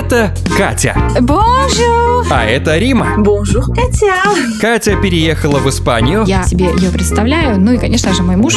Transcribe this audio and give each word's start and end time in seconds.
Это 0.00 0.34
Катя. 0.56 0.96
Bonjour! 1.20 2.24
А 2.30 2.46
это 2.46 2.78
Рима. 2.78 3.18
Bonjour, 3.18 3.66
Катя. 3.66 4.14
Катя 4.58 4.96
переехала 4.96 5.58
в 5.58 5.68
Испанию, 5.68 6.24
Я 6.26 6.42
себе 6.42 6.70
ее 6.74 6.90
представляю, 6.90 7.60
ну 7.60 7.72
и, 7.72 7.78
конечно 7.78 8.14
же, 8.14 8.22
мой 8.22 8.36
муж. 8.36 8.56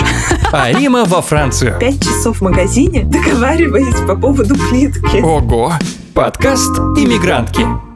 а 0.54 0.72
Рима 0.72 1.04
во 1.04 1.22
Францию. 1.22 1.78
Пять 1.82 2.02
часов 2.02 2.38
в 2.38 2.42
магазине, 2.44 3.04
договариваясь 3.04 4.08
по 4.08 4.16
поводу 4.16 4.56
плитки. 4.70 5.18
Ого! 5.22 5.74
Подкаст 6.14 6.72
«Иммигрантки». 6.96 7.93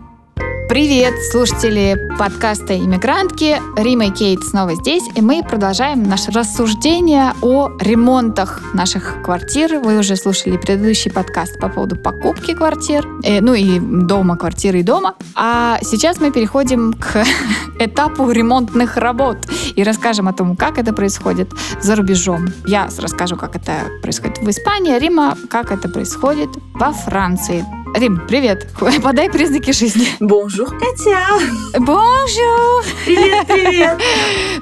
Привет, 0.70 1.13
слушатели 1.31 2.09
подкаста 2.20 2.77
«Иммигрантки». 2.77 3.55
Рима 3.77 4.07
и 4.07 4.11
Кейт 4.11 4.43
снова 4.43 4.75
здесь, 4.75 5.04
и 5.16 5.21
мы 5.21 5.41
продолжаем 5.41 6.04
наше 6.04 6.29
рассуждение 6.31 7.31
о 7.41 7.70
ремонтах 7.79 8.61
наших 8.73 9.23
квартир. 9.23 9.80
Вы 9.80 9.98
уже 9.98 10.17
слушали 10.17 10.57
предыдущий 10.57 11.09
подкаст 11.09 11.57
по 11.57 11.70
поводу 11.70 11.95
покупки 11.95 12.53
квартир, 12.53 13.07
э, 13.23 13.39
ну 13.39 13.53
и 13.53 13.80
дома, 13.80 14.35
квартиры 14.35 14.81
и 14.81 14.84
дома. 14.84 15.16
А 15.35 15.80
сейчас 15.84 16.20
мы 16.20 16.31
переходим 16.31 16.91
к 16.91 17.23
этапу 17.80 18.30
ремонтных 18.30 18.97
работ 18.97 19.38
и 19.73 19.84
расскажем 19.84 20.27
о 20.27 20.34
том, 20.34 20.58
как 20.58 20.77
это 20.77 20.91
происходит 20.91 21.49
за 21.81 21.95
рубежом. 21.95 22.49
Я 22.66 22.89
расскажу, 22.97 23.38
как 23.38 23.55
это 23.55 23.88
происходит 24.02 24.39
в 24.39 24.49
Испании, 24.49 24.94
а 24.94 24.99
Рима, 24.99 25.38
как 25.49 25.72
это 25.72 25.88
происходит 25.88 26.49
во 26.73 26.91
Франции. 26.91 27.66
Рим, 27.96 28.22
привет. 28.27 28.68
Подай 29.02 29.30
признаки 29.30 29.72
жизни. 29.72 30.08
Bonjour, 30.20 30.70
Катя. 30.70 31.20
Bonjour! 31.80 32.84
Привет, 33.05 33.48
привет. 33.48 34.00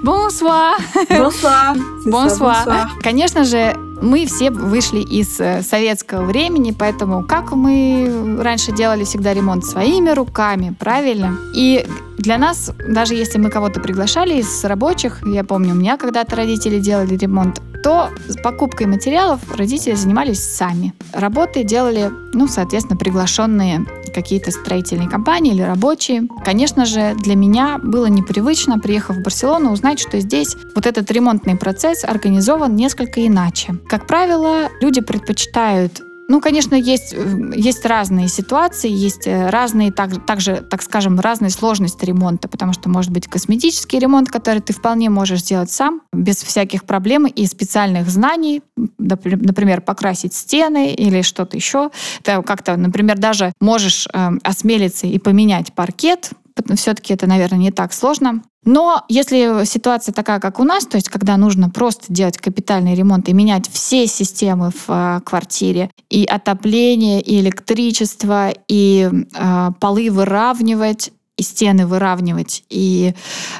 Bonsoir! 0.01 0.75
Bonsoir. 1.09 1.75
Bonsoir! 2.05 2.87
Конечно 3.01 3.43
же, 3.43 3.75
мы 4.01 4.25
все 4.25 4.51
вышли 4.51 4.99
из 4.99 5.39
э, 5.39 5.61
советского 5.61 6.23
времени, 6.23 6.75
поэтому 6.77 7.23
как 7.23 7.51
мы 7.53 8.37
раньше 8.41 8.71
делали 8.71 9.03
всегда 9.03 9.33
ремонт 9.33 9.65
своими 9.65 10.09
руками, 10.11 10.75
правильно? 10.77 11.37
И 11.53 11.85
для 12.17 12.37
нас, 12.37 12.71
даже 12.87 13.15
если 13.15 13.37
мы 13.37 13.49
кого-то 13.49 13.79
приглашали 13.79 14.39
из 14.39 14.63
рабочих, 14.63 15.21
я 15.25 15.43
помню, 15.43 15.73
у 15.73 15.77
меня 15.77 15.97
когда-то 15.97 16.35
родители 16.35 16.79
делали 16.79 17.15
ремонт, 17.15 17.61
то 17.83 18.09
с 18.27 18.35
покупкой 18.41 18.87
материалов 18.87 19.39
родители 19.55 19.93
занимались 19.93 20.39
сами. 20.39 20.93
Работы 21.13 21.63
делали, 21.63 22.11
ну, 22.33 22.47
соответственно, 22.47 22.97
приглашенные 22.97 23.85
какие-то 24.15 24.49
строительные 24.51 25.09
компании 25.09 25.53
или 25.53 25.61
рабочие. 25.61 26.27
Конечно 26.43 26.85
же, 26.85 27.15
для 27.21 27.35
меня 27.35 27.77
было 27.83 28.07
непривычно, 28.07 28.79
приехав 28.79 29.17
в 29.17 29.21
Барселону, 29.21 29.71
узнать, 29.71 29.99
что 29.99 30.19
здесь 30.19 30.55
вот 30.73 30.87
этот 30.87 31.11
ремонтный 31.11 31.57
процесс 31.57 32.03
организован 32.03 32.75
несколько 32.75 33.27
иначе. 33.27 33.75
Как 33.87 34.07
правило, 34.07 34.69
люди 34.81 35.01
предпочитают 35.01 36.01
ну, 36.27 36.41
конечно, 36.41 36.75
есть, 36.75 37.13
э, 37.13 37.51
есть 37.55 37.85
разные 37.85 38.27
ситуации, 38.27 38.89
есть 38.89 39.27
э, 39.27 39.49
разные, 39.49 39.91
так, 39.91 40.25
также, 40.25 40.57
так 40.57 40.81
скажем, 40.81 41.19
разные 41.19 41.51
сложности 41.51 42.03
ремонта, 42.05 42.47
потому 42.47 42.73
что 42.73 42.89
может 42.89 43.11
быть 43.11 43.27
косметический 43.27 43.99
ремонт, 43.99 44.29
который 44.31 44.61
ты 44.61 44.73
вполне 44.73 45.09
можешь 45.09 45.41
сделать 45.41 45.71
сам, 45.71 46.01
без 46.11 46.37
всяких 46.37 46.85
проблем 46.85 47.27
и 47.27 47.45
специальных 47.45 48.09
знаний, 48.09 48.61
Напр- 48.77 49.37
например, 49.37 49.81
покрасить 49.81 50.33
стены 50.33 50.93
или 50.93 51.21
что-то 51.21 51.57
еще. 51.57 51.91
Ты 52.23 52.41
как-то, 52.41 52.75
например, 52.75 53.19
даже 53.19 53.53
можешь 53.61 54.07
э, 54.11 54.31
осмелиться 54.43 55.05
и 55.07 55.19
поменять 55.19 55.73
паркет, 55.73 56.31
все-таки 56.75 57.13
это, 57.13 57.27
наверное, 57.27 57.59
не 57.59 57.71
так 57.71 57.93
сложно. 57.93 58.41
Но 58.65 59.05
если 59.07 59.63
ситуация 59.65 60.11
такая, 60.11 60.39
как 60.39 60.59
у 60.59 60.63
нас, 60.63 60.85
то 60.87 60.95
есть 60.95 61.09
когда 61.09 61.37
нужно 61.37 61.69
просто 61.69 62.05
делать 62.09 62.37
капитальный 62.37 62.95
ремонт 62.95 63.29
и 63.29 63.33
менять 63.33 63.69
все 63.71 64.07
системы 64.07 64.71
в 64.71 64.89
э, 64.89 65.21
квартире, 65.23 65.91
и 66.09 66.25
отопление, 66.25 67.21
и 67.21 67.39
электричество, 67.39 68.51
и 68.67 69.09
э, 69.33 69.69
полы 69.79 70.09
выравнивать, 70.09 71.11
и 71.37 71.43
стены 71.43 71.85
выравнивать, 71.85 72.63
и 72.69 73.13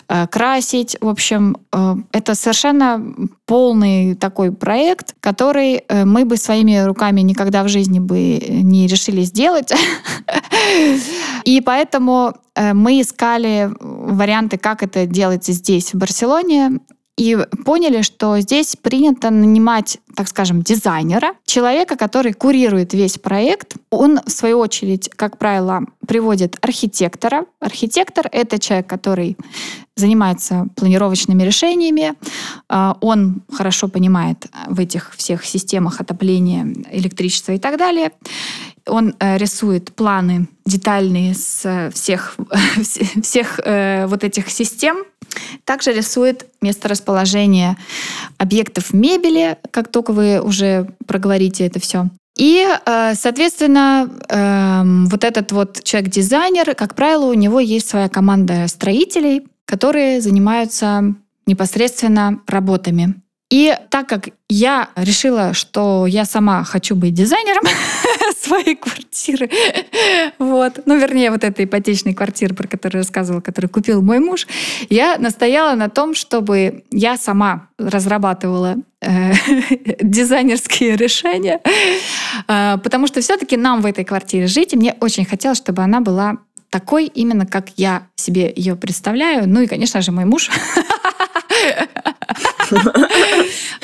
э, 0.07 0.27
красить, 0.27 0.95
в 1.01 1.09
общем, 1.09 1.57
э, 1.73 1.95
это 2.13 2.35
совершенно 2.35 3.01
полный 3.45 4.15
такой 4.15 4.51
проект, 4.51 5.15
который 5.19 5.83
э, 5.87 6.05
мы 6.05 6.25
бы 6.25 6.37
своими 6.37 6.85
руками 6.85 7.21
никогда 7.21 7.63
в 7.63 7.69
жизни 7.69 7.99
бы 7.99 8.39
не 8.39 8.87
решили 8.87 9.21
сделать. 9.21 9.73
И 11.43 11.61
поэтому 11.61 12.33
э, 12.55 12.73
мы 12.73 13.01
искали 13.01 13.69
варианты, 13.79 14.57
как 14.57 14.81
это 14.81 15.05
делается 15.05 15.51
здесь, 15.51 15.93
в 15.93 15.97
Барселоне. 15.97 16.79
И 17.17 17.37
поняли, 17.63 18.01
что 18.01 18.37
здесь 18.39 18.75
принято 18.75 19.29
нанимать, 19.29 19.99
так 20.15 20.27
скажем, 20.27 20.61
дизайнера, 20.61 21.33
человека, 21.45 21.95
который 21.95 22.33
курирует 22.33 22.93
весь 22.93 23.17
проект. 23.17 23.75
Он, 23.89 24.19
в 24.25 24.29
свою 24.29 24.59
очередь, 24.59 25.09
как 25.15 25.37
правило, 25.37 25.81
приводит 26.05 26.57
архитектора. 26.61 27.45
Архитектор— 27.61 28.27
это 28.31 28.59
человек, 28.59 28.87
который 28.87 29.37
занимается 29.95 30.67
планировочными 30.75 31.43
решениями. 31.43 32.15
А, 32.67 32.97
Он 32.99 33.43
хорошо 33.49 33.87
понимает 33.87 34.47
в 34.67 34.81
этих 34.81 35.15
всех 35.15 35.45
системах 35.45 36.01
отопления, 36.01 36.67
электричества 36.91 37.53
и 37.53 37.59
так 37.59 37.77
далее. 37.77 38.11
Он 38.87 39.15
э, 39.19 39.37
рисует 39.37 39.95
планы 39.95 40.47
детальные 40.65 41.33
с 41.33 41.65
э, 41.65 41.91
всех, 41.91 42.35
всех 43.21 43.59
э, 43.63 44.05
вот 44.07 44.23
этих 44.23 44.49
систем. 44.49 44.97
Также 45.63 45.93
рисует 45.93 46.45
месторасположение 46.61 47.77
объектов 48.37 48.93
мебели, 48.93 49.57
как 49.71 49.89
только 49.89 50.11
вы 50.11 50.41
уже 50.41 50.87
проговорите 51.07 51.65
это 51.65 51.79
все. 51.79 52.09
И, 52.37 52.65
э, 52.67 53.13
соответственно, 53.15 54.09
эм, 54.27 55.07
вот 55.07 55.23
этот 55.23 55.51
вот 55.53 55.81
человек-дизайнер, 55.83 56.75
как 56.75 56.93
правило, 56.93 57.25
у 57.27 57.33
него 57.33 57.61
есть 57.61 57.87
своя 57.87 58.09
команда 58.09 58.67
строителей, 58.67 59.47
которые 59.65 60.19
занимаются 60.19 61.15
непосредственно 61.45 62.41
работами. 62.47 63.15
И 63.51 63.77
так 63.91 64.09
как 64.09 64.29
я 64.49 64.89
решила, 64.95 65.53
что 65.53 66.07
я 66.07 66.25
сама 66.25 66.63
хочу 66.63 66.95
быть 66.95 67.13
дизайнером 67.13 67.63
своей 68.41 68.75
квартиры, 68.75 69.49
вот, 70.39 70.81
ну, 70.85 70.97
вернее, 70.97 71.29
вот 71.29 71.43
этой 71.43 71.65
ипотечной 71.65 72.15
квартиры, 72.15 72.55
про 72.55 72.67
которую 72.67 73.03
рассказывала, 73.03 73.41
которую 73.41 73.69
купил 73.69 74.01
мой 74.01 74.19
муж, 74.19 74.47
я 74.89 75.17
настояла 75.19 75.75
на 75.75 75.89
том, 75.89 76.15
чтобы 76.15 76.85
я 76.91 77.17
сама 77.17 77.67
разрабатывала 77.77 78.77
э, 79.01 79.33
дизайнерские 80.01 80.95
решения, 80.95 81.61
э, 82.47 82.77
потому 82.83 83.05
что 83.05 83.21
все-таки 83.21 83.57
нам 83.57 83.81
в 83.81 83.85
этой 83.85 84.05
квартире 84.05 84.47
жить, 84.47 84.73
и 84.73 84.77
мне 84.77 84.95
очень 84.99 85.25
хотелось, 85.25 85.59
чтобы 85.59 85.83
она 85.83 86.01
была 86.01 86.37
такой 86.71 87.05
именно, 87.05 87.45
как 87.45 87.69
я 87.77 88.07
себе 88.15 88.51
ее 88.53 88.75
представляю. 88.75 89.47
Ну 89.47 89.61
и, 89.61 89.67
конечно 89.67 90.01
же, 90.01 90.11
мой 90.11 90.25
муж. 90.25 90.49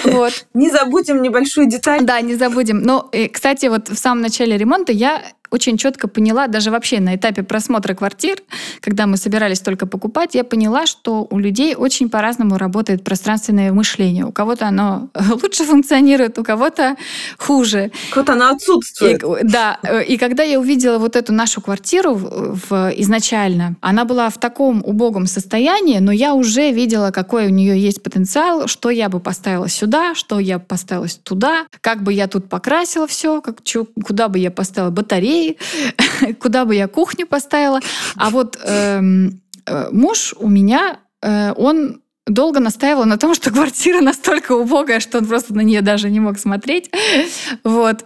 Вот. 0.03 0.45
Не 0.53 0.69
забудем 0.69 1.21
небольшую 1.21 1.67
деталь. 1.67 2.03
Да, 2.03 2.21
не 2.21 2.35
забудем. 2.35 2.81
Но, 2.81 3.09
э, 3.11 3.27
кстати, 3.27 3.67
вот 3.67 3.89
в 3.89 3.97
самом 3.97 4.21
начале 4.21 4.57
ремонта 4.57 4.91
я 4.91 5.21
очень 5.51 5.77
четко 5.77 6.07
поняла, 6.07 6.47
даже 6.47 6.71
вообще 6.71 6.99
на 6.99 7.15
этапе 7.15 7.43
просмотра 7.43 7.93
квартир, 7.93 8.37
когда 8.79 9.05
мы 9.05 9.17
собирались 9.17 9.59
только 9.59 9.85
покупать, 9.85 10.33
я 10.33 10.43
поняла, 10.43 10.85
что 10.85 11.27
у 11.29 11.37
людей 11.39 11.75
очень 11.75 12.09
по-разному 12.09 12.57
работает 12.57 13.03
пространственное 13.03 13.71
мышление. 13.73 14.25
У 14.25 14.31
кого-то 14.31 14.67
оно 14.67 15.09
лучше 15.43 15.65
функционирует, 15.65 16.39
у 16.39 16.43
кого-то 16.43 16.95
хуже. 17.37 17.91
Вот 18.15 18.29
она 18.29 18.51
отсутствует. 18.51 19.23
И, 19.23 19.43
да, 19.43 19.77
э, 19.83 20.03
и 20.05 20.17
когда 20.17 20.43
я 20.43 20.59
увидела 20.59 20.97
вот 20.99 21.15
эту 21.15 21.33
нашу 21.33 21.61
квартиру 21.61 22.13
в, 22.15 22.57
в- 22.69 22.91
изначально, 22.97 23.75
она 23.81 24.05
была 24.05 24.29
в 24.29 24.37
таком 24.39 24.81
убогом 24.85 25.27
состоянии, 25.27 25.99
но 25.99 26.11
я 26.11 26.33
уже 26.33 26.71
видела, 26.71 27.11
какой 27.11 27.47
у 27.47 27.49
нее 27.49 27.77
есть 27.79 28.01
потенциал, 28.03 28.67
что 28.67 28.89
я 28.89 29.09
бы 29.09 29.19
поставила 29.19 29.67
сюда, 29.67 30.15
что 30.15 30.39
я 30.39 30.59
бы 30.59 30.65
поставила 30.65 31.07
туда, 31.23 31.65
как 31.81 32.03
бы 32.03 32.13
я 32.13 32.27
тут 32.27 32.47
покрасила 32.49 33.05
все, 33.07 33.41
как, 33.41 33.63
чё- 33.63 33.87
куда 34.05 34.27
бы 34.29 34.39
я 34.39 34.49
поставила 34.51 34.91
батареи, 34.91 35.40
куда 36.39 36.65
бы 36.65 36.75
я 36.75 36.87
кухню 36.87 37.27
поставила. 37.27 37.79
А 38.15 38.29
вот 38.29 38.57
эм, 38.63 39.41
э, 39.65 39.89
муж 39.91 40.33
у 40.37 40.47
меня, 40.47 40.99
э, 41.21 41.53
он 41.55 42.01
долго 42.27 42.59
настаивал 42.59 43.05
на 43.05 43.17
том, 43.17 43.33
что 43.33 43.51
квартира 43.51 44.01
настолько 44.01 44.53
убогая, 44.53 44.99
что 44.99 45.17
он 45.17 45.25
просто 45.25 45.53
на 45.53 45.61
нее 45.61 45.81
даже 45.81 46.09
не 46.09 46.19
мог 46.19 46.39
смотреть. 46.39 46.91
Вот. 47.63 48.05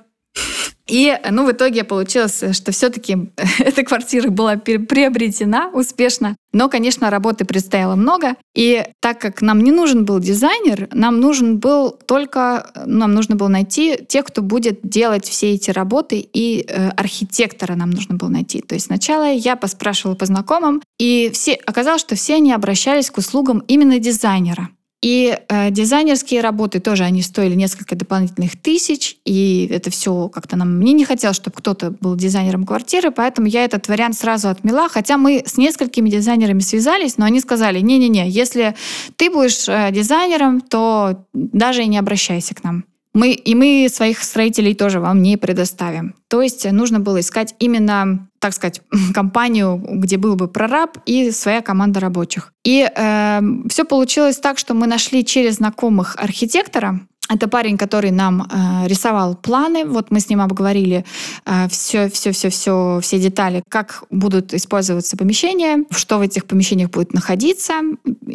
И, 0.87 1.17
ну, 1.31 1.45
в 1.45 1.51
итоге 1.51 1.83
получилось, 1.83 2.43
что 2.51 2.71
все-таки 2.71 3.17
эта 3.59 3.83
квартира 3.83 4.29
была 4.29 4.55
приобретена 4.57 5.69
успешно. 5.73 6.35
Но, 6.53 6.69
конечно, 6.69 7.09
работы 7.09 7.43
предстояло 7.43 7.95
много. 7.95 8.35
И 8.55 8.83
так 9.01 9.19
как 9.19 9.41
нам 9.41 9.61
не 9.61 9.71
нужен 9.71 10.05
был 10.05 10.19
дизайнер, 10.19 10.87
нам 10.93 11.19
нужен 11.19 11.57
был 11.57 11.91
только, 11.91 12.71
нам 12.85 13.13
нужно 13.13 13.35
было 13.35 13.47
найти 13.47 13.97
тех, 14.07 14.25
кто 14.25 14.41
будет 14.41 14.79
делать 14.83 15.25
все 15.25 15.53
эти 15.53 15.71
работы, 15.71 16.19
и 16.19 16.65
э, 16.67 16.89
архитектора 16.89 17.75
нам 17.75 17.89
нужно 17.89 18.15
было 18.15 18.29
найти. 18.29 18.61
То 18.61 18.75
есть 18.75 18.85
сначала 18.85 19.29
я 19.31 19.55
поспрашивала 19.55 20.15
по 20.15 20.25
знакомым, 20.25 20.81
и 20.99 21.29
все, 21.33 21.53
оказалось, 21.65 22.01
что 22.01 22.15
все 22.15 22.35
они 22.35 22.53
обращались 22.53 23.09
к 23.09 23.17
услугам 23.17 23.63
именно 23.67 23.99
дизайнера. 23.99 24.69
И 25.01 25.37
э, 25.49 25.71
дизайнерские 25.71 26.41
работы 26.41 26.79
тоже, 26.79 27.03
они 27.03 27.21
стоили 27.21 27.53
несколько 27.53 27.95
дополнительных 27.95 28.59
тысяч, 28.59 29.17
и 29.25 29.67
это 29.71 29.91
все 29.91 30.29
как-то 30.29 30.55
нам... 30.55 30.77
Мне 30.77 30.93
не 30.93 31.05
хотелось, 31.05 31.35
чтобы 31.37 31.57
кто-то 31.57 31.91
был 31.91 32.15
дизайнером 32.15 32.65
квартиры, 32.65 33.11
поэтому 33.11 33.47
я 33.47 33.65
этот 33.65 33.87
вариант 33.87 34.17
сразу 34.17 34.49
отмела, 34.49 34.89
хотя 34.89 35.17
мы 35.17 35.43
с 35.45 35.57
несколькими 35.57 36.09
дизайнерами 36.09 36.59
связались, 36.59 37.17
но 37.17 37.25
они 37.25 37.39
сказали, 37.39 37.81
не-не-не, 37.81 38.29
если 38.29 38.75
ты 39.15 39.29
будешь 39.29 39.69
э, 39.69 39.91
дизайнером, 39.91 40.61
то 40.61 41.25
даже 41.33 41.83
и 41.83 41.87
не 41.87 41.97
обращайся 41.97 42.55
к 42.55 42.63
нам. 42.63 42.85
Мы, 43.15 43.31
и 43.31 43.55
мы 43.55 43.87
своих 43.89 44.21
строителей 44.21 44.75
тоже 44.75 44.99
вам 44.99 45.21
не 45.21 45.37
предоставим. 45.37 46.15
То 46.27 46.41
есть 46.41 46.69
нужно 46.69 46.99
было 46.99 47.21
искать 47.21 47.55
именно, 47.59 48.27
так 48.45 48.53
сказать, 48.53 48.81
компанию, 49.13 49.83
где 49.89 50.17
был 50.17 50.35
бы 50.35 50.47
прораб 50.47 50.99
и 51.07 51.31
своя 51.31 51.63
команда 51.63 51.99
рабочих. 51.99 52.53
И 52.63 52.87
э, 52.95 53.41
все 53.69 53.85
получилось 53.85 54.37
так, 54.37 54.59
что 54.59 54.75
мы 54.75 54.85
нашли 54.85 55.25
через 55.25 55.55
знакомых 55.55 56.15
архитектора, 56.19 56.99
это 57.29 57.47
парень, 57.47 57.77
который 57.77 58.11
нам 58.11 58.41
э, 58.41 58.87
рисовал 58.87 59.35
планы. 59.35 59.85
Вот 59.85 60.11
мы 60.11 60.19
с 60.19 60.29
ним 60.29 60.41
обговорили 60.41 61.05
э, 61.45 61.67
все, 61.69 62.09
все, 62.09 62.31
все, 62.31 62.49
все, 62.49 62.99
все 63.01 63.19
детали, 63.19 63.63
как 63.69 64.03
будут 64.11 64.53
использоваться 64.53 65.17
помещения, 65.17 65.85
что 65.89 66.17
в 66.17 66.21
этих 66.21 66.45
помещениях 66.45 66.91
будет 66.91 67.13
находиться. 67.13 67.73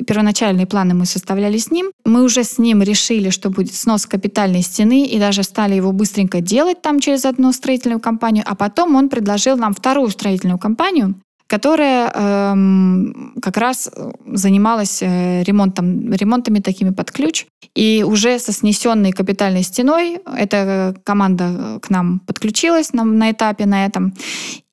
Первоначальные 0.07 0.67
планы 0.67 0.95
мы 0.95 1.07
составляли 1.07 1.59
с 1.59 1.71
ним. 1.71 1.93
Мы 2.05 2.25
уже 2.25 2.43
с 2.43 2.59
ним 2.59 2.83
решили, 2.83 3.31
что 3.31 3.51
будет 3.51 3.75
снос 3.75 4.07
капитальной 4.07 4.63
стены, 4.63 5.07
и 5.07 5.19
даже 5.19 5.43
стали 5.43 5.75
его 5.75 5.93
быстренько 5.93 6.41
делать 6.41 6.83
там 6.83 7.01
через 7.01 7.25
одну 7.25 7.53
строительную 7.53 8.01
компанию. 8.01 8.45
А 8.47 8.55
потом 8.55 8.97
он 8.97 9.09
предложил 9.09 9.57
нам 9.57 9.73
вторую 9.73 10.11
строительную 10.11 10.59
компанию, 10.59 11.15
которая 11.51 12.13
эм, 12.15 13.35
как 13.43 13.57
раз 13.57 13.91
занималась 14.25 15.03
э, 15.03 15.43
ремонтом, 15.43 16.13
ремонтами 16.13 16.61
такими 16.61 16.91
под 16.91 17.11
ключ. 17.11 17.47
И 17.75 18.05
уже 18.07 18.39
со 18.39 18.53
снесенной 18.53 19.11
капитальной 19.11 19.65
стеной 19.65 20.21
эта 20.39 20.95
команда 21.03 21.81
к 21.83 21.91
нам 21.91 22.21
подключилась 22.21 22.93
на, 22.93 23.03
на 23.03 23.33
этапе 23.33 23.67
на 23.67 23.85
этом 23.85 24.15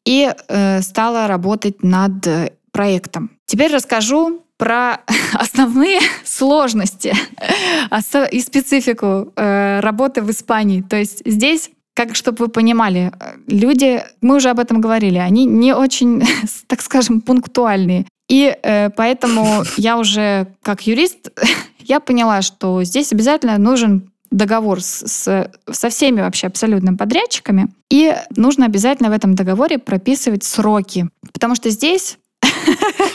и 0.05 0.31
э, 0.31 0.81
стала 0.83 1.27
работать 1.27 1.81
над 1.81 2.27
проектом. 2.71 3.31
Теперь 3.47 3.73
расскажу 3.73 4.43
про 4.57 4.99
основные 5.33 5.99
сложности 6.23 7.15
и 8.31 8.39
специфику 8.39 9.33
э, 9.35 9.79
работы 9.79 10.21
в 10.21 10.29
Испании. 10.29 10.81
То 10.81 10.95
есть 10.95 11.23
здесь 11.25 11.71
как, 11.97 12.15
чтобы 12.15 12.45
вы 12.45 12.47
понимали, 12.49 13.11
люди, 13.47 14.03
мы 14.21 14.35
уже 14.35 14.51
об 14.51 14.59
этом 14.59 14.81
говорили, 14.81 15.17
они 15.17 15.45
не 15.45 15.73
очень, 15.73 16.21
так 16.67 16.81
скажем, 16.81 17.21
пунктуальные. 17.21 18.05
И 18.29 18.55
э, 18.61 18.91
поэтому 18.91 19.63
я 19.77 19.97
уже 19.97 20.45
как 20.61 20.85
юрист, 20.85 21.31
я 21.79 21.99
поняла, 21.99 22.43
что 22.43 22.83
здесь 22.83 23.11
обязательно 23.11 23.57
нужен 23.57 24.11
договор 24.29 24.79
с, 24.79 25.07
с, 25.07 25.51
со 25.71 25.89
всеми 25.89 26.21
вообще 26.21 26.45
абсолютно 26.45 26.93
подрядчиками. 26.93 27.69
И 27.89 28.15
нужно 28.35 28.65
обязательно 28.67 29.09
в 29.09 29.13
этом 29.13 29.33
договоре 29.33 29.79
прописывать 29.79 30.43
сроки. 30.43 31.09
Потому 31.33 31.55
что 31.55 31.71
здесь 31.71 32.19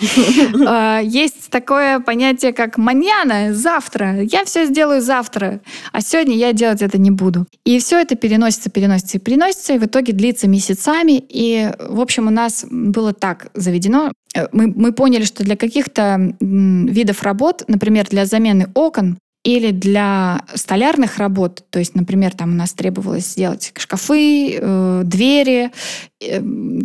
есть 1.02 1.50
такое 1.50 2.00
понятие, 2.00 2.52
как 2.52 2.78
маньяна, 2.78 3.54
завтра. 3.54 4.22
Я 4.22 4.44
все 4.44 4.66
сделаю 4.66 5.00
завтра, 5.00 5.60
а 5.92 6.00
сегодня 6.00 6.36
я 6.36 6.52
делать 6.52 6.82
это 6.82 6.98
не 6.98 7.10
буду. 7.10 7.46
И 7.64 7.78
все 7.78 8.00
это 8.00 8.16
переносится, 8.16 8.70
переносится 8.70 9.18
и 9.18 9.20
переносится, 9.20 9.74
и 9.74 9.78
в 9.78 9.84
итоге 9.84 10.12
длится 10.12 10.48
месяцами. 10.48 11.22
И, 11.28 11.70
в 11.78 12.00
общем, 12.00 12.26
у 12.26 12.30
нас 12.30 12.66
было 12.70 13.12
так 13.12 13.48
заведено. 13.54 14.12
Э, 14.34 14.48
мы, 14.52 14.66
мы 14.74 14.92
поняли, 14.92 15.24
что 15.24 15.44
для 15.44 15.56
каких-то 15.56 16.34
видов 16.40 17.22
работ, 17.22 17.64
например, 17.68 18.06
для 18.08 18.26
замены 18.26 18.68
окон, 18.74 19.18
или 19.44 19.72
для 19.72 20.42
столярных 20.54 21.18
работ, 21.18 21.64
то 21.70 21.78
есть, 21.80 21.94
например, 21.96 22.32
там 22.32 22.52
у 22.52 22.54
нас 22.54 22.72
требовалось 22.74 23.26
сделать 23.26 23.72
шкафы, 23.76 24.58
э, 24.60 25.02
двери, 25.04 25.72
э, 26.20 26.40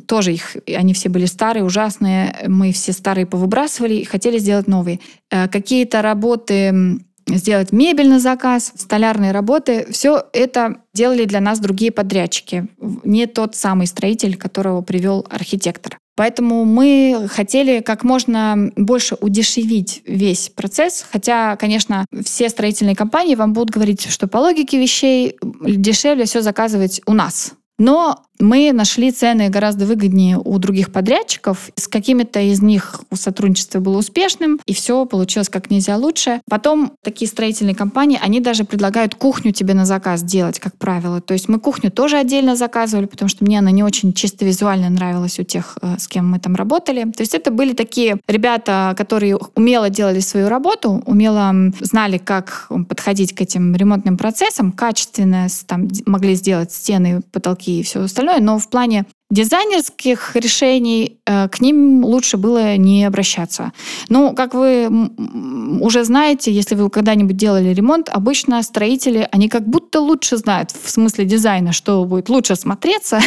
тоже 0.08 0.34
их, 0.34 0.58
они 0.68 0.94
все 0.94 1.10
были 1.10 1.26
старые, 1.26 1.64
ужасные, 1.64 2.36
мы 2.48 2.72
все 2.72 2.94
старые 2.94 3.28
повыбрасывали 3.28 3.96
и 3.96 4.06
хотели 4.06 4.40
сделать 4.40 4.68
новые. 4.68 5.00
Э, 5.30 5.48
какие-то 5.48 6.02
работы 6.02 7.00
сделать 7.28 7.72
мебель 7.72 8.10
на 8.10 8.20
заказ, 8.20 8.72
столярные 8.76 9.32
работы. 9.32 9.86
Все 9.92 10.24
это 10.34 10.78
делали 10.94 11.26
для 11.26 11.42
нас 11.42 11.60
другие 11.60 11.92
подрядчики, 11.92 12.68
не 13.04 13.28
тот 13.28 13.56
самый 13.56 13.86
строитель, 13.86 14.38
которого 14.38 14.82
привел 14.82 15.28
архитектор. 15.30 15.98
Поэтому 16.18 16.66
мы 16.66 17.28
хотели 17.30 17.80
как 17.82 18.04
можно 18.04 18.72
больше 18.76 19.16
удешевить 19.22 20.02
весь 20.04 20.50
процесс, 20.50 21.06
хотя, 21.10 21.56
конечно, 21.58 22.08
все 22.26 22.50
строительные 22.50 22.96
компании 22.96 23.36
вам 23.36 23.54
будут 23.54 23.70
говорить, 23.70 24.10
что 24.10 24.28
по 24.28 24.38
логике 24.38 24.80
вещей 24.80 25.38
дешевле 25.62 26.26
все 26.26 26.42
заказывать 26.42 27.02
у 27.06 27.14
нас. 27.14 27.54
Но 27.78 28.24
мы 28.40 28.72
нашли 28.74 29.12
цены 29.12 29.50
гораздо 29.50 29.86
выгоднее 29.86 30.38
у 30.38 30.58
других 30.58 30.92
подрядчиков. 30.92 31.70
С 31.76 31.88
какими-то 31.88 32.40
из 32.40 32.62
них 32.62 33.02
сотрудничество 33.14 33.80
было 33.80 33.98
успешным, 33.98 34.60
и 34.66 34.74
все 34.74 35.06
получилось 35.06 35.50
как 35.50 35.70
нельзя 35.70 35.98
лучше. 35.98 36.42
Потом 36.50 36.94
такие 37.04 37.28
строительные 37.28 37.76
компании, 37.76 38.20
они 38.22 38.40
даже 38.40 38.64
предлагают 38.64 39.16
кухню 39.16 39.52
тебе 39.52 39.74
на 39.74 39.86
заказ 39.86 40.24
делать, 40.24 40.60
как 40.60 40.78
правило. 40.78 41.22
То 41.22 41.34
есть 41.34 41.50
мы 41.50 41.60
кухню 41.60 41.92
тоже 41.92 42.18
отдельно 42.18 42.56
заказывали, 42.56 43.06
потому 43.06 43.30
что 43.30 43.44
мне 43.44 43.60
она 43.60 43.72
не 43.72 43.84
очень 43.84 44.14
чисто 44.14 44.46
визуально 44.46 44.90
нравилась 44.90 45.40
у 45.40 45.44
тех, 45.44 45.78
э, 45.82 45.96
с 45.98 46.08
кем 46.08 46.30
мы 46.30 46.40
там 46.40 46.56
работали. 46.56 47.04
То 47.12 47.22
есть 47.22 47.34
это 47.34 47.52
были 47.52 47.74
такие 47.74 48.18
ребята, 48.28 48.94
которые 48.98 49.38
умело 49.56 49.90
делали 49.90 50.20
свою 50.20 50.50
работу, 50.50 51.02
умело 51.06 51.54
знали, 51.80 52.18
как 52.18 52.68
подходить 52.88 53.34
к 53.34 53.42
этим 53.42 53.76
ремонтным 53.76 54.18
процессам, 54.18 54.72
качественно 54.72 55.48
там 55.66 55.88
могли 56.06 56.36
сделать 56.36 56.72
стены, 56.72 57.22
потолки 57.32 57.80
и 57.80 57.84
все 57.84 58.02
остальное 58.02 58.27
остальное, 58.28 58.40
но 58.40 58.60
в 58.60 58.70
плане 58.70 59.06
дизайнерских 59.30 60.36
решений 60.36 61.20
э, 61.26 61.50
к 61.50 61.60
ним 61.60 62.06
лучше 62.06 62.38
было 62.38 62.78
не 62.78 63.04
обращаться. 63.04 63.74
Ну, 64.08 64.34
как 64.34 64.54
вы 64.54 64.90
уже 65.82 66.06
знаете, 66.06 66.52
если 66.52 66.76
вы 66.76 66.90
когда-нибудь 66.90 67.36
делали 67.36 67.74
ремонт, 67.74 68.10
обычно 68.10 68.64
строители, 68.64 69.28
они 69.32 69.50
как 69.50 69.68
будто 69.68 70.00
лучше 70.00 70.38
знают 70.38 70.72
в 70.72 70.90
смысле 70.90 71.26
дизайна, 71.26 71.74
что 71.74 72.06
будет 72.06 72.30
лучше 72.30 72.56
смотреться. 72.56 73.20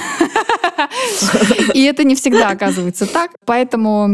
И 1.75 1.83
это 1.83 2.05
не 2.05 2.15
всегда 2.15 2.49
оказывается 2.49 3.07
так. 3.07 3.33
Поэтому 3.45 4.09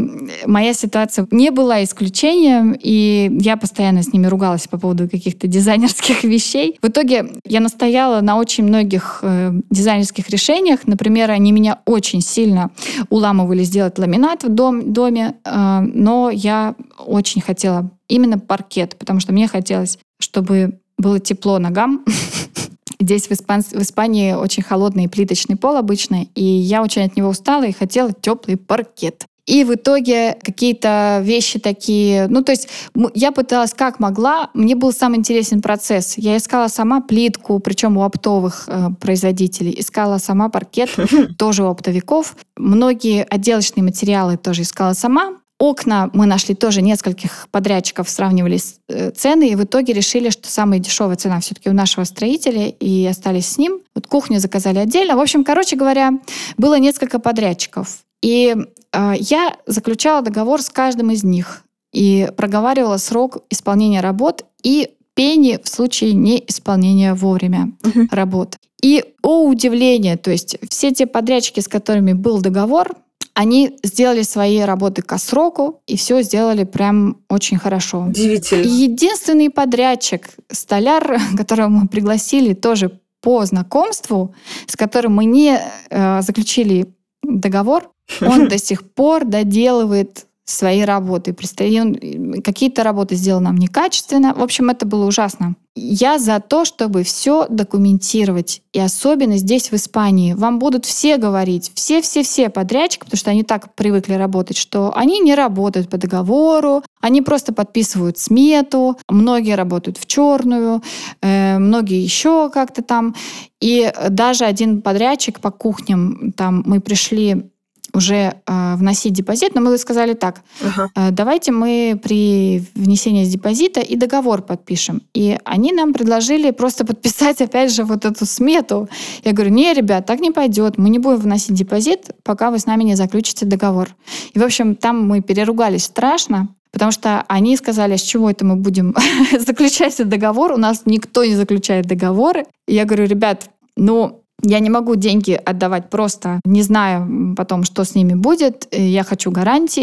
моя 0.44 0.74
ситуация 0.74 1.28
не 1.30 1.50
была 1.50 1.84
исключением, 1.84 2.76
и 2.82 3.30
я 3.40 3.56
постоянно 3.56 4.02
с 4.02 4.12
ними 4.12 4.26
ругалась 4.26 4.66
по 4.66 4.78
поводу 4.78 5.08
каких-то 5.08 5.46
дизайнерских 5.46 6.24
вещей. 6.24 6.78
В 6.82 6.88
итоге 6.88 7.32
я 7.44 7.60
настояла 7.60 8.20
на 8.20 8.36
очень 8.38 8.64
многих 8.64 9.20
э, 9.22 9.52
дизайнерских 9.70 10.28
решениях. 10.30 10.80
Например, 10.86 11.30
они 11.30 11.52
меня 11.52 11.75
очень 11.84 12.20
сильно 12.20 12.70
уламывали 13.10 13.62
сделать 13.62 13.98
ламинат 13.98 14.44
в 14.44 14.48
дом, 14.48 14.92
доме, 14.92 15.36
э, 15.44 15.80
но 15.80 16.30
я 16.30 16.74
очень 16.98 17.40
хотела 17.40 17.90
именно 18.08 18.38
паркет, 18.38 18.96
потому 18.96 19.20
что 19.20 19.32
мне 19.32 19.48
хотелось, 19.48 19.98
чтобы 20.18 20.80
было 20.98 21.20
тепло 21.20 21.58
ногам. 21.58 22.04
Здесь 23.00 23.28
в, 23.28 23.32
Испан... 23.32 23.62
в 23.62 23.82
Испании 23.82 24.32
очень 24.32 24.62
холодный 24.62 25.08
плиточный 25.08 25.56
пол 25.56 25.76
обычно, 25.76 26.26
и 26.34 26.42
я 26.42 26.82
очень 26.82 27.02
от 27.02 27.16
него 27.16 27.28
устала 27.28 27.64
и 27.64 27.72
хотела 27.72 28.12
теплый 28.12 28.56
паркет. 28.56 29.26
И 29.46 29.62
в 29.62 29.74
итоге 29.74 30.36
какие-то 30.42 31.20
вещи 31.22 31.58
такие... 31.58 32.26
Ну, 32.26 32.42
то 32.42 32.52
есть 32.52 32.68
я 33.14 33.30
пыталась 33.30 33.72
как 33.72 34.00
могла. 34.00 34.50
Мне 34.54 34.74
был 34.74 34.92
самый 34.92 35.18
интересный 35.18 35.60
процесс. 35.60 36.18
Я 36.18 36.36
искала 36.36 36.66
сама 36.68 37.00
плитку, 37.00 37.60
причем 37.60 37.96
у 37.96 38.02
оптовых 38.02 38.64
э, 38.66 38.88
производителей. 39.00 39.74
Искала 39.78 40.18
сама 40.18 40.48
паркет, 40.48 40.90
тоже 41.38 41.62
у 41.62 41.68
оптовиков. 41.68 42.36
Многие 42.56 43.22
отделочные 43.22 43.84
материалы 43.84 44.36
тоже 44.36 44.62
искала 44.62 44.94
сама. 44.94 45.36
Окна 45.58 46.10
мы 46.12 46.26
нашли 46.26 46.54
тоже 46.54 46.82
нескольких 46.82 47.48
подрядчиков, 47.50 48.10
сравнивали 48.10 48.58
э, 48.88 49.10
цены, 49.12 49.48
и 49.48 49.54
в 49.54 49.64
итоге 49.64 49.94
решили, 49.94 50.28
что 50.28 50.50
самая 50.50 50.80
дешевая 50.80 51.16
цена 51.16 51.40
все-таки 51.40 51.70
у 51.70 51.72
нашего 51.72 52.04
строителя, 52.04 52.68
и 52.68 53.06
остались 53.06 53.46
с 53.46 53.58
ним. 53.58 53.80
Вот 53.94 54.06
кухню 54.06 54.38
заказали 54.38 54.78
отдельно. 54.78 55.16
В 55.16 55.20
общем, 55.20 55.44
короче 55.44 55.76
говоря, 55.76 56.12
было 56.58 56.78
несколько 56.78 57.18
подрядчиков. 57.18 58.00
И 58.26 58.56
э, 58.92 59.12
я 59.20 59.56
заключала 59.66 60.20
договор 60.20 60.60
с 60.60 60.68
каждым 60.68 61.12
из 61.12 61.22
них 61.22 61.62
и 61.92 62.28
проговаривала 62.36 62.96
срок 62.96 63.44
исполнения 63.50 64.00
работ 64.00 64.44
и 64.64 64.90
пени 65.14 65.60
в 65.62 65.68
случае 65.68 66.12
неисполнения 66.12 67.14
вовремя 67.14 67.70
uh-huh. 67.84 68.08
работ. 68.10 68.56
И, 68.82 69.04
о 69.22 69.44
удивление, 69.46 70.16
то 70.16 70.32
есть 70.32 70.56
все 70.68 70.92
те 70.92 71.06
подрядчики, 71.06 71.60
с 71.60 71.68
которыми 71.68 72.14
был 72.14 72.40
договор, 72.40 72.96
они 73.32 73.78
сделали 73.84 74.22
свои 74.22 74.58
работы 74.58 75.02
к 75.02 75.18
сроку 75.18 75.82
и 75.86 75.96
все 75.96 76.20
сделали 76.22 76.64
прям 76.64 77.18
очень 77.28 77.58
хорошо. 77.58 78.06
Удивительно. 78.08 78.62
Единственный 78.62 79.50
подрядчик, 79.50 80.30
столяр, 80.50 81.20
которого 81.36 81.68
мы 81.68 81.86
пригласили 81.86 82.54
тоже 82.54 82.98
по 83.20 83.44
знакомству, 83.44 84.34
с 84.66 84.74
которым 84.74 85.14
мы 85.14 85.26
не 85.26 85.60
э, 85.90 86.22
заключили 86.22 86.92
договор, 87.22 87.90
он 88.20 88.48
до 88.48 88.58
сих 88.58 88.90
пор 88.90 89.24
доделывает 89.24 90.26
свои 90.46 90.82
работы. 90.82 91.34
Какие-то 91.34 92.84
работы 92.84 93.16
сделал 93.16 93.40
нам 93.40 93.56
некачественно. 93.56 94.32
В 94.32 94.42
общем, 94.42 94.70
это 94.70 94.86
было 94.86 95.04
ужасно. 95.04 95.56
Я 95.74 96.18
за 96.18 96.40
то, 96.40 96.64
чтобы 96.64 97.02
все 97.02 97.46
документировать. 97.48 98.62
И 98.72 98.78
особенно 98.78 99.36
здесь, 99.38 99.70
в 99.70 99.74
Испании. 99.74 100.34
Вам 100.34 100.60
будут 100.60 100.86
все 100.86 101.16
говорить, 101.16 101.72
все-все-все 101.74 102.48
подрядчики, 102.48 103.00
потому 103.04 103.18
что 103.18 103.30
они 103.32 103.42
так 103.42 103.74
привыкли 103.74 104.14
работать, 104.14 104.56
что 104.56 104.96
они 104.96 105.18
не 105.18 105.34
работают 105.34 105.90
по 105.90 105.98
договору, 105.98 106.82
они 107.00 107.22
просто 107.22 107.52
подписывают 107.52 108.16
смету, 108.16 108.96
многие 109.08 109.56
работают 109.56 109.98
в 109.98 110.06
черную, 110.06 110.80
э, 111.22 111.58
многие 111.58 112.02
еще 112.02 112.50
как-то 112.50 112.82
там. 112.82 113.16
И 113.60 113.92
даже 114.10 114.44
один 114.44 114.80
подрядчик 114.80 115.40
по 115.40 115.50
кухням, 115.50 116.32
там 116.36 116.62
мы 116.64 116.80
пришли 116.80 117.50
уже 117.96 118.34
э, 118.46 118.74
вносить 118.76 119.14
депозит, 119.14 119.54
но 119.54 119.60
мы 119.62 119.78
сказали 119.78 120.12
так, 120.12 120.42
Ага. 120.62 120.90
Э, 120.94 121.10
Давайте 121.10 121.50
мы 121.50 121.98
при 122.02 122.62
внесении 122.74 123.24
депозита 123.24 123.80
и 123.80 123.96
договор 123.96 124.42
подпишем. 124.42 125.02
И 125.14 125.38
они 125.44 125.72
нам 125.72 125.94
предложили 125.94 126.50
просто 126.50 126.84
подписать, 126.84 127.40
опять 127.40 127.72
же, 127.72 127.84
вот 127.84 128.04
эту 128.04 128.26
смету. 128.26 128.88
Я 129.24 129.32
говорю, 129.32 129.50
не, 129.50 129.72
ребят, 129.72 130.06
так 130.06 130.20
не 130.20 130.30
пойдет. 130.30 130.78
Мы 130.78 130.90
не 130.90 130.98
будем 130.98 131.20
вносить 131.20 131.54
депозит, 131.54 132.10
пока 132.22 132.50
вы 132.50 132.58
с 132.58 132.66
нами 132.66 132.84
не 132.84 132.96
заключите 132.96 133.46
договор. 133.46 133.88
И, 134.34 134.38
в 134.38 134.42
общем, 134.44 134.74
там 134.74 135.02
мы 135.08 135.22
переругались 135.22 135.84
страшно, 135.84 136.48
потому 136.72 136.92
что 136.92 137.24
они 137.28 137.56
сказали, 137.56 137.94
«А 137.94 137.98
с 137.98 138.02
чего 138.02 138.30
это 138.30 138.44
мы 138.44 138.56
будем 138.56 138.94
заключать 139.38 139.96
договор. 140.06 140.52
У 140.52 140.58
нас 140.58 140.82
никто 140.84 141.24
не 141.24 141.34
заключает 141.34 141.86
договоры. 141.86 142.44
И 142.68 142.74
я 142.74 142.84
говорю, 142.84 143.06
ребят, 143.06 143.48
ну, 143.76 144.22
я 144.42 144.58
не 144.58 144.70
могу 144.70 144.96
деньги 144.96 145.32
отдавать 145.32 145.90
просто, 145.90 146.40
не 146.44 146.62
знаю 146.62 147.02
м, 147.02 147.36
потом, 147.36 147.64
что 147.64 147.84
с 147.84 147.94
ними 147.94 148.14
будет. 148.14 148.68
Я 148.70 149.02
хочу. 149.02 149.30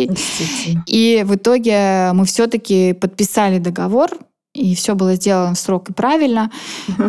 Действительно. 0.08 0.84
И 0.86 1.24
в 1.26 1.36
итоге 1.36 2.12
мы 2.14 2.26
все-таки 2.26 2.94
подписали 2.94 3.60
договор, 3.60 4.12
и 4.54 4.76
все 4.76 4.94
было 4.94 5.16
сделано 5.16 5.56
в 5.56 5.60
срок 5.60 5.90
и 5.90 5.94
правильно, 5.94 6.52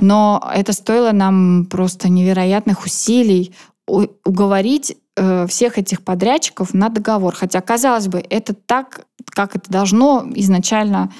но 0.00 0.42
это 0.54 0.72
стоило 0.72 1.12
нам 1.12 1.66
просто 1.66 2.08
невероятных 2.08 2.84
усилий 2.86 3.54
уговорить 3.86 4.96
э, 5.16 5.46
всех 5.46 5.76
этих 5.76 6.02
подрядчиков 6.02 6.72
на 6.72 6.88
договор. 6.88 7.34
Хотя, 7.34 7.60
казалось 7.60 8.08
бы, 8.08 8.24
это 8.30 8.54
так, 8.54 9.06
как 9.26 9.56
это 9.56 9.70
должно 9.70 10.24
изначально 10.34 11.12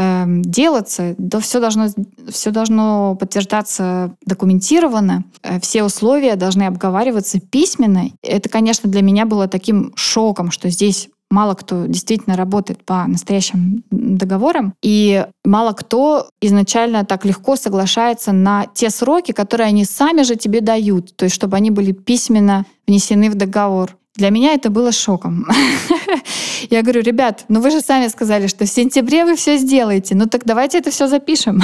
эм, 0.00 0.42
делаться, 0.42 1.14
да, 1.18 1.40
все 1.40 1.60
должно, 1.60 1.88
все 2.28 2.50
должно 2.50 3.16
подтверждаться 3.20 4.16
документированно, 4.24 5.24
э, 5.42 5.60
все 5.60 5.84
условия 5.84 6.36
должны 6.36 6.62
обговариваться 6.62 7.38
письменно. 7.38 8.10
Это, 8.22 8.48
конечно, 8.48 8.90
для 8.90 9.02
меня 9.02 9.26
было 9.26 9.46
таким 9.46 9.92
шоком, 9.96 10.50
что 10.50 10.70
здесь 10.70 11.10
мало 11.30 11.54
кто 11.54 11.86
действительно 11.86 12.36
работает 12.36 12.84
по 12.84 13.06
настоящим 13.06 13.84
договорам, 13.90 14.74
и 14.82 15.26
мало 15.44 15.72
кто 15.72 16.28
изначально 16.40 17.04
так 17.04 17.24
легко 17.24 17.56
соглашается 17.56 18.32
на 18.32 18.66
те 18.74 18.90
сроки, 18.90 19.32
которые 19.32 19.68
они 19.68 19.84
сами 19.84 20.22
же 20.22 20.36
тебе 20.36 20.60
дают, 20.60 21.14
то 21.14 21.24
есть 21.26 21.34
чтобы 21.34 21.56
они 21.56 21.70
были 21.70 21.92
письменно 21.92 22.64
внесены 22.86 23.30
в 23.30 23.34
договор. 23.34 23.96
Для 24.16 24.30
меня 24.30 24.54
это 24.54 24.70
было 24.70 24.92
шоком. 24.92 25.46
Я 26.70 26.82
говорю, 26.82 27.02
ребят, 27.02 27.44
ну 27.48 27.60
вы 27.60 27.70
же 27.70 27.80
сами 27.80 28.08
сказали, 28.08 28.46
что 28.46 28.64
в 28.64 28.68
сентябре 28.68 29.24
вы 29.24 29.36
все 29.36 29.56
сделаете, 29.56 30.14
ну 30.14 30.26
так 30.26 30.44
давайте 30.44 30.78
это 30.78 30.90
все 30.90 31.06
запишем. 31.06 31.62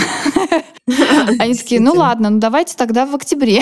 Они 1.39 1.55
такие, 1.55 1.81
ну 1.81 1.93
ладно, 1.93 2.31
ну 2.31 2.39
давайте 2.39 2.77
тогда 2.77 3.07
в 3.07 3.15
октябре. 3.15 3.61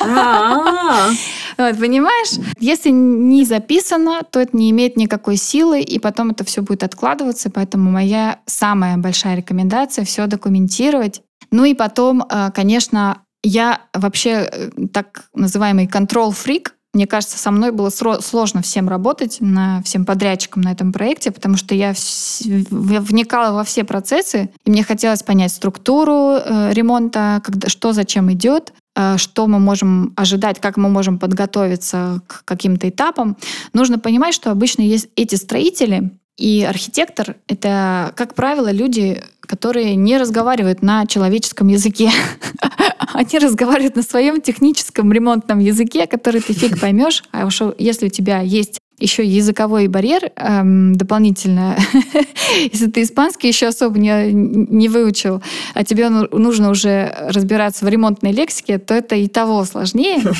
А, 0.00 1.10
Вот, 1.58 1.78
понимаешь? 1.78 2.38
Если 2.58 2.90
не 2.90 3.44
записано, 3.44 4.22
то 4.30 4.40
это 4.40 4.56
не 4.56 4.70
имеет 4.70 4.96
никакой 4.96 5.36
силы, 5.36 5.80
и 5.80 5.98
потом 5.98 6.30
это 6.30 6.44
все 6.44 6.62
будет 6.62 6.82
откладываться. 6.82 7.50
Поэтому 7.50 7.90
моя 7.90 8.40
самая 8.46 8.96
большая 8.96 9.36
рекомендация 9.36 10.04
все 10.04 10.26
документировать. 10.26 11.20
Ну 11.50 11.64
и 11.64 11.74
потом, 11.74 12.24
э, 12.28 12.50
конечно, 12.54 13.22
я 13.42 13.82
вообще 13.92 14.48
э, 14.50 14.70
так 14.92 15.24
называемый 15.34 15.86
контрол-фрик. 15.86 16.74
Мне 16.94 17.06
кажется, 17.06 17.38
со 17.38 17.50
мной 17.50 17.70
было 17.70 17.88
сложно 17.88 18.60
всем 18.60 18.86
работать, 18.88 19.38
на, 19.40 19.82
всем 19.82 20.04
подрядчикам 20.04 20.62
на 20.62 20.72
этом 20.72 20.92
проекте, 20.92 21.30
потому 21.30 21.56
что 21.56 21.74
я 21.74 21.94
вникала 22.42 23.54
во 23.54 23.64
все 23.64 23.84
процессы, 23.84 24.50
и 24.64 24.70
мне 24.70 24.84
хотелось 24.84 25.22
понять 25.22 25.52
структуру 25.52 26.36
э, 26.36 26.72
ремонта, 26.72 27.40
когда, 27.42 27.70
что 27.70 27.94
зачем 27.94 28.30
идет, 28.32 28.74
э, 28.94 29.16
что 29.16 29.46
мы 29.46 29.58
можем 29.58 30.12
ожидать, 30.16 30.60
как 30.60 30.76
мы 30.76 30.90
можем 30.90 31.18
подготовиться 31.18 32.20
к 32.26 32.44
каким-то 32.44 32.86
этапам. 32.90 33.38
Нужно 33.72 33.98
понимать, 33.98 34.34
что 34.34 34.50
обычно 34.50 34.82
есть 34.82 35.08
эти 35.16 35.36
строители 35.36 36.10
и 36.36 36.62
архитектор— 36.62 37.36
это, 37.46 38.12
как 38.16 38.34
правило, 38.34 38.70
люди, 38.70 39.22
которые 39.52 39.96
не 39.96 40.16
разговаривают 40.16 40.80
на 40.80 41.06
человеческом 41.06 41.68
языке. 41.68 42.10
Они 43.12 43.38
разговаривают 43.38 43.96
на 43.96 44.02
своем 44.02 44.40
техническом 44.40 45.12
ремонтном 45.12 45.58
языке, 45.58 46.06
который 46.06 46.40
ты 46.40 46.54
фиг 46.54 46.80
поймешь. 46.80 47.22
А 47.32 47.44
уж 47.44 47.60
если 47.76 48.06
у 48.06 48.08
тебя 48.08 48.40
есть 48.40 48.80
еще 48.98 49.26
языковой 49.26 49.88
барьер 49.88 50.32
эм, 50.36 50.94
дополнительно, 50.94 51.76
если 52.72 52.86
ты 52.86 53.02
испанский 53.02 53.48
еще 53.48 53.66
особо 53.66 53.98
не, 53.98 54.32
не 54.32 54.88
выучил, 54.88 55.42
а 55.74 55.84
тебе 55.84 56.08
ну- 56.08 56.28
нужно 56.32 56.70
уже 56.70 57.14
разбираться 57.28 57.84
в 57.84 57.88
ремонтной 57.90 58.32
лексике, 58.32 58.78
то 58.78 58.94
это 58.94 59.16
и 59.16 59.28
того 59.28 59.66
сложнее. 59.66 60.22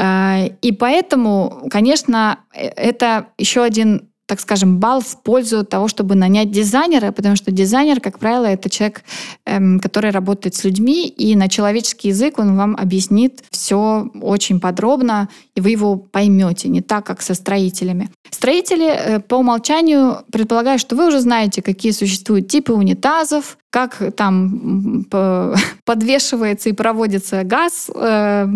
А, 0.00 0.44
И 0.60 0.70
поэтому, 0.70 1.66
конечно, 1.70 2.38
э- 2.54 2.68
это 2.68 3.28
еще 3.36 3.62
один 3.64 4.07
так 4.28 4.40
скажем, 4.40 4.78
балл 4.78 5.00
в 5.00 5.22
пользу 5.22 5.64
того, 5.64 5.88
чтобы 5.88 6.14
нанять 6.14 6.50
дизайнера, 6.50 7.12
потому 7.12 7.34
что 7.34 7.50
дизайнер, 7.50 7.98
как 7.98 8.18
правило, 8.18 8.44
это 8.44 8.68
человек, 8.68 9.02
эм, 9.46 9.80
который 9.80 10.10
работает 10.10 10.54
с 10.54 10.64
людьми, 10.64 11.08
и 11.08 11.34
на 11.34 11.48
человеческий 11.48 12.08
язык 12.08 12.38
он 12.38 12.54
вам 12.54 12.76
объяснит 12.76 13.42
все 13.50 14.10
очень 14.20 14.60
подробно, 14.60 15.30
и 15.54 15.62
вы 15.62 15.70
его 15.70 15.96
поймете, 15.96 16.68
не 16.68 16.82
так, 16.82 17.06
как 17.06 17.22
со 17.22 17.32
строителями. 17.32 18.10
Строители 18.30 18.86
э, 18.86 19.20
по 19.20 19.36
умолчанию 19.36 20.18
предполагают, 20.30 20.82
что 20.82 20.94
вы 20.94 21.08
уже 21.08 21.20
знаете, 21.20 21.62
какие 21.62 21.92
существуют 21.92 22.48
типы 22.48 22.74
унитазов, 22.74 23.56
как 23.70 24.14
там 24.16 25.04
подвешивается 25.84 26.68
и 26.68 26.72
проводится 26.72 27.44
газ 27.44 27.90
э, 27.94 28.46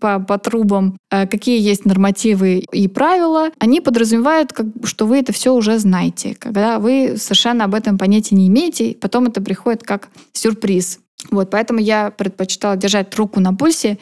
по, 0.00 0.20
по 0.20 0.38
трубам, 0.38 0.96
э, 1.10 1.26
какие 1.26 1.60
есть 1.60 1.84
нормативы 1.84 2.58
и 2.72 2.88
правила. 2.88 3.50
Они 3.58 3.80
подразумевают, 3.80 4.52
что 4.84 5.06
вы 5.06 5.18
это 5.18 5.32
все 5.32 5.52
уже 5.54 5.78
знаете, 5.78 6.36
когда 6.38 6.78
вы 6.78 7.14
совершенно 7.16 7.64
об 7.64 7.74
этом 7.74 7.98
понятия 7.98 8.36
не 8.36 8.48
имеете, 8.48 8.90
и 8.90 8.94
потом 8.96 9.26
это 9.26 9.40
приходит 9.40 9.82
как 9.82 10.08
сюрприз. 10.32 11.00
Вот, 11.30 11.50
поэтому 11.50 11.78
я 11.78 12.10
предпочитала 12.10 12.76
держать 12.76 13.14
руку 13.14 13.40
на 13.40 13.54
пульсе 13.54 13.98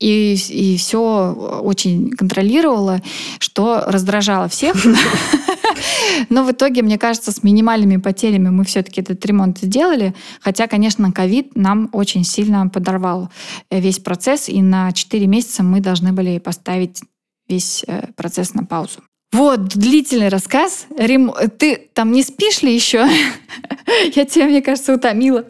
и, 0.00 0.34
и 0.48 0.76
все 0.78 1.32
очень 1.62 2.10
контролировала, 2.10 3.02
что 3.38 3.84
раздражало 3.86 4.48
всех. 4.48 4.74
Но 6.30 6.44
в 6.44 6.50
итоге, 6.52 6.82
мне 6.82 6.98
кажется, 6.98 7.32
с 7.32 7.42
минимальными 7.42 7.98
потерями 7.98 8.48
мы 8.48 8.64
все-таки 8.64 9.00
этот 9.00 9.24
ремонт 9.24 9.58
сделали. 9.58 10.14
Хотя, 10.40 10.66
конечно, 10.66 11.12
ковид 11.12 11.54
нам 11.54 11.88
очень 11.92 12.24
сильно 12.24 12.68
подорвал 12.68 13.30
э, 13.70 13.80
весь 13.80 13.98
процесс, 13.98 14.48
и 14.48 14.62
на 14.62 14.92
4 14.92 15.26
месяца 15.26 15.62
мы 15.62 15.80
должны 15.80 16.12
были 16.12 16.38
поставить 16.38 17.00
весь 17.48 17.84
э, 17.86 18.08
процесс 18.16 18.54
на 18.54 18.64
паузу. 18.64 19.00
Вот, 19.32 19.68
длительный 19.68 20.28
рассказ. 20.28 20.86
Рим, 20.98 21.32
ты 21.58 21.88
там 21.94 22.10
не 22.12 22.22
спишь 22.22 22.62
ли 22.62 22.74
еще? 22.74 23.06
Я 24.14 24.24
тебя, 24.24 24.46
мне 24.46 24.60
кажется, 24.60 24.94
утомила. 24.94 25.44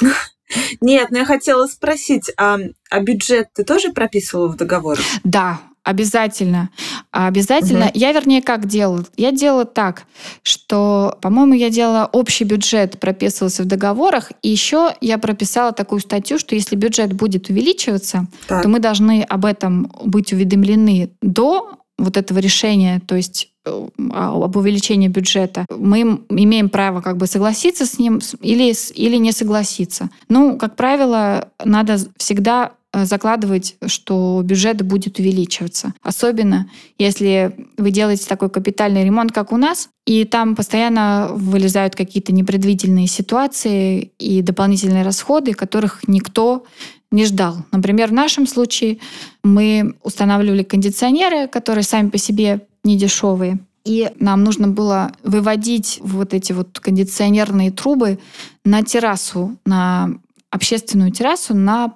Нет, 0.81 1.11
но 1.11 1.19
я 1.19 1.25
хотела 1.25 1.67
спросить, 1.67 2.31
а, 2.37 2.59
а 2.91 3.01
бюджет 3.01 3.49
ты 3.55 3.65
тоже 3.65 3.93
прописывала 3.93 4.49
в 4.49 4.57
договор? 4.57 4.99
Да, 5.25 5.61
обязательно. 5.83 6.71
Обязательно. 7.11 7.87
Мгм. 7.87 7.93
Я, 7.95 8.13
вернее, 8.13 8.43
как 8.43 8.67
делала? 8.67 9.05
Я 9.17 9.33
делала 9.33 9.65
так, 9.65 10.05
что, 10.43 11.19
по-моему, 11.23 11.55
я 11.55 11.71
делала 11.71 12.09
общий 12.13 12.45
бюджет, 12.45 13.01
прописывался 13.01 13.63
в 13.63 13.67
договорах, 13.67 14.31
и 14.43 14.49
еще 14.49 14.95
я 15.01 15.19
прописала 15.19 15.73
такую 15.73 16.01
статью, 16.01 16.39
что 16.39 16.55
если 16.55 16.77
бюджет 16.77 17.13
будет 17.13 17.49
увеличиваться, 17.51 18.27
Так. 18.47 18.63
то 18.63 18.69
мы 18.69 18.79
должны 18.79 19.23
об 19.23 19.45
этом 19.45 19.93
быть 20.05 20.33
уведомлены 20.33 21.11
до 21.23 21.73
вот 21.99 22.17
этого 22.17 22.39
решения, 22.39 23.01
то 23.07 23.15
есть 23.15 23.50
об 23.65 24.57
увеличении 24.57 25.09
бюджета, 25.09 25.67
мы 25.71 26.01
им- 26.01 26.25
имеем 26.31 26.69
право 26.69 27.01
как 27.01 27.17
бы 27.17 27.27
согласиться 27.27 27.87
с 27.87 27.99
ним 27.99 28.21
или, 28.41 28.75
или 28.95 29.17
не 29.17 29.33
согласиться. 29.33 30.11
Ну, 30.29 30.57
как 30.57 30.77
правило, 30.77 31.49
надо 31.65 31.99
всегда 32.17 32.73
э, 32.93 33.05
закладывать, 33.05 33.77
что 33.87 34.41
бюджет 34.43 34.83
будет 34.83 35.19
увеличиваться. 35.19 35.93
Особенно, 36.03 36.69
если 36.99 37.55
вы 37.77 37.91
делаете 37.91 38.27
такой 38.27 38.51
капитальный 38.51 39.05
ремонт, 39.05 39.33
как 39.33 39.53
у 39.53 39.57
нас, 39.57 39.91
и 40.07 40.25
там 40.25 40.57
постоянно 40.57 41.29
вылезают 41.33 41.95
какие-то 41.95 42.33
непредвиденные 42.33 43.07
ситуации 43.07 44.13
и 44.19 44.43
дополнительные 44.43 45.05
расходы, 45.05 45.53
которых 45.53 46.09
никто 46.09 46.65
не 47.13 47.25
ждал. 47.27 47.59
Например, 47.73 48.09
в 48.09 48.13
нашем 48.13 48.47
случае 48.47 48.99
мы 49.43 49.95
устанавливали 50.03 50.63
кондиционеры, 50.63 51.49
которые 51.49 51.85
сами 51.85 52.09
по 52.09 52.19
себе 52.19 52.67
не 52.85 52.97
дешевые. 52.97 53.59
и 53.85 54.11
нам 54.21 54.45
нужно 54.45 54.69
было 54.69 55.13
выводить 55.23 56.01
вот 56.03 56.35
эти 56.35 56.53
вот 56.53 56.79
кондиционерные 56.81 57.71
трубы 57.71 58.19
на 58.65 58.83
террасу, 58.83 59.57
на 59.65 60.11
общественную 60.51 61.13
террасу, 61.13 61.55
на, 61.55 61.95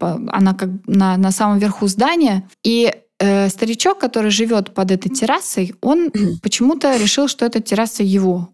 она 0.00 0.54
как 0.54 0.70
на, 0.86 1.16
на 1.16 1.30
самом 1.30 1.58
верху 1.58 1.86
здания. 1.86 2.48
И 2.64 2.92
э, 3.18 3.48
старичок, 3.48 3.98
который 3.98 4.30
живет 4.30 4.72
под 4.72 4.90
этой 4.90 5.10
террасой, 5.10 5.74
он 5.80 6.10
почему-то 6.42 6.96
решил, 6.96 7.28
что 7.28 7.44
эта 7.44 7.60
терраса 7.60 8.02
его. 8.02 8.48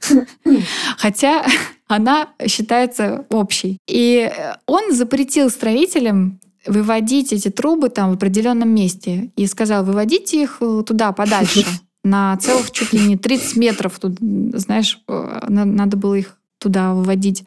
Хотя 0.96 1.44
она 1.86 2.28
считается 2.46 3.26
общей. 3.30 3.78
И 3.88 4.30
он 4.66 4.94
запретил 4.94 5.50
строителям 5.50 6.40
выводить 6.66 7.32
эти 7.32 7.50
трубы 7.50 7.88
там 7.88 8.10
в 8.10 8.14
определенном 8.14 8.74
месте. 8.74 9.30
И 9.36 9.46
сказал, 9.46 9.84
выводите 9.84 10.42
их 10.42 10.60
туда 10.86 11.12
подальше. 11.12 11.64
На 12.04 12.36
целых 12.36 12.70
чуть 12.70 12.92
ли 12.92 13.00
не 13.00 13.16
30 13.16 13.56
метров. 13.56 13.98
Тут, 13.98 14.18
знаешь, 14.20 15.00
э, 15.08 15.46
надо 15.48 15.96
было 15.96 16.14
их 16.14 16.36
туда 16.58 16.94
выводить. 16.94 17.44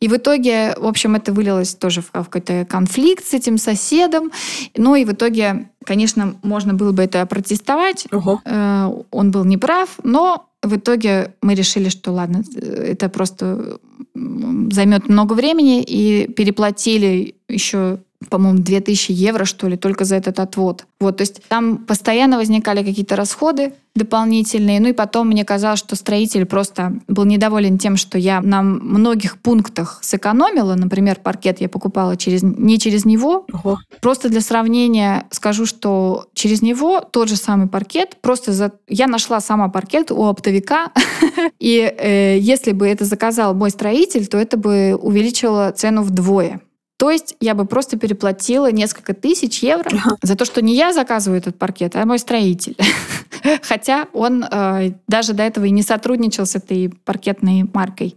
И 0.00 0.08
в 0.08 0.16
итоге, 0.16 0.74
в 0.78 0.86
общем, 0.86 1.14
это 1.14 1.32
вылилось 1.32 1.74
тоже 1.74 2.00
в 2.00 2.10
какой-то 2.10 2.66
конфликт 2.66 3.24
с 3.24 3.34
этим 3.34 3.58
соседом. 3.58 4.30
Ну 4.76 4.94
и 4.94 5.04
в 5.04 5.12
итоге, 5.12 5.70
конечно, 5.84 6.34
можно 6.42 6.74
было 6.74 6.92
бы 6.92 7.02
это 7.02 7.24
протестовать. 7.26 8.06
Ого. 8.10 8.40
Э, 8.44 8.90
он 9.10 9.30
был 9.30 9.44
неправ, 9.44 9.88
но 10.02 10.50
в 10.62 10.76
итоге 10.76 11.34
мы 11.42 11.54
решили, 11.54 11.88
что 11.90 12.12
ладно, 12.12 12.42
это 12.56 13.08
просто 13.08 13.78
займет 14.14 15.08
много 15.08 15.34
времени, 15.34 15.82
и 15.82 16.26
переплатили 16.28 17.34
еще 17.48 17.98
по-моему, 18.30 18.58
2000 18.60 19.12
евро, 19.12 19.44
что 19.44 19.68
ли, 19.68 19.76
только 19.76 20.04
за 20.04 20.16
этот 20.16 20.40
отвод. 20.40 20.86
Вот, 21.00 21.18
то 21.18 21.22
есть 21.22 21.42
там 21.48 21.78
постоянно 21.78 22.38
возникали 22.38 22.82
какие-то 22.82 23.16
расходы 23.16 23.74
дополнительные. 23.94 24.80
Ну 24.80 24.88
и 24.88 24.92
потом 24.92 25.28
мне 25.28 25.44
казалось, 25.44 25.78
что 25.78 25.94
строитель 25.94 26.46
просто 26.46 26.94
был 27.06 27.24
недоволен 27.24 27.78
тем, 27.78 27.96
что 27.96 28.18
я 28.18 28.40
на 28.40 28.62
многих 28.62 29.38
пунктах 29.38 30.00
сэкономила. 30.02 30.74
Например, 30.74 31.16
паркет 31.22 31.60
я 31.60 31.68
покупала 31.68 32.16
через, 32.16 32.42
не 32.42 32.78
через 32.80 33.04
него. 33.04 33.46
Ого. 33.52 33.78
Просто 34.00 34.28
для 34.28 34.40
сравнения 34.40 35.26
скажу, 35.30 35.64
что 35.64 36.26
через 36.34 36.60
него 36.60 37.00
тот 37.00 37.28
же 37.28 37.36
самый 37.36 37.68
паркет, 37.68 38.16
просто 38.20 38.52
за... 38.52 38.72
я 38.88 39.06
нашла 39.06 39.40
сама 39.40 39.68
паркет 39.68 40.10
у 40.10 40.24
оптовика, 40.24 40.90
и 41.60 41.78
э, 41.78 42.38
если 42.40 42.72
бы 42.72 42.88
это 42.88 43.04
заказал 43.04 43.54
мой 43.54 43.70
строитель, 43.70 44.26
то 44.26 44.38
это 44.38 44.56
бы 44.56 44.98
увеличило 45.00 45.70
цену 45.70 46.02
вдвое. 46.02 46.60
То 46.96 47.10
есть 47.10 47.36
я 47.40 47.54
бы 47.54 47.64
просто 47.64 47.98
переплатила 47.98 48.70
несколько 48.70 49.14
тысяч 49.14 49.62
евро 49.62 49.90
за 50.22 50.36
то, 50.36 50.44
что 50.44 50.62
не 50.62 50.76
я 50.76 50.92
заказываю 50.92 51.38
этот 51.38 51.58
паркет, 51.58 51.96
а 51.96 52.06
мой 52.06 52.18
строитель. 52.18 52.76
Хотя 53.62 54.06
он 54.12 54.44
э, 54.44 54.92
даже 55.08 55.32
до 55.32 55.42
этого 55.42 55.64
и 55.64 55.70
не 55.70 55.82
сотрудничал 55.82 56.46
с 56.46 56.54
этой 56.54 56.90
паркетной 57.04 57.64
маркой. 57.72 58.16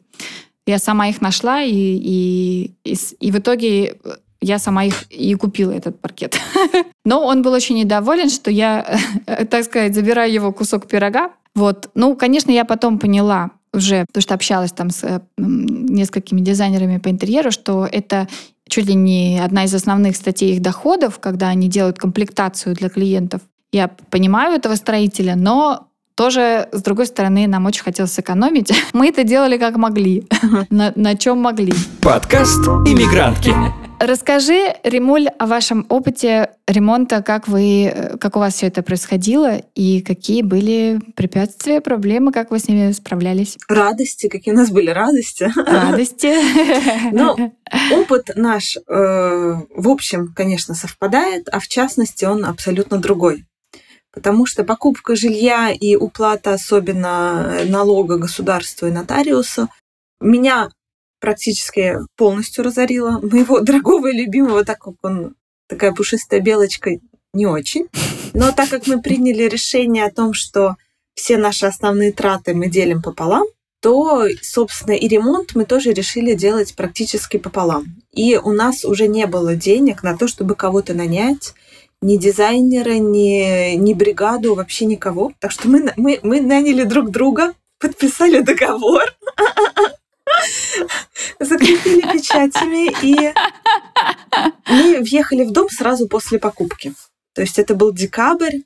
Я 0.65 0.79
сама 0.79 1.07
их 1.07 1.22
нашла, 1.22 1.62
и, 1.62 1.72
и, 1.72 2.75
и, 2.84 2.96
и 3.19 3.31
в 3.31 3.39
итоге 3.39 3.98
я 4.41 4.60
сама 4.60 4.84
их 4.84 5.03
и 5.10 5.34
купила, 5.34 5.72
этот 5.72 6.00
паркет. 6.00 6.39
Но 7.05 7.25
он 7.25 7.41
был 7.41 7.53
очень 7.53 7.77
недоволен, 7.77 8.29
что 8.29 8.51
я, 8.51 9.00
так 9.50 9.63
сказать, 9.63 9.96
забираю 9.96 10.31
его 10.31 10.51
кусок 10.51 10.88
пирога. 10.88 11.31
Вот. 11.55 11.89
Ну, 11.96 12.15
конечно, 12.15 12.51
я 12.51 12.65
потом 12.65 13.00
поняла, 13.00 13.51
уже, 13.74 14.05
потому 14.07 14.22
что 14.22 14.34
общалась 14.36 14.72
там 14.72 14.89
с 14.91 15.03
э, 15.03 15.22
несколькими 15.38 16.41
дизайнерами 16.41 16.98
по 16.98 17.10
интерьеру, 17.10 17.51
что 17.51 17.88
это 17.89 18.27
чуть 18.67 18.88
ли 18.88 18.93
не 18.93 19.39
одна 19.39 19.65
из 19.65 19.74
основных 19.74 20.15
статей 20.15 20.55
их 20.55 20.62
доходов, 20.62 21.19
когда 21.19 21.50
они 21.50 21.67
делают 21.67 21.97
комплектацию 21.97 22.75
для 22.75 22.89
клиентов. 22.89 23.41
Я 23.71 23.89
понимаю 24.09 24.55
этого 24.55 24.75
строителя, 24.75 25.36
но 25.36 25.88
тоже, 26.15 26.67
с 26.71 26.81
другой 26.81 27.05
стороны, 27.05 27.47
нам 27.47 27.65
очень 27.65 27.83
хотелось 27.83 28.13
сэкономить. 28.13 28.74
Мы 28.93 29.09
это 29.09 29.24
делали 29.24 29.57
как 29.57 29.75
могли, 29.75 30.27
на, 30.69 30.91
на 30.95 31.15
чем 31.15 31.39
могли. 31.39 31.74
Подкаст 32.01 32.67
«Иммигрантки». 32.86 33.87
Расскажи, 34.00 34.75
Римуль, 34.84 35.27
о 35.27 35.48
вашем 35.48 35.88
опыте 35.89 36.51
ремонта, 36.68 37.24
как 37.24 37.48
вы, 37.48 38.18
как 38.22 38.36
у 38.36 38.39
вас 38.39 38.54
все 38.54 38.68
это 38.68 38.84
происходило 38.84 39.58
и 39.74 40.01
какие 40.01 40.44
были 40.44 41.01
препятствия, 41.16 41.82
проблемы, 41.82 42.32
как 42.32 42.51
вы 42.51 42.60
с 42.60 42.68
ними 42.68 42.92
справлялись? 42.92 43.58
Радости, 43.68 44.27
какие 44.29 44.53
у 44.53 44.57
нас 44.57 44.70
были 44.70 44.92
радости. 44.92 45.51
Радости. 45.55 46.31
Ну, 47.12 47.53
опыт 47.92 48.31
наш, 48.36 48.77
э, 48.77 48.81
в 48.88 49.90
общем, 49.90 50.33
конечно, 50.36 50.75
совпадает, 50.75 51.48
а 51.51 51.60
в 51.60 51.68
частности 51.68 52.25
он 52.25 52.46
абсолютно 52.46 53.00
другой. 53.00 53.46
Потому 54.14 54.46
что 54.46 54.64
покупка 54.64 55.16
жилья 55.16 55.72
и 55.72 55.96
уплата 55.96 56.53
особенно 56.53 57.64
налога 57.66 58.18
государству 58.18 58.88
и 58.88 58.92
нотариусу 58.92 59.70
меня 60.20 60.70
практически 61.20 61.98
полностью 62.16 62.64
разорила. 62.64 63.20
Моего 63.22 63.60
дорогого 63.62 64.08
и 64.08 64.18
любимого, 64.18 64.64
так 64.64 64.80
как 64.80 64.96
он 65.03 65.36
такая 65.68 65.94
пушистая 65.94 66.40
белочка, 66.40 66.92
не 67.34 67.46
очень. 67.46 67.88
Но 68.34 68.51
так 68.51 68.70
как 68.70 68.88
мы 68.88 69.01
приняли 69.01 69.44
решение 69.44 70.06
о 70.06 70.12
том, 70.12 70.34
что 70.34 70.75
все 71.14 71.38
наши 71.38 71.66
основные 71.66 72.12
траты 72.12 72.53
мы 72.53 72.68
делим 72.68 73.01
пополам, 73.01 73.46
то, 73.82 74.25
собственно, 74.42 74.94
и 74.94 75.08
ремонт 75.08 75.56
мы 75.56 75.66
тоже 75.66 75.94
решили 75.94 76.34
делать 76.34 76.75
практически 76.75 77.38
пополам. 77.38 77.86
И 78.12 78.38
у 78.38 78.51
нас 78.53 78.84
уже 78.86 79.08
не 79.08 79.27
было 79.27 79.56
денег 79.56 80.03
на 80.03 80.18
то, 80.18 80.27
чтобы 80.27 80.56
кого-то 80.56 80.94
нанять, 80.94 81.53
ни 82.01 82.18
дизайнера, 82.18 82.98
ни, 82.98 83.75
ни 83.75 83.94
бригаду, 83.94 84.56
вообще 84.56 84.86
никого. 84.86 85.32
Так 85.40 85.51
что 85.51 85.68
мы, 85.68 85.94
мы, 85.96 86.20
мы 86.24 86.42
наняли 86.42 86.84
друг 86.84 87.12
друга, 87.12 87.53
подписали 87.80 88.42
договор. 88.42 89.03
закрепили 91.40 92.01
печатями, 92.01 92.92
и 93.01 93.33
мы 94.68 95.00
въехали 95.00 95.44
в 95.44 95.51
дом 95.51 95.70
сразу 95.70 96.07
после 96.07 96.40
покупки. 96.40 96.94
То 97.33 97.42
есть 97.42 97.59
это 97.59 97.75
был 97.75 97.94
декабрь. 97.94 98.59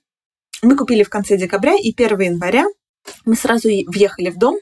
Мы 0.61 0.75
купили 0.75 1.03
в 1.03 1.09
конце 1.09 1.37
декабря, 1.37 1.75
и 1.75 1.93
1 1.93 2.19
января 2.19 2.65
мы 3.25 3.35
сразу 3.35 3.67
въехали 3.87 4.29
в 4.29 4.37
дом, 4.37 4.57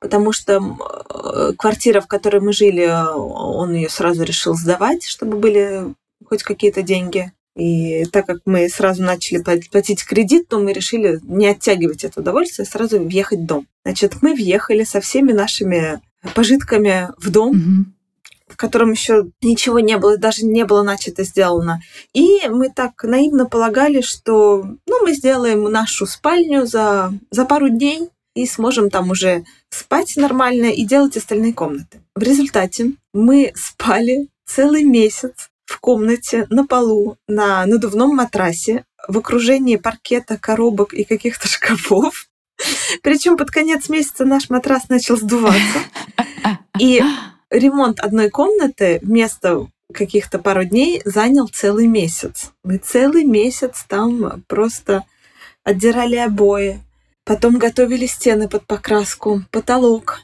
потому 0.00 0.32
что 0.32 0.60
э, 0.60 1.52
квартира, 1.56 2.00
в 2.00 2.06
которой 2.06 2.40
мы 2.40 2.52
жили, 2.52 2.86
он 2.86 3.74
ее 3.74 3.88
сразу 3.88 4.22
решил 4.24 4.54
сдавать, 4.54 5.04
чтобы 5.04 5.36
были 5.36 5.94
хоть 6.24 6.42
какие-то 6.42 6.82
деньги. 6.82 7.32
И 7.56 8.04
так 8.06 8.26
как 8.26 8.38
мы 8.44 8.68
сразу 8.68 9.02
начали 9.02 9.42
платить 9.42 10.04
кредит, 10.04 10.48
то 10.48 10.58
мы 10.58 10.72
решили 10.74 11.20
не 11.22 11.46
оттягивать 11.48 12.04
это 12.04 12.20
удовольствие, 12.20 12.66
а 12.66 12.70
сразу 12.70 12.98
въехать 13.00 13.40
в 13.40 13.46
дом. 13.46 13.66
Значит, 13.84 14.16
мы 14.20 14.34
въехали 14.34 14.84
со 14.84 15.00
всеми 15.00 15.32
нашими 15.32 16.00
пожитками 16.34 17.10
в 17.18 17.30
дом, 17.30 17.50
угу. 17.50 17.84
в 18.48 18.56
котором 18.56 18.92
еще 18.92 19.30
ничего 19.42 19.80
не 19.80 19.96
было, 19.96 20.16
даже 20.16 20.44
не 20.44 20.64
было 20.64 20.82
начато 20.82 21.24
сделано. 21.24 21.80
И 22.12 22.48
мы 22.48 22.70
так 22.70 23.02
наивно 23.04 23.46
полагали, 23.46 24.00
что 24.00 24.64
ну, 24.86 25.02
мы 25.02 25.12
сделаем 25.12 25.64
нашу 25.64 26.06
спальню 26.06 26.66
за, 26.66 27.12
за 27.30 27.44
пару 27.44 27.68
дней 27.68 28.08
и 28.34 28.46
сможем 28.46 28.90
там 28.90 29.10
уже 29.10 29.44
спать 29.70 30.16
нормально 30.16 30.66
и 30.66 30.84
делать 30.84 31.16
остальные 31.16 31.54
комнаты. 31.54 32.02
В 32.14 32.22
результате 32.22 32.92
мы 33.12 33.52
спали 33.54 34.28
целый 34.44 34.84
месяц 34.84 35.50
в 35.64 35.80
комнате 35.80 36.46
на 36.50 36.66
полу 36.66 37.16
на 37.26 37.66
надувном 37.66 38.14
матрасе 38.14 38.84
в 39.08 39.18
окружении 39.18 39.76
паркета, 39.76 40.36
коробок 40.38 40.94
и 40.94 41.04
каких-то 41.04 41.48
шкафов. 41.48 42.28
Причем 43.02 43.36
под 43.36 43.50
конец 43.50 43.88
месяца 43.88 44.24
наш 44.24 44.50
матрас 44.50 44.88
начал 44.88 45.16
сдуваться. 45.16 45.78
И 46.78 47.02
ремонт 47.50 48.00
одной 48.00 48.30
комнаты 48.30 48.98
вместо 49.02 49.68
каких-то 49.92 50.38
пару 50.38 50.64
дней 50.64 51.00
занял 51.04 51.48
целый 51.48 51.86
месяц. 51.86 52.52
Мы 52.64 52.78
целый 52.78 53.24
месяц 53.24 53.84
там 53.88 54.42
просто 54.48 55.04
отдирали 55.64 56.16
обои, 56.16 56.80
потом 57.24 57.58
готовили 57.58 58.06
стены 58.06 58.48
под 58.48 58.66
покраску, 58.66 59.42
потолок. 59.50 60.20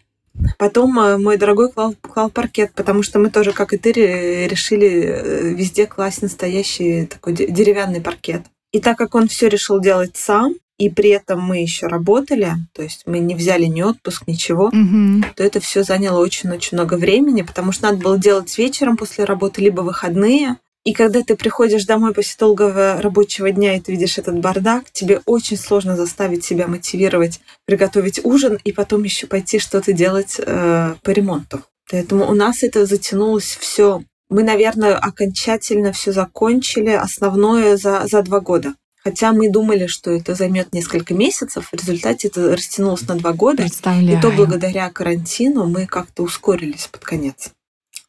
Потом 0.56 0.98
э, 0.98 1.18
мой 1.18 1.36
дорогой 1.36 1.70
клал, 1.70 1.94
клал 2.00 2.30
паркет, 2.30 2.72
потому 2.74 3.02
что 3.02 3.18
мы 3.18 3.28
тоже, 3.28 3.52
как 3.52 3.74
и 3.74 3.76
ты, 3.76 3.92
решили 3.92 4.88
э, 4.88 5.48
везде 5.50 5.86
класть 5.86 6.22
настоящий 6.22 7.04
такой 7.04 7.34
деревянный 7.34 8.00
паркет. 8.00 8.42
И 8.72 8.80
так 8.80 8.96
как 8.96 9.14
он 9.14 9.28
все 9.28 9.48
решил 9.48 9.78
делать 9.78 10.16
сам, 10.16 10.54
и 10.82 10.90
при 10.90 11.10
этом 11.10 11.40
мы 11.40 11.58
еще 11.58 11.86
работали, 11.86 12.54
то 12.72 12.82
есть 12.82 13.02
мы 13.06 13.20
не 13.20 13.36
взяли 13.36 13.66
ни 13.66 13.82
отпуск, 13.82 14.24
ничего, 14.26 14.64
угу. 14.64 15.24
то 15.36 15.44
это 15.44 15.60
все 15.60 15.84
заняло 15.84 16.18
очень-очень 16.18 16.76
много 16.76 16.94
времени, 16.94 17.42
потому 17.42 17.70
что 17.70 17.84
надо 17.84 17.98
было 17.98 18.18
делать 18.18 18.58
вечером 18.58 18.96
после 18.96 19.22
работы, 19.22 19.60
либо 19.60 19.82
выходные. 19.82 20.56
И 20.84 20.92
когда 20.92 21.22
ты 21.22 21.36
приходишь 21.36 21.84
домой 21.84 22.12
после 22.12 22.34
долгого 22.36 23.00
рабочего 23.00 23.52
дня 23.52 23.76
и 23.76 23.80
ты 23.80 23.92
видишь 23.92 24.18
этот 24.18 24.40
бардак, 24.40 24.90
тебе 24.90 25.20
очень 25.24 25.56
сложно 25.56 25.94
заставить 25.96 26.44
себя 26.44 26.66
мотивировать, 26.66 27.40
приготовить 27.64 28.24
ужин 28.24 28.58
и 28.64 28.72
потом 28.72 29.04
еще 29.04 29.28
пойти 29.28 29.60
что-то 29.60 29.92
делать 29.92 30.40
э, 30.44 30.94
по 31.00 31.10
ремонту. 31.10 31.62
Поэтому 31.92 32.28
у 32.28 32.34
нас 32.34 32.64
это 32.64 32.86
затянулось 32.86 33.56
все. 33.60 34.02
Мы, 34.28 34.42
наверное, 34.42 34.96
окончательно 34.96 35.92
все 35.92 36.10
закончили, 36.10 36.90
основное 36.90 37.76
за, 37.76 38.08
за 38.08 38.22
два 38.22 38.40
года. 38.40 38.74
Хотя 39.04 39.32
мы 39.32 39.50
думали, 39.50 39.86
что 39.86 40.12
это 40.12 40.34
займет 40.34 40.72
несколько 40.72 41.12
месяцев, 41.12 41.68
в 41.72 41.74
результате 41.74 42.28
это 42.28 42.54
растянулось 42.54 43.06
на 43.08 43.16
два 43.16 43.32
года. 43.32 43.64
Представляю. 43.64 44.18
И 44.18 44.20
то 44.20 44.30
благодаря 44.30 44.90
карантину 44.90 45.66
мы 45.66 45.86
как-то 45.86 46.22
ускорились 46.22 46.86
под 46.86 47.04
конец. 47.04 47.50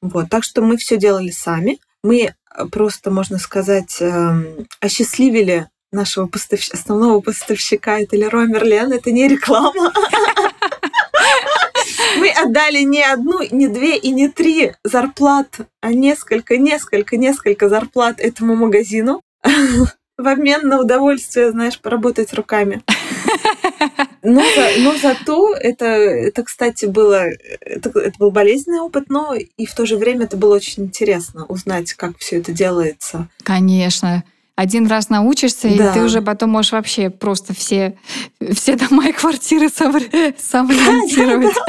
Вот, 0.02 0.30
так 0.30 0.44
что 0.44 0.62
мы 0.62 0.78
все 0.78 0.98
делали 0.98 1.32
сами. 1.32 1.80
Мы 2.04 2.34
э, 2.56 2.66
просто, 2.68 3.10
можно 3.10 3.40
сказать, 3.40 3.98
эм, 4.02 4.68
осчастливили 4.82 5.70
нашего 5.92 6.28
поставщ... 6.28 6.70
основного 6.70 7.22
поставщика, 7.22 8.00
это 8.00 8.16
Леруа 8.16 8.46
Мерлен, 8.46 8.92
это 8.92 9.12
не 9.12 9.28
реклама. 9.28 9.94
Мы 12.18 12.30
отдали 12.30 12.84
не 12.84 13.04
одну, 13.04 13.40
не 13.52 13.68
две 13.68 13.98
и 13.98 14.12
не 14.12 14.30
три 14.30 14.74
зарплат, 14.84 15.62
а 15.82 15.94
несколько, 15.94 16.58
несколько, 16.58 17.18
несколько 17.18 17.70
зарплат 17.70 18.20
этому 18.20 18.56
магазину 18.56 19.22
в 20.18 20.28
обмен 20.28 20.68
на 20.68 20.80
удовольствие, 20.80 21.52
знаешь, 21.52 21.80
поработать 21.80 22.34
руками. 22.34 22.84
Но, 24.26 24.42
за, 24.42 24.82
но 24.82 24.96
зато 24.98 25.54
это, 25.54 25.86
это, 25.86 26.44
кстати, 26.44 26.86
было, 26.86 27.26
это, 27.60 27.90
это 28.00 28.14
был 28.18 28.32
болезненный 28.32 28.80
опыт, 28.80 29.10
но 29.10 29.34
и 29.36 29.66
в 29.66 29.76
то 29.76 29.86
же 29.86 29.98
время 29.98 30.24
это 30.26 30.38
было 30.38 30.56
очень 30.56 30.84
интересно 30.84 31.46
узнать, 31.46 31.94
как 31.94 32.18
все 32.20 32.38
это 32.38 32.54
делается. 32.54 33.28
Конечно. 33.44 34.24
Один 34.56 34.88
раз 34.88 35.10
научишься, 35.10 35.68
да. 35.76 35.92
и 35.92 35.94
ты 35.94 36.02
уже 36.02 36.22
потом 36.22 36.52
можешь 36.52 36.72
вообще 36.72 37.10
просто 37.10 37.54
все, 37.54 37.98
все 38.54 38.78
дома 38.78 39.10
и 39.10 39.12
квартиры 39.12 39.68
сам, 39.70 39.94
сам 40.38 40.72
ремонтировать. 40.72 41.56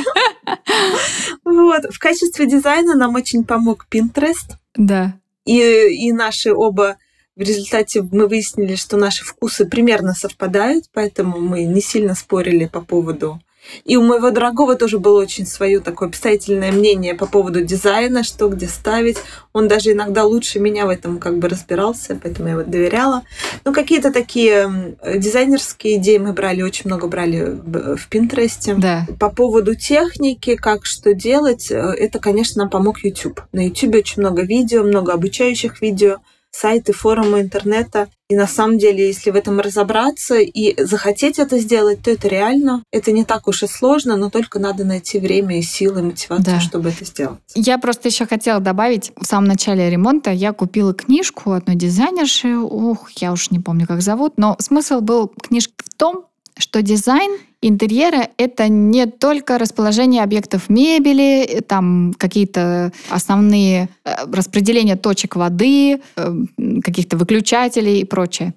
Вот. 1.45 1.85
В 1.91 1.99
качестве 1.99 2.47
дизайна 2.47 2.95
нам 2.95 3.15
очень 3.15 3.45
помог 3.45 3.87
Pinterest. 3.91 4.57
Да. 4.75 5.15
И, 5.47 5.59
и 5.61 6.13
наши 6.13 6.53
оба 6.53 6.97
в 7.37 7.41
результате 7.41 8.03
мы 8.03 8.27
выяснили, 8.29 8.77
что 8.77 8.97
наши 8.97 9.25
вкусы 9.25 9.67
примерно 9.67 10.15
совпадают, 10.15 10.85
поэтому 10.93 11.41
мы 11.41 11.65
не 11.65 11.81
сильно 11.81 12.15
спорили 12.15 12.67
по 12.67 12.81
поводу. 12.81 13.41
И 13.85 13.97
у 13.97 14.03
моего 14.03 14.31
дорогого 14.31 14.77
тоже 14.77 14.99
было 14.99 15.21
очень 15.21 15.47
свое 15.47 15.81
такое 15.81 16.09
обстоятельное 16.09 16.71
мнение 16.71 17.15
по 17.15 17.27
поводу 17.27 17.63
дизайна, 17.63 18.23
что 18.23 18.49
где 18.49 18.69
ставить. 18.69 19.17
Он 19.53 19.69
даже 19.69 19.93
иногда 19.93 20.25
лучше 20.25 20.61
меня 20.61 20.87
в 20.87 20.91
этом 20.91 21.19
как 21.19 21.39
бы 21.39 21.49
разбирался, 21.49 22.19
поэтому 22.23 22.49
я 22.49 22.55
его 22.55 22.65
доверяла. 22.65 23.23
Но 23.65 23.73
какие-то 23.73 24.13
такие 24.13 24.97
дизайнерские 25.17 25.97
идеи 25.97 26.19
мы 26.19 26.33
брали, 26.33 26.63
очень 26.63 26.83
много 26.87 27.07
брали 27.07 27.59
в 27.97 28.07
Пинтересте. 28.09 28.75
Да. 28.75 29.07
По 29.19 29.31
поводу 29.31 29.75
техники, 29.75 30.57
как 30.57 30.85
что 30.85 31.15
делать, 31.15 31.71
э, 31.71 31.77
это, 31.77 32.19
конечно, 32.19 32.63
нам 32.63 32.71
помог 32.71 33.03
YouTube. 33.03 33.41
На 33.53 33.67
YouTube 33.67 33.95
очень 33.97 34.21
много 34.21 34.43
видео, 34.43 34.83
много 34.83 35.13
обучающих 35.13 35.81
видео 35.81 36.19
сайты, 36.55 36.93
форумы 36.93 37.41
интернета. 37.41 38.09
И 38.31 38.37
на 38.37 38.47
самом 38.47 38.79
деле, 38.79 39.07
если 39.07 39.31
в 39.31 39.37
этом 39.37 39.61
разобраться 39.61 40.37
и 40.37 40.83
захотеть 40.83 41.39
это 41.39 41.59
сделать, 41.59 42.03
то 42.03 42.11
это 42.11 42.29
реально. 42.29 42.83
Это 42.91 43.13
не 43.13 43.25
так 43.25 43.49
уж 43.49 43.63
и 43.63 43.67
сложно, 43.67 44.17
но 44.17 44.31
только 44.31 44.59
надо 44.59 44.85
найти 44.85 45.19
время 45.19 45.59
и 45.59 45.63
силы, 45.63 46.01
и 46.01 46.05
мотивацию, 46.05 46.55
да. 46.55 46.61
чтобы 46.61 46.91
это 46.91 47.05
сделать. 47.05 47.41
Я 47.55 47.79
просто 47.79 48.09
еще 48.09 48.27
хотела 48.27 48.61
добавить, 48.61 49.13
в 49.17 49.27
самом 49.27 49.49
начале 49.49 49.91
ремонта 49.91 50.31
я 50.31 50.53
купила 50.53 50.95
книжку 50.95 51.53
одной 51.53 51.77
дизайнерши, 51.77 52.57
ух, 52.57 53.11
я 53.17 53.33
уж 53.33 53.51
не 53.51 53.59
помню, 53.59 53.87
как 53.87 54.01
зовут, 54.01 54.35
но 54.37 54.57
смысл 54.61 55.01
был 55.01 55.29
книжки 55.29 55.75
в 55.85 55.95
том, 55.95 56.27
что 56.59 56.83
дизайн 56.83 57.39
интерьера— 57.63 58.29
это 58.37 58.69
не 58.69 59.07
только 59.07 59.59
расположение 59.59 60.23
объектов 60.23 60.69
мебели, 60.69 61.63
там 61.67 62.15
какие-то 62.19 62.93
основные 63.09 63.89
э, 64.05 64.11
распределения 64.31 64.97
точек 64.97 65.37
воды, 65.37 66.01
э, 66.17 66.35
каких-то 66.83 67.17
выключателей 67.17 68.01
и 68.01 68.05
прочее. 68.05 68.55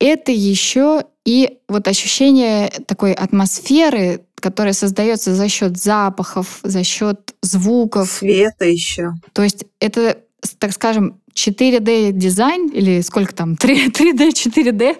Это 0.00 0.32
еще 0.32 1.04
и 1.24 1.58
вот 1.68 1.88
ощущение 1.88 2.70
такой 2.86 3.12
атмосферы, 3.12 4.22
которая 4.36 4.72
создается 4.72 5.34
за 5.34 5.48
счет 5.48 5.76
запахов, 5.76 6.60
за 6.62 6.82
счет 6.84 7.34
звуков. 7.42 8.10
Света 8.10 8.64
еще. 8.64 9.12
То 9.32 9.42
есть 9.42 9.64
это, 9.80 10.18
так 10.58 10.72
скажем, 10.72 11.20
4D 11.36 12.12
дизайн 12.12 12.68
или 12.68 13.00
сколько 13.02 13.34
там, 13.34 13.56
3, 13.56 13.88
3D, 13.88 14.30
4D. 14.30 14.96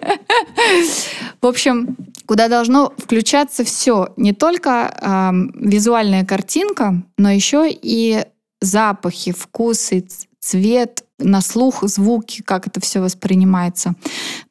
В 1.41 1.45
общем, 1.47 1.97
куда 2.25 2.47
должно 2.47 2.93
включаться 2.97 3.63
все, 3.63 4.09
не 4.17 4.33
только 4.33 4.93
э, 5.01 5.31
визуальная 5.55 6.25
картинка, 6.25 7.01
но 7.17 7.31
еще 7.31 7.67
и 7.69 8.23
запахи, 8.61 9.31
вкусы, 9.31 10.07
цвет, 10.39 11.03
на 11.19 11.41
слух, 11.41 11.83
звуки, 11.83 12.43
как 12.43 12.67
это 12.67 12.79
все 12.79 12.99
воспринимается. 12.99 13.95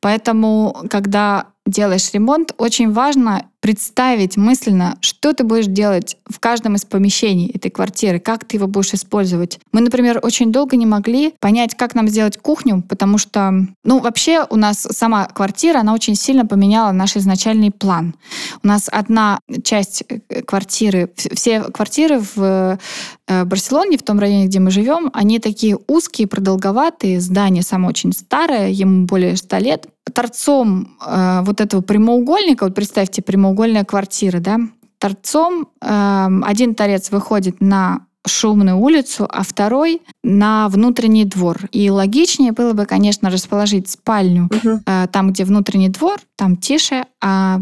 Поэтому, 0.00 0.76
когда 0.90 1.46
делаешь 1.64 2.10
ремонт, 2.12 2.52
очень 2.58 2.92
важно 2.92 3.48
представить 3.60 4.36
мысленно, 4.36 4.96
что 5.00 5.32
ты 5.32 5.44
будешь 5.44 5.66
делать 5.66 6.16
в 6.28 6.38
каждом 6.38 6.76
из 6.76 6.84
помещений 6.84 7.50
этой 7.52 7.70
квартиры, 7.70 8.20
как 8.20 8.44
ты 8.44 8.56
его 8.56 8.66
будешь 8.66 8.94
использовать. 8.94 9.58
Мы, 9.72 9.80
например, 9.80 10.20
очень 10.22 10.52
долго 10.52 10.76
не 10.76 10.86
могли 10.86 11.34
понять, 11.40 11.74
как 11.74 11.94
нам 11.94 12.08
сделать 12.08 12.36
кухню, 12.36 12.82
потому 12.88 13.18
что, 13.18 13.52
ну, 13.84 13.98
вообще 13.98 14.46
у 14.48 14.56
нас 14.56 14.78
сама 14.78 15.26
квартира, 15.26 15.80
она 15.80 15.94
очень 15.94 16.14
сильно 16.14 16.46
поменяла 16.46 16.92
наш 16.92 17.16
изначальный 17.16 17.70
план. 17.70 18.14
У 18.62 18.66
нас 18.68 18.88
одна 18.90 19.40
часть 19.64 20.04
э, 20.08 20.42
квартиры, 20.42 21.10
все 21.16 21.62
квартиры 21.62 22.20
в 22.20 22.78
э, 23.26 23.44
Барселоне, 23.44 23.98
в 23.98 24.02
том 24.02 24.18
районе, 24.18 24.46
где 24.46 24.60
мы 24.60 24.70
живем, 24.70 25.10
они 25.12 25.38
такие 25.38 25.78
узкие, 25.86 26.28
продолговатые, 26.28 27.20
здание 27.20 27.62
само 27.62 27.88
очень 27.88 28.12
старое, 28.12 28.68
ему 28.68 29.06
более 29.06 29.36
100 29.36 29.58
лет, 29.58 29.86
торцом 30.12 30.96
э, 31.04 31.40
вот 31.42 31.60
этого 31.60 31.82
прямоугольника, 31.82 32.64
вот 32.64 32.74
представьте, 32.74 33.22
прямоугольная 33.46 33.84
квартира, 33.84 34.40
да, 34.40 34.58
торцом 34.98 35.68
э, 35.80 36.28
один 36.44 36.74
торец 36.74 37.10
выходит 37.10 37.60
на 37.60 38.00
шумную 38.26 38.76
улицу, 38.76 39.28
а 39.30 39.44
второй 39.44 40.02
на 40.24 40.68
внутренний 40.68 41.24
двор. 41.24 41.68
И 41.70 41.90
логичнее 41.90 42.50
было 42.50 42.72
бы, 42.72 42.86
конечно, 42.86 43.30
расположить 43.30 43.88
спальню 43.88 44.46
угу. 44.46 44.80
э, 44.84 45.06
там, 45.12 45.30
где 45.30 45.44
внутренний 45.44 45.90
двор, 45.90 46.18
там 46.34 46.56
тише, 46.56 47.04
а 47.22 47.60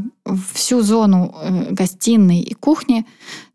всю 0.55 0.81
зону 0.81 1.35
э, 1.43 1.73
гостиной 1.73 2.41
и 2.41 2.55
кухни 2.55 3.05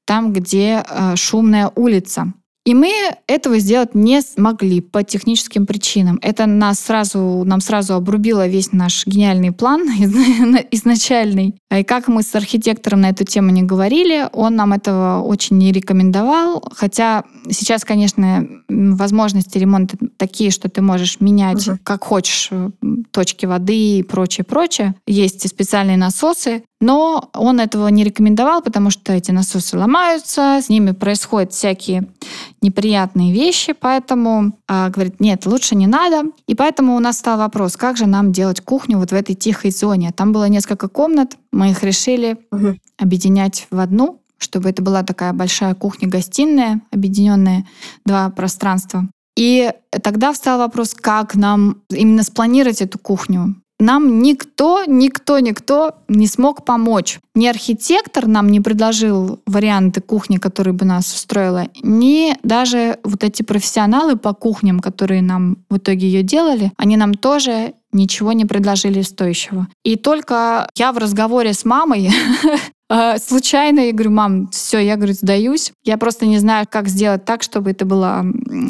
там, 0.06 0.34
где 0.34 0.84
э, 0.88 1.16
шумная 1.16 1.72
улица. 1.76 2.34
И 2.70 2.76
мы 2.76 2.92
этого 3.26 3.58
сделать 3.58 3.96
не 3.96 4.22
смогли 4.22 4.80
по 4.80 5.04
техническим 5.04 5.66
причинам. 5.66 6.20
Это 6.22 6.46
нас 6.46 6.80
сразу, 6.80 7.42
нам 7.44 7.62
сразу 7.62 7.96
обрубило 7.96 8.48
весь 8.48 8.74
наш 8.74 9.08
гениальный 9.08 9.52
план 9.52 9.88
изначальный. 10.70 11.56
И 11.76 11.84
как 11.84 12.08
мы 12.10 12.22
с 12.22 12.36
архитектором 12.36 13.02
на 13.02 13.10
эту 13.10 13.26
тему 13.26 13.50
не 13.50 13.64
говорили, 13.64 14.30
он 14.34 14.56
нам 14.56 14.74
этого 14.74 15.24
очень 15.24 15.58
не 15.58 15.72
рекомендовал. 15.72 16.64
Хотя 16.76 17.24
сейчас, 17.50 17.84
конечно, 17.84 18.48
возможности 18.70 19.58
ремонта 19.58 19.98
такие, 20.18 20.52
что 20.52 20.70
ты 20.70 20.84
можешь 20.84 21.20
менять 21.22 21.68
угу. 21.68 21.80
как 21.84 22.04
хочешь 22.04 22.52
точки 23.10 23.48
воды 23.48 23.98
и 23.98 24.04
прочее, 24.04 24.46
прочее. 24.46 24.94
Есть 25.08 25.50
специальные 25.50 25.98
насосы, 25.98 26.62
но 26.82 27.30
он 27.34 27.60
этого 27.60 27.88
не 27.90 28.04
рекомендовал, 28.04 28.62
потому 28.62 28.90
что 28.90 29.12
эти 29.12 29.32
насосы 29.32 29.78
ломаются, 29.78 30.60
с 30.62 30.70
ними 30.70 30.92
происходят 30.92 31.52
всякие 31.52 32.08
неприятные 32.62 33.34
вещи, 33.34 33.74
поэтому 33.74 34.54
а, 34.68 34.90
говорит, 34.90 35.20
нет, 35.20 35.46
лучше 35.46 35.76
не 35.76 35.88
надо. 35.88 36.32
И 36.48 36.56
поэтому 36.56 36.96
у 36.96 37.00
нас 37.00 37.18
стал 37.18 37.38
вопрос, 37.38 37.76
как 37.76 37.98
же 37.98 38.06
нам 38.06 38.32
делать 38.32 38.62
кухню 38.62 38.98
вот 38.98 39.12
в 39.12 39.16
этой 39.16 39.36
тихой 39.36 39.72
зоне. 39.72 40.14
Там 40.16 40.32
было 40.32 40.48
несколько 40.48 40.88
комнат, 40.88 41.36
мы 41.52 41.72
их 41.72 41.84
решили 41.84 42.38
угу. 42.52 42.78
объединять 42.98 43.68
в 43.72 43.80
одну, 43.80 44.22
чтобы 44.38 44.70
это 44.70 44.82
была 44.82 45.04
такая 45.04 45.34
большая 45.34 45.76
кухня-гостиная, 45.76 46.82
объединенная 46.92 47.66
два 48.06 48.30
пространства. 48.30 49.08
И 49.36 49.72
тогда 50.02 50.34
встал 50.34 50.60
вопрос, 50.60 50.94
как 50.94 51.36
нам 51.36 51.82
именно 51.90 52.24
спланировать 52.24 52.82
эту 52.82 53.00
кухню 53.00 53.56
нам 53.80 54.22
никто, 54.22 54.84
никто, 54.86 55.40
никто 55.40 55.96
не 56.08 56.28
смог 56.28 56.66
помочь. 56.66 57.20
Ни 57.34 57.48
архитектор 57.48 58.28
нам 58.28 58.50
не 58.50 58.60
предложил 58.60 59.42
варианты 59.46 60.02
кухни, 60.02 60.38
которые 60.38 60.74
бы 60.74 60.86
нас 60.86 61.14
устроила, 61.14 61.68
ни 61.82 62.36
даже 62.44 63.00
вот 63.04 63.24
эти 63.24 63.44
профессионалы 63.44 64.18
по 64.18 64.34
кухням, 64.34 64.80
которые 64.80 65.22
нам 65.22 65.58
в 65.70 65.78
итоге 65.78 66.08
ее 66.08 66.24
делали, 66.24 66.72
они 66.78 66.98
нам 66.98 67.14
тоже 67.14 67.74
ничего 67.92 68.34
не 68.34 68.46
предложили 68.46 69.02
стоящего. 69.02 69.68
И 69.84 69.96
только 69.96 70.70
я 70.76 70.92
в 70.92 70.98
разговоре 70.98 71.54
с 71.54 71.66
мамой 71.66 72.12
случайно 73.20 73.82
я 73.82 73.94
говорю, 73.94 74.12
мам, 74.12 74.48
все, 74.50 74.80
я, 74.80 74.96
говорю, 74.96 75.14
сдаюсь. 75.14 75.72
Я 75.84 75.98
просто 75.98 76.26
не 76.26 76.40
знаю, 76.40 76.66
как 76.70 76.88
сделать 76.88 77.24
так, 77.24 77.44
чтобы 77.44 77.72
это 77.72 77.86
была 77.86 78.26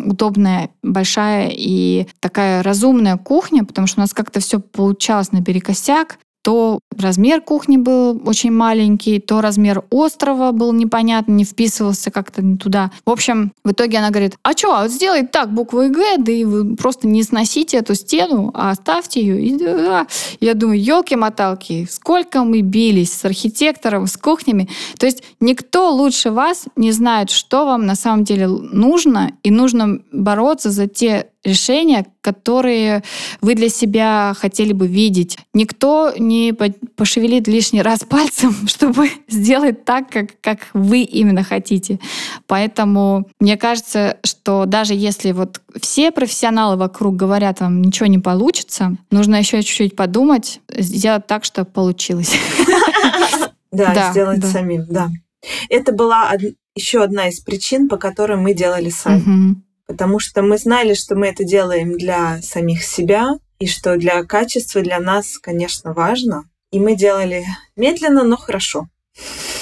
удобная, 0.05 0.71
большая 0.84 1.51
и 1.53 2.08
такая 2.19 2.62
разумная 2.62 3.17
кухня, 3.17 3.63
потому 3.63 3.88
что 3.88 3.99
у 3.99 4.03
нас 4.03 4.13
как-то 4.13 4.41
все 4.41 4.60
получалось 4.60 5.32
наперекосяк. 5.32 6.19
То 6.49 6.79
размер 6.97 7.41
кухни 7.41 7.77
был 7.77 8.19
очень 8.25 8.51
маленький, 8.51 9.19
то 9.19 9.39
размер 9.39 9.83
острова 9.91 10.51
был 10.51 10.73
непонятно, 10.73 11.33
не 11.33 11.43
вписывался 11.43 12.09
как-то 12.09 12.41
не 12.41 12.57
туда. 12.57 12.89
В 13.05 13.12
общем, 13.12 13.51
в 13.63 13.71
итоге 13.71 13.99
она 13.99 14.09
говорит, 14.09 14.35
а 14.41 14.53
что, 14.53 14.73
а 14.73 14.81
вот 14.81 14.91
сделай 14.91 15.27
так 15.27 15.53
буквой 15.53 15.89
Г, 15.89 16.17
да 16.17 16.31
и 16.31 16.45
вы 16.45 16.75
просто 16.75 17.07
не 17.07 17.21
сносите 17.21 17.77
эту 17.77 17.93
стену, 17.93 18.49
а 18.55 18.71
оставьте 18.71 19.21
ее. 19.21 19.39
И, 19.39 19.59
да. 19.59 20.07
Я 20.39 20.55
думаю, 20.55 20.81
елки-моталки, 20.81 21.88
сколько 21.88 22.43
мы 22.43 22.62
бились 22.62 23.13
с 23.13 23.23
архитектором, 23.25 24.07
с 24.07 24.17
кухнями. 24.17 24.69
То 24.97 25.05
есть 25.05 25.21
никто 25.39 25.91
лучше 25.93 26.31
вас 26.31 26.65
не 26.75 26.91
знает, 26.91 27.29
что 27.29 27.65
вам 27.65 27.85
на 27.85 27.93
самом 27.93 28.23
деле 28.23 28.47
нужно, 28.47 29.33
и 29.43 29.51
нужно 29.51 29.99
бороться 30.12 30.71
за 30.71 30.88
те 30.88 31.27
решения, 31.43 32.06
которые 32.21 33.04
вы 33.41 33.56
для 33.56 33.69
себя 33.69 34.34
хотели 34.38 34.73
бы 34.73 34.88
видеть. 34.88 35.38
Никто 35.54 36.13
не 36.17 36.54
пошевелит 36.95 37.47
лишний 37.47 37.82
раз 37.82 37.99
пальцем, 38.04 38.54
чтобы 38.67 39.10
сделать 39.28 39.86
так, 39.86 40.10
как, 40.10 40.39
как 40.41 40.67
вы 40.73 41.02
именно 41.02 41.43
хотите. 41.43 41.99
Поэтому 42.47 43.28
мне 43.39 43.58
кажется, 43.58 44.17
что 44.23 44.65
даже 44.65 44.93
если 44.93 45.32
вот 45.32 45.62
все 45.82 46.12
профессионалы 46.12 46.75
вокруг 46.75 47.15
говорят 47.15 47.62
вам, 47.62 47.82
ничего 47.82 48.08
не 48.08 48.19
получится, 48.19 48.97
нужно 49.12 49.38
еще 49.38 49.62
чуть-чуть 49.62 49.95
подумать, 49.95 50.62
сделать 50.69 51.28
так, 51.28 51.45
чтобы 51.45 51.69
получилось. 51.69 52.34
Да, 53.71 54.10
сделать 54.10 54.43
самим, 54.43 54.88
да. 54.89 55.10
Это 55.69 55.91
была 55.91 56.34
еще 56.73 57.04
одна 57.04 57.30
из 57.30 57.39
причин, 57.39 57.88
по 57.88 57.97
которой 57.97 58.36
мы 58.36 58.56
делали 58.56 58.89
сами 58.89 59.62
потому 59.89 60.19
что 60.19 60.43
мы 60.43 60.60
знали, 60.60 60.93
что 60.93 61.15
мы 61.15 61.28
это 61.28 61.43
делаем 61.43 61.97
для 61.97 62.41
самих 62.43 62.84
себя, 62.84 63.39
и 63.58 63.65
что 63.65 63.97
для 63.97 64.23
качества 64.23 64.82
для 64.82 64.99
нас, 64.99 65.39
конечно, 65.39 65.93
важно. 65.93 66.43
И 66.71 66.80
мы 66.80 66.95
делали 66.95 67.43
медленно, 67.75 68.23
но 68.23 68.38
хорошо. 68.38 68.88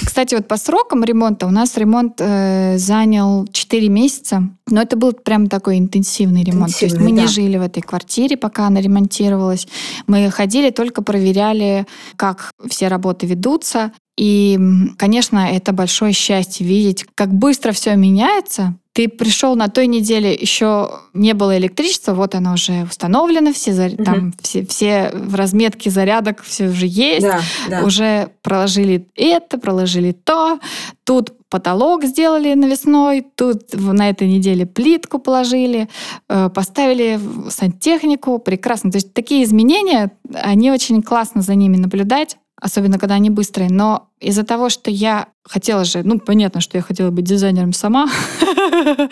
Кстати, 0.06 0.36
вот 0.36 0.48
по 0.48 0.58
срокам 0.58 1.04
ремонта 1.06 1.48
у 1.48 1.50
нас 1.50 1.78
ремонт 1.78 2.16
э, 2.20 2.78
занял 2.78 3.48
4 3.48 3.90
месяца, 3.90 4.44
но 4.68 4.82
это 4.82 4.98
был 4.98 5.14
прям 5.14 5.48
такой 5.48 5.80
интенсивный 5.80 6.44
ремонт. 6.44 6.72
Интенсивный, 6.72 6.90
То 6.90 7.04
есть 7.04 7.12
мы 7.12 7.16
да. 7.16 7.22
не 7.22 7.28
жили 7.28 7.58
в 7.58 7.62
этой 7.62 7.82
квартире, 7.82 8.36
пока 8.36 8.68
она 8.68 8.82
ремонтировалась. 8.82 9.66
Мы 10.08 10.30
ходили, 10.30 10.72
только 10.72 11.02
проверяли, 11.02 11.88
как 12.18 12.52
все 12.70 12.90
работы 12.90 13.26
ведутся. 13.26 13.94
И, 14.18 14.60
конечно, 14.98 15.38
это 15.52 15.74
большое 15.74 16.12
счастье 16.12 16.66
видеть, 16.66 17.06
как 17.16 17.32
быстро 17.34 17.72
все 17.72 17.96
меняется, 17.96 18.76
ты 18.98 19.08
пришел 19.08 19.56
на 19.56 19.68
той 19.68 19.86
неделе, 19.86 20.34
еще 20.34 20.90
не 21.14 21.34
было 21.34 21.56
электричества, 21.56 22.16
вот 22.16 22.34
оно 22.34 22.54
уже 22.54 22.86
установлено, 22.90 23.54
все, 23.54 23.74
угу. 23.74 24.04
там, 24.04 24.34
все, 24.42 24.66
все 24.66 25.12
в 25.14 25.36
разметке 25.36 25.92
зарядок 25.92 26.42
все 26.42 26.70
уже 26.70 26.88
есть, 26.88 27.22
да, 27.22 27.42
да. 27.70 27.84
уже 27.84 28.30
проложили 28.42 29.08
это, 29.16 29.60
проложили 29.60 30.14
то, 30.14 30.60
тут 31.04 31.34
потолок 31.50 32.06
сделали 32.06 32.56
навесной, 32.56 33.24
тут 33.36 33.72
на 33.76 34.10
этой 34.10 34.28
неделе 34.28 34.66
плитку 34.66 35.20
положили, 35.20 35.90
э, 36.28 36.50
поставили 36.50 37.20
сантехнику, 37.50 38.40
прекрасно. 38.40 38.90
То 38.90 38.98
есть 38.98 39.14
такие 39.14 39.44
изменения, 39.44 40.10
они 40.34 40.72
очень 40.72 41.04
классно 41.04 41.44
за 41.44 41.54
ними 41.54 41.78
наблюдать 41.78 42.38
особенно 42.60 43.00
когда 43.00 43.16
они 43.16 43.30
быстрые. 43.30 43.70
Но 43.70 44.10
из-за 44.20 44.44
того, 44.44 44.70
что 44.70 44.90
я 44.90 45.28
хотела 45.44 45.86
же, 45.86 46.02
ну, 46.04 46.20
понятно, 46.20 46.62
что 46.62 46.78
я 46.78 46.82
хотела 46.82 47.12
быть 47.12 47.26
дизайнером 47.26 47.74
сама, 47.74 48.10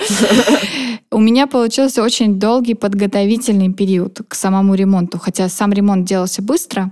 у 1.12 1.20
меня 1.20 1.48
получился 1.48 2.04
очень 2.04 2.40
долгий 2.40 2.74
подготовительный 2.74 3.72
период 3.72 4.22
к 4.28 4.36
самому 4.36 4.76
ремонту. 4.76 5.20
Хотя 5.20 5.50
сам 5.50 5.74
ремонт 5.74 6.06
делался 6.06 6.42
быстро, 6.42 6.92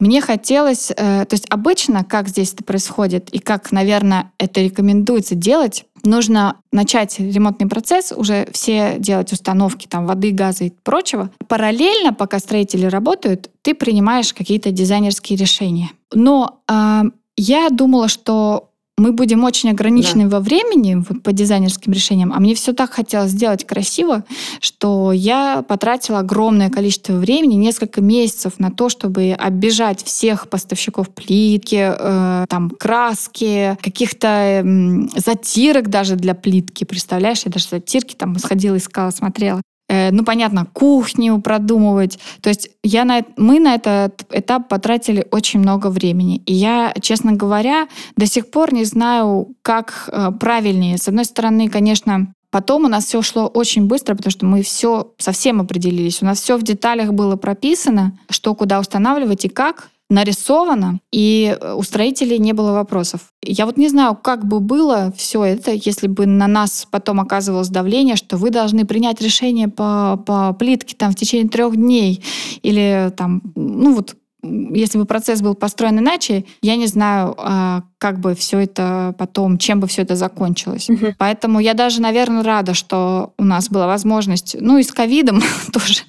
мне 0.00 0.20
хотелось, 0.20 0.90
э, 0.90 0.94
то 1.24 1.34
есть 1.34 1.46
обычно, 1.50 2.04
как 2.04 2.28
здесь 2.28 2.52
это 2.54 2.62
происходит 2.62 3.30
и 3.30 3.40
как, 3.40 3.72
наверное, 3.72 4.30
это 4.38 4.60
рекомендуется 4.60 5.34
делать, 5.34 5.86
нужно 6.04 6.56
начать 6.70 7.18
ремонтный 7.18 7.68
процесс, 7.68 8.12
уже 8.14 8.48
все 8.52 8.96
делать 8.98 9.32
установки 9.32 9.86
там 9.88 10.06
воды, 10.06 10.30
газа 10.30 10.64
и 10.64 10.72
прочего. 10.84 11.30
Параллельно, 11.48 12.12
пока 12.12 12.38
строители 12.38 12.86
работают, 12.86 13.50
ты 13.62 13.74
принимаешь 13.74 14.32
какие-то 14.32 14.70
дизайнерские 14.70 15.36
решения. 15.36 15.90
Но 16.12 16.60
э, 16.68 17.02
я 17.36 17.68
думала, 17.70 18.08
что 18.08 18.67
мы 18.98 19.12
будем 19.12 19.44
очень 19.44 19.70
ограничены 19.70 20.24
да. 20.24 20.36
во 20.36 20.40
времени 20.40 21.02
вот, 21.08 21.22
по 21.22 21.32
дизайнерским 21.32 21.92
решениям, 21.92 22.32
а 22.32 22.40
мне 22.40 22.54
все 22.54 22.72
так 22.72 22.92
хотелось 22.92 23.30
сделать 23.30 23.66
красиво, 23.66 24.24
что 24.60 25.12
я 25.12 25.62
потратила 25.66 26.20
огромное 26.20 26.70
количество 26.70 27.14
времени, 27.14 27.54
несколько 27.54 28.00
месяцев 28.00 28.58
на 28.58 28.70
то, 28.70 28.88
чтобы 28.88 29.32
оббежать 29.32 30.02
всех 30.04 30.48
поставщиков 30.48 31.10
плитки, 31.10 31.94
э, 31.98 32.46
там 32.48 32.70
краски, 32.70 33.76
каких-то 33.82 34.28
э, 34.28 35.18
затирок 35.18 35.88
даже 35.88 36.16
для 36.16 36.34
плитки. 36.34 36.84
Представляешь, 36.84 37.42
я 37.44 37.52
даже 37.52 37.68
затирки 37.68 38.14
там 38.14 38.38
сходила, 38.38 38.76
искала, 38.76 39.10
смотрела. 39.10 39.62
Э, 39.88 40.10
ну, 40.10 40.24
понятно, 40.24 40.66
кухню 40.72 41.40
продумывать. 41.40 42.18
То 42.40 42.50
есть 42.50 42.70
я 42.82 43.04
на, 43.04 43.24
мы 43.36 43.58
на 43.58 43.74
этот 43.74 44.24
этап 44.30 44.68
потратили 44.68 45.26
очень 45.30 45.60
много 45.60 45.88
времени. 45.88 46.42
И 46.46 46.54
я, 46.54 46.92
честно 47.00 47.32
говоря, 47.32 47.88
до 48.16 48.26
сих 48.26 48.50
пор 48.50 48.72
не 48.74 48.84
знаю, 48.84 49.48
как 49.62 50.08
э, 50.12 50.30
правильнее. 50.38 50.98
С 50.98 51.08
одной 51.08 51.24
стороны, 51.24 51.68
конечно, 51.68 52.32
Потом 52.50 52.86
у 52.86 52.88
нас 52.88 53.04
все 53.04 53.20
шло 53.20 53.46
очень 53.46 53.86
быстро, 53.88 54.14
потому 54.14 54.30
что 54.30 54.46
мы 54.46 54.62
все 54.62 55.12
совсем 55.18 55.60
определились. 55.60 56.22
У 56.22 56.24
нас 56.24 56.40
все 56.40 56.56
в 56.56 56.62
деталях 56.62 57.12
было 57.12 57.36
прописано, 57.36 58.18
что 58.30 58.54
куда 58.54 58.80
устанавливать 58.80 59.44
и 59.44 59.50
как 59.50 59.90
нарисовано, 60.10 61.00
и 61.12 61.56
э, 61.60 61.74
у 61.74 61.82
строителей 61.82 62.38
не 62.38 62.52
было 62.52 62.72
вопросов. 62.72 63.32
Я 63.42 63.66
вот 63.66 63.76
не 63.76 63.88
знаю, 63.88 64.16
как 64.16 64.46
бы 64.46 64.60
было 64.60 65.12
все 65.16 65.44
это, 65.44 65.72
если 65.72 66.06
бы 66.06 66.26
на 66.26 66.46
нас 66.46 66.86
потом 66.90 67.20
оказывалось 67.20 67.68
давление, 67.68 68.16
что 68.16 68.36
вы 68.36 68.50
должны 68.50 68.86
принять 68.86 69.20
решение 69.20 69.68
по, 69.68 70.22
по 70.26 70.54
плитке 70.54 70.96
там 70.96 71.12
в 71.12 71.16
течение 71.16 71.48
трех 71.48 71.76
дней, 71.76 72.24
или 72.62 73.12
там, 73.16 73.42
ну 73.54 73.94
вот 73.94 74.16
если 74.42 74.98
бы 74.98 75.04
процесс 75.04 75.42
был 75.42 75.54
построен 75.54 75.98
иначе, 75.98 76.44
я 76.62 76.76
не 76.76 76.86
знаю, 76.86 77.34
а, 77.38 77.82
как 77.98 78.20
бы 78.20 78.34
все 78.34 78.60
это 78.60 79.14
потом, 79.18 79.58
чем 79.58 79.80
бы 79.80 79.88
все 79.88 80.02
это 80.02 80.14
закончилось. 80.14 80.88
Угу. 80.88 81.14
Поэтому 81.18 81.58
я 81.58 81.74
даже, 81.74 82.00
наверное, 82.00 82.44
рада, 82.44 82.74
что 82.74 83.34
у 83.36 83.44
нас 83.44 83.68
была 83.68 83.88
возможность, 83.88 84.56
ну 84.60 84.78
и 84.78 84.84
с 84.84 84.92
ковидом 84.92 85.42
тоже, 85.72 86.02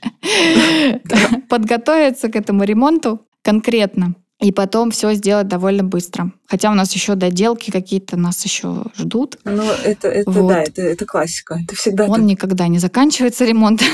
подготовиться 1.49 2.29
к 2.29 2.35
этому 2.35 2.63
ремонту 2.63 3.21
конкретно. 3.49 4.13
И 4.39 4.53
потом 4.53 4.91
все 4.91 5.13
сделать 5.13 5.49
довольно 5.49 5.83
быстро. 5.83 6.31
Хотя 6.47 6.71
у 6.71 6.73
нас 6.73 6.93
еще 6.93 7.15
доделки 7.15 7.71
какие-то 7.71 8.15
нас 8.15 8.45
еще 8.45 8.85
ждут. 8.97 9.37
Ну, 9.43 9.63
это, 9.83 10.07
это 10.07 10.31
вот. 10.31 10.47
да, 10.47 10.61
это, 10.61 10.81
это 10.81 11.05
классика. 11.05 11.59
Это 11.61 11.75
всегда 11.75 12.05
Он 12.05 12.15
так. 12.15 12.23
никогда 12.23 12.67
не 12.69 12.79
заканчивается, 12.79 13.45
ремонт. 13.45 13.81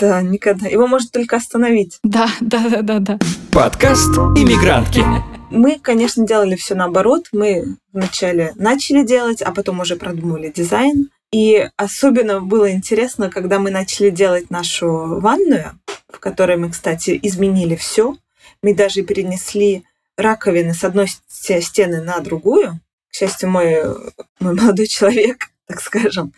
Да, 0.00 0.22
никогда. 0.22 0.66
Его 0.66 0.86
может 0.86 1.12
только 1.12 1.36
остановить. 1.36 1.98
Да, 2.02 2.30
да, 2.40 2.70
да, 2.70 2.80
да, 2.80 2.98
да. 3.00 3.18
Подкаст 3.52 4.16
«Иммигрантки». 4.16 5.04
Мы, 5.50 5.78
конечно, 5.78 6.26
делали 6.26 6.56
все 6.56 6.74
наоборот. 6.74 7.26
Мы 7.32 7.76
вначале 7.92 8.54
начали 8.56 9.04
делать, 9.04 9.42
а 9.42 9.52
потом 9.52 9.80
уже 9.80 9.96
продумали 9.96 10.50
дизайн. 10.56 11.10
И 11.34 11.68
особенно 11.76 12.40
было 12.40 12.72
интересно, 12.72 13.28
когда 13.28 13.58
мы 13.58 13.70
начали 13.70 14.08
делать 14.08 14.50
нашу 14.50 15.20
ванную, 15.20 15.78
в 16.10 16.18
которой 16.18 16.56
мы, 16.56 16.70
кстати, 16.70 17.18
изменили 17.22 17.76
все. 17.76 18.16
Мы 18.64 18.74
даже 18.74 19.02
перенесли 19.02 19.84
раковины 20.16 20.72
с 20.72 20.84
одной 20.84 21.06
стены 21.28 22.00
на 22.00 22.18
другую. 22.20 22.80
К 23.10 23.14
счастью, 23.14 23.50
мой, 23.50 23.76
мой 24.40 24.54
молодой 24.54 24.86
человек, 24.86 25.50
так 25.68 25.82
скажем, 25.82 26.32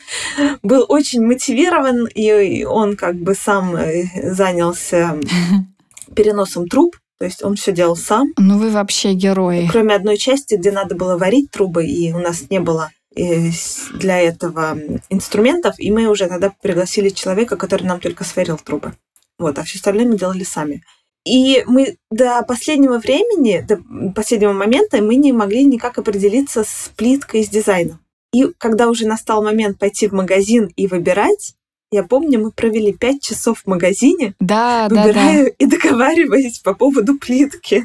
был 0.64 0.84
очень 0.88 1.24
мотивирован, 1.24 2.08
и 2.08 2.64
он 2.64 2.96
как 2.96 3.14
бы 3.14 3.36
сам 3.36 3.76
э, 3.76 4.32
занялся 4.32 5.20
переносом 6.16 6.66
труб. 6.66 6.96
То 7.20 7.26
есть 7.26 7.44
он 7.44 7.54
все 7.54 7.70
делал 7.70 7.94
сам. 7.94 8.32
Ну 8.38 8.58
вы 8.58 8.70
вообще 8.70 9.12
герои. 9.12 9.68
Кроме 9.70 9.94
одной 9.94 10.18
части, 10.18 10.56
где 10.56 10.72
надо 10.72 10.96
было 10.96 11.16
варить 11.16 11.52
трубы, 11.52 11.86
и 11.86 12.12
у 12.12 12.18
нас 12.18 12.50
не 12.50 12.58
было 12.58 12.90
для 13.14 14.20
этого 14.20 14.76
инструментов, 15.08 15.76
и 15.78 15.92
мы 15.92 16.08
уже 16.08 16.26
тогда 16.26 16.52
пригласили 16.60 17.08
человека, 17.08 17.56
который 17.56 17.84
нам 17.84 18.00
только 18.00 18.24
сварил 18.24 18.58
трубы. 18.58 18.94
Вот, 19.38 19.58
а 19.58 19.62
все 19.62 19.76
остальное 19.76 20.06
мы 20.06 20.18
делали 20.18 20.44
сами. 20.44 20.82
И 21.26 21.64
мы 21.66 21.96
до 22.10 22.42
последнего 22.46 22.98
времени, 22.98 23.64
до 23.66 23.78
последнего 24.14 24.52
момента 24.52 25.02
мы 25.02 25.16
не 25.16 25.32
могли 25.32 25.64
никак 25.64 25.98
определиться 25.98 26.62
с 26.62 26.92
плиткой, 26.96 27.44
с 27.44 27.48
дизайном. 27.48 27.98
И 28.32 28.46
когда 28.58 28.88
уже 28.88 29.06
настал 29.06 29.42
момент 29.42 29.78
пойти 29.78 30.06
в 30.06 30.12
магазин 30.12 30.72
и 30.76 30.86
выбирать, 30.86 31.54
я 31.90 32.04
помню, 32.04 32.40
мы 32.40 32.52
провели 32.52 32.92
пять 32.92 33.22
часов 33.22 33.62
в 33.62 33.66
магазине, 33.66 34.34
да, 34.40 34.88
выбирая 34.88 35.44
да, 35.44 35.50
да. 35.50 35.54
и 35.58 35.66
договариваясь 35.66 36.58
по 36.60 36.74
поводу 36.74 37.18
плитки. 37.18 37.84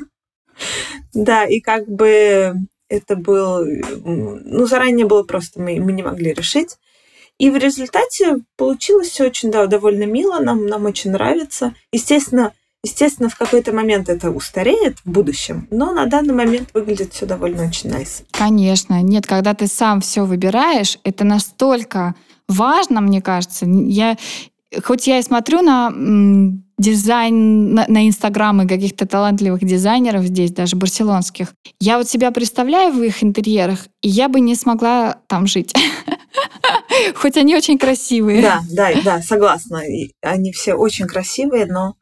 Да, 1.14 1.46
и 1.46 1.60
как 1.60 1.88
бы 1.88 2.54
это 2.90 3.16
был... 3.16 3.66
Ну, 3.66 4.66
заранее 4.68 5.08
было 5.08 5.24
просто, 5.24 5.62
мы, 5.62 5.80
мы 5.80 5.94
не 5.94 6.04
могли 6.04 6.34
решить. 6.34 6.78
И 7.40 7.50
в 7.50 7.58
результате 7.58 8.38
получилось 8.56 9.08
все 9.08 9.26
очень, 9.26 9.50
да, 9.50 9.66
довольно 9.66 10.04
мило, 10.04 10.40
нам, 10.40 10.68
нам 10.68 10.86
очень 10.86 11.12
нравится. 11.12 11.74
Естественно, 11.92 12.54
Естественно, 12.84 13.30
в 13.30 13.38
какой-то 13.38 13.74
момент 13.74 14.10
это 14.10 14.32
устареет 14.32 14.98
в 15.06 15.12
будущем, 15.12 15.68
но 15.70 15.94
на 15.94 16.08
данный 16.08 16.34
момент 16.34 16.70
выглядит 16.74 17.14
все 17.14 17.28
довольно 17.28 17.66
очень 17.66 17.92
nice. 17.92 18.24
Конечно. 18.32 19.02
Нет, 19.04 19.28
когда 19.28 19.54
ты 19.54 19.68
сам 19.68 20.02
все 20.02 20.26
выбираешь, 20.26 20.98
это 21.04 21.24
настолько 21.24 22.16
важно, 22.48 23.02
мне 23.02 23.22
кажется. 23.22 23.68
Я, 23.68 24.18
хоть 24.84 25.06
я 25.06 25.20
и 25.20 25.24
смотрю 25.24 25.62
на 25.62 25.92
дизайн, 26.82 27.76
на, 27.76 27.86
на 27.88 28.08
инстаграмы 28.08 28.68
каких-то 28.68 29.06
талантливых 29.06 29.64
дизайнеров 29.64 30.24
здесь, 30.24 30.52
даже 30.52 30.76
барселонских, 30.76 31.54
я 31.80 31.98
вот 31.98 32.10
себя 32.10 32.32
представляю 32.32 32.94
в 32.94 33.04
их 33.04 33.24
интерьерах, 33.24 33.88
и 34.02 34.10
я 34.10 34.28
бы 34.28 34.40
не 34.40 34.56
смогла 34.56 35.18
там 35.28 35.46
жить. 35.46 35.74
Хоть 37.16 37.38
они 37.38 37.56
очень 37.56 37.78
красивые. 37.78 38.42
Да, 38.42 38.62
да, 38.72 38.92
да, 39.04 39.22
согласна. 39.22 39.84
Они 40.22 40.52
все 40.52 40.74
очень 40.74 41.06
красивые, 41.06 41.66
но, 41.68 41.96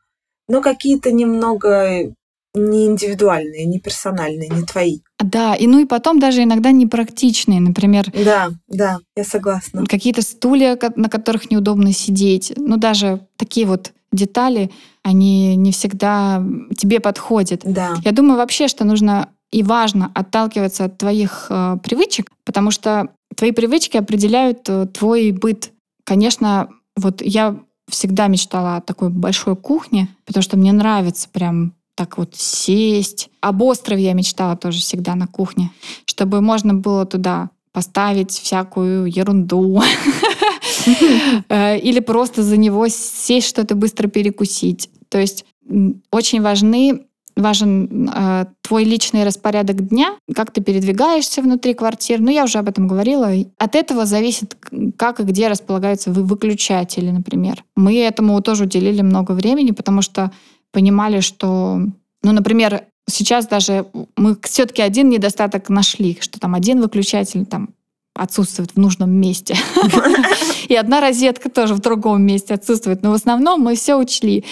но 0.49 0.61
какие-то 0.61 1.11
немного 1.11 2.11
не 2.55 2.87
индивидуальные, 2.87 3.65
не 3.65 3.79
персональные, 3.79 4.49
не 4.49 4.63
твои. 4.63 4.99
Да, 5.19 5.53
и 5.55 5.67
ну 5.67 5.79
и 5.79 5.85
потом 5.85 6.19
даже 6.19 6.43
иногда 6.43 6.71
непрактичные. 6.71 7.61
Например, 7.61 8.11
Да, 8.11 8.49
да, 8.67 8.97
я 9.15 9.23
согласна. 9.23 9.85
какие-то 9.85 10.23
стулья, 10.23 10.77
на 10.95 11.09
которых 11.09 11.51
неудобно 11.51 11.93
сидеть. 11.93 12.51
Ну, 12.57 12.77
даже 12.77 13.21
такие 13.37 13.67
вот 13.67 13.93
детали, 14.11 14.71
они 15.03 15.55
не 15.55 15.71
всегда 15.71 16.43
тебе 16.75 16.99
подходят. 16.99 17.61
Да, 17.63 17.93
Я 18.03 18.11
думаю 18.11 18.37
вообще, 18.37 18.67
что 18.67 18.83
нужно 18.83 19.29
и 19.51 19.61
важно 19.61 20.11
отталкиваться 20.15 20.85
от 20.85 20.97
твоих 20.97 21.47
э, 21.49 21.77
привычек, 21.83 22.31
потому 22.45 22.71
что 22.71 23.09
твои 23.35 23.51
привычки 23.51 23.97
определяют 23.97 24.67
э, 24.67 24.87
твой 24.87 25.31
быт. 25.31 25.71
Конечно, 26.03 26.69
вот 26.95 27.21
я 27.21 27.59
всегда 27.89 28.27
мечтала 28.27 28.77
о 28.77 28.81
такой 28.81 29.09
большой 29.09 29.55
кухне, 29.55 30.09
потому 30.25 30.41
что 30.43 30.57
мне 30.57 30.71
нравится 30.71 31.27
прям 31.31 31.73
так 31.95 32.17
вот 32.17 32.35
сесть. 32.35 33.29
Об 33.41 33.61
острове 33.61 34.03
я 34.03 34.13
мечтала 34.13 34.55
тоже 34.55 34.79
всегда 34.79 35.15
на 35.15 35.27
кухне, 35.27 35.71
чтобы 36.05 36.41
можно 36.41 36.73
было 36.73 37.05
туда 37.05 37.49
поставить 37.71 38.31
всякую 38.31 39.05
ерунду. 39.05 39.81
Э, 41.49 41.77
Или 41.77 41.99
просто 41.99 42.41
за 42.41 42.57
него 42.57 42.87
сесть, 42.87 43.47
что-то 43.47 43.75
быстро 43.75 44.07
перекусить. 44.07 44.89
То 45.09 45.19
есть 45.19 45.45
очень 46.09 46.41
важны 46.41 47.05
важен 47.41 48.09
э, 48.09 48.45
твой 48.61 48.83
личный 48.83 49.23
распорядок 49.23 49.87
дня, 49.87 50.15
как 50.35 50.51
ты 50.51 50.61
передвигаешься 50.61 51.41
внутри 51.41 51.73
квартир. 51.73 52.19
Ну, 52.19 52.29
я 52.31 52.43
уже 52.43 52.59
об 52.59 52.69
этом 52.69 52.87
говорила. 52.87 53.31
От 53.57 53.75
этого 53.75 54.05
зависит, 54.05 54.57
как 54.97 55.19
и 55.19 55.23
где 55.23 55.47
располагаются 55.47 56.11
вы- 56.11 56.23
выключатели, 56.23 57.11
например. 57.11 57.63
Мы 57.75 57.99
этому 57.99 58.41
тоже 58.41 58.63
уделили 58.63 59.01
много 59.01 59.31
времени, 59.33 59.71
потому 59.71 60.01
что 60.01 60.31
понимали, 60.71 61.19
что, 61.19 61.81
ну, 62.23 62.31
например, 62.31 62.83
сейчас 63.07 63.47
даже 63.47 63.87
мы 64.15 64.37
все-таки 64.43 64.81
один 64.81 65.09
недостаток 65.09 65.69
нашли, 65.69 66.17
что 66.21 66.39
там 66.39 66.55
один 66.55 66.81
выключатель 66.81 67.45
там 67.45 67.69
отсутствует 68.19 68.71
в 68.75 68.79
нужном 68.79 69.11
месте. 69.11 69.55
И 70.67 70.75
одна 70.75 71.01
розетка 71.01 71.49
тоже 71.49 71.73
в 71.73 71.79
другом 71.79 72.21
месте 72.21 72.53
отсутствует. 72.53 73.01
Но 73.01 73.11
в 73.11 73.13
основном 73.13 73.61
мы 73.61 73.75
все 73.75 73.95
учли. 73.95 74.43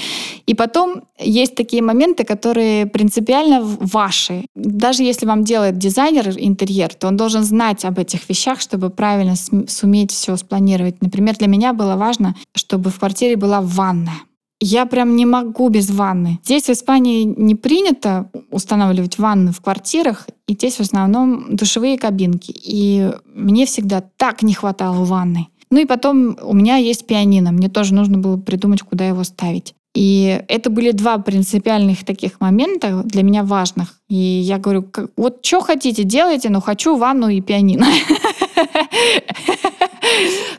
И 0.48 0.54
потом 0.54 1.04
есть 1.20 1.56
такие 1.56 1.84
моменты, 1.84 2.24
которые 2.24 2.86
принципиально 2.86 3.62
ваши. 3.64 4.46
Даже 4.56 5.04
если 5.04 5.26
вам 5.26 5.44
делает 5.44 5.78
дизайнер 5.78 6.30
интерьер, 6.38 6.94
то 6.94 7.08
он 7.08 7.18
должен 7.18 7.44
знать 7.44 7.86
об 7.86 8.00
этих 8.00 8.30
вещах, 8.30 8.62
чтобы 8.62 8.90
правильно 8.90 9.36
суметь 9.68 10.12
все 10.12 10.36
спланировать. 10.38 11.02
Например, 11.02 11.36
для 11.36 11.48
меня 11.48 11.74
было 11.74 11.96
важно, 11.96 12.36
чтобы 12.56 12.90
в 12.90 13.00
квартире 13.00 13.36
была 13.36 13.62
ванная. 13.62 14.27
Я 14.60 14.86
прям 14.86 15.16
не 15.16 15.26
могу 15.26 15.70
без 15.70 15.90
ванны. 15.90 16.40
Здесь 16.44 16.64
в 16.64 16.70
Испании 16.70 17.24
не 17.24 17.56
принято 17.56 18.32
устанавливать 18.50 19.20
ванны 19.20 19.52
в 19.52 19.62
квартирах, 19.62 20.28
и 20.48 20.54
здесь 20.54 20.78
в 20.78 20.82
основном 20.82 21.56
душевые 21.56 21.98
кабинки. 21.98 22.54
И 22.56 23.12
мне 23.34 23.66
всегда 23.68 24.02
так 24.02 24.42
не 24.42 24.54
хватало 24.54 25.06
ванны. 25.06 25.48
Ну 25.70 25.80
и 25.80 25.86
потом 25.86 26.38
у 26.42 26.54
меня 26.54 26.78
есть 26.78 27.06
пианино. 27.06 27.52
Мне 27.52 27.70
тоже 27.70 27.94
нужно 27.94 28.18
было 28.18 28.38
придумать, 28.38 28.82
куда 28.82 29.08
его 29.08 29.24
ставить. 29.24 29.76
И 29.94 30.44
это 30.48 30.70
были 30.70 30.92
два 30.92 31.18
принципиальных 31.18 32.06
таких 32.06 32.40
момента 32.40 33.02
для 33.04 33.24
меня 33.24 33.44
важных. 33.44 33.97
И 34.10 34.16
я 34.16 34.58
говорю, 34.58 34.84
«Как- 34.84 35.12
вот 35.18 35.46
что 35.46 35.60
хотите, 35.60 36.04
делайте, 36.04 36.50
но 36.50 36.62
хочу 36.62 36.96
ванну 36.96 37.28
и 37.28 37.42
пианино. 37.42 37.86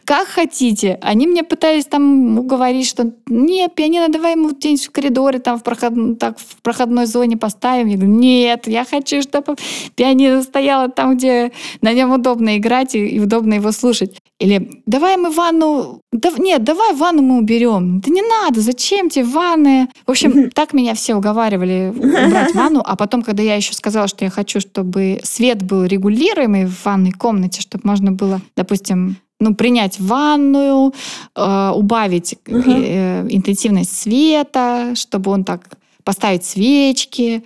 Как 0.05 0.29
хотите. 0.29 0.99
Они 1.03 1.27
мне 1.27 1.43
пытались 1.45 1.87
там 1.87 2.39
уговорить, 2.39 2.87
что 2.87 3.13
нет, 3.27 3.75
пианино 3.75 4.09
давай 4.09 4.33
ему 4.33 4.51
где-нибудь 4.51 4.87
в 4.87 4.91
коридоре, 4.91 5.39
там 5.39 5.59
в, 5.59 5.63
проход... 5.63 6.19
так, 6.19 6.39
в 6.39 6.63
проходной 6.63 7.07
зоне 7.07 7.37
поставим. 7.37 7.87
Я 7.89 7.97
говорю, 7.97 8.13
нет, 8.13 8.67
я 8.69 8.85
хочу, 8.85 9.23
чтобы 9.23 9.57
пианино 9.95 10.43
стояло 10.43 10.89
там, 10.89 11.17
где 11.17 11.53
на 11.81 11.93
нем 11.93 12.13
удобно 12.13 12.59
играть 12.59 12.95
и, 12.95 13.07
и 13.07 13.21
удобно 13.21 13.55
его 13.55 13.73
слушать. 13.73 14.17
Или 14.39 14.83
давай 14.87 15.17
мы 15.17 15.31
ванну... 15.31 16.01
Да, 16.13 16.31
нет, 16.39 16.63
давай 16.63 16.95
ванну 16.95 17.23
мы 17.23 17.39
уберем. 17.39 18.01
Да 18.01 18.11
не 18.11 18.23
надо, 18.23 18.61
зачем 18.61 19.11
тебе 19.11 19.25
ванны? 19.25 19.89
В 20.07 20.11
общем, 20.11 20.51
так 20.55 20.73
меня 20.73 20.95
все 20.95 21.17
уговаривали 21.17 21.93
убрать 21.97 22.55
ванну. 22.55 22.83
А 22.85 22.97
потом, 22.97 23.23
когда 23.23 23.38
я 23.43 23.57
еще 23.57 23.73
сказала, 23.73 24.09
что 24.09 24.25
я 24.25 24.31
хочу, 24.31 24.61
чтобы 24.61 25.21
свет 25.23 25.63
был 25.63 25.85
регулируемый 25.85 26.67
в 26.67 26.85
ванной 26.85 27.13
комнате, 27.13 27.61
чтобы 27.61 27.83
можно 27.85 28.13
было, 28.13 28.41
допустим, 28.57 29.17
ну, 29.41 29.55
принять 29.55 30.01
ванную, 30.01 30.93
э, 31.37 31.73
убавить 31.75 32.37
Мгм. 32.47 32.83
э, 32.85 33.27
интенсивность 33.31 33.97
света, 33.97 34.95
чтобы 34.97 35.31
он 35.31 35.45
так 35.45 35.69
поставить 36.05 36.45
свечки. 36.45 37.45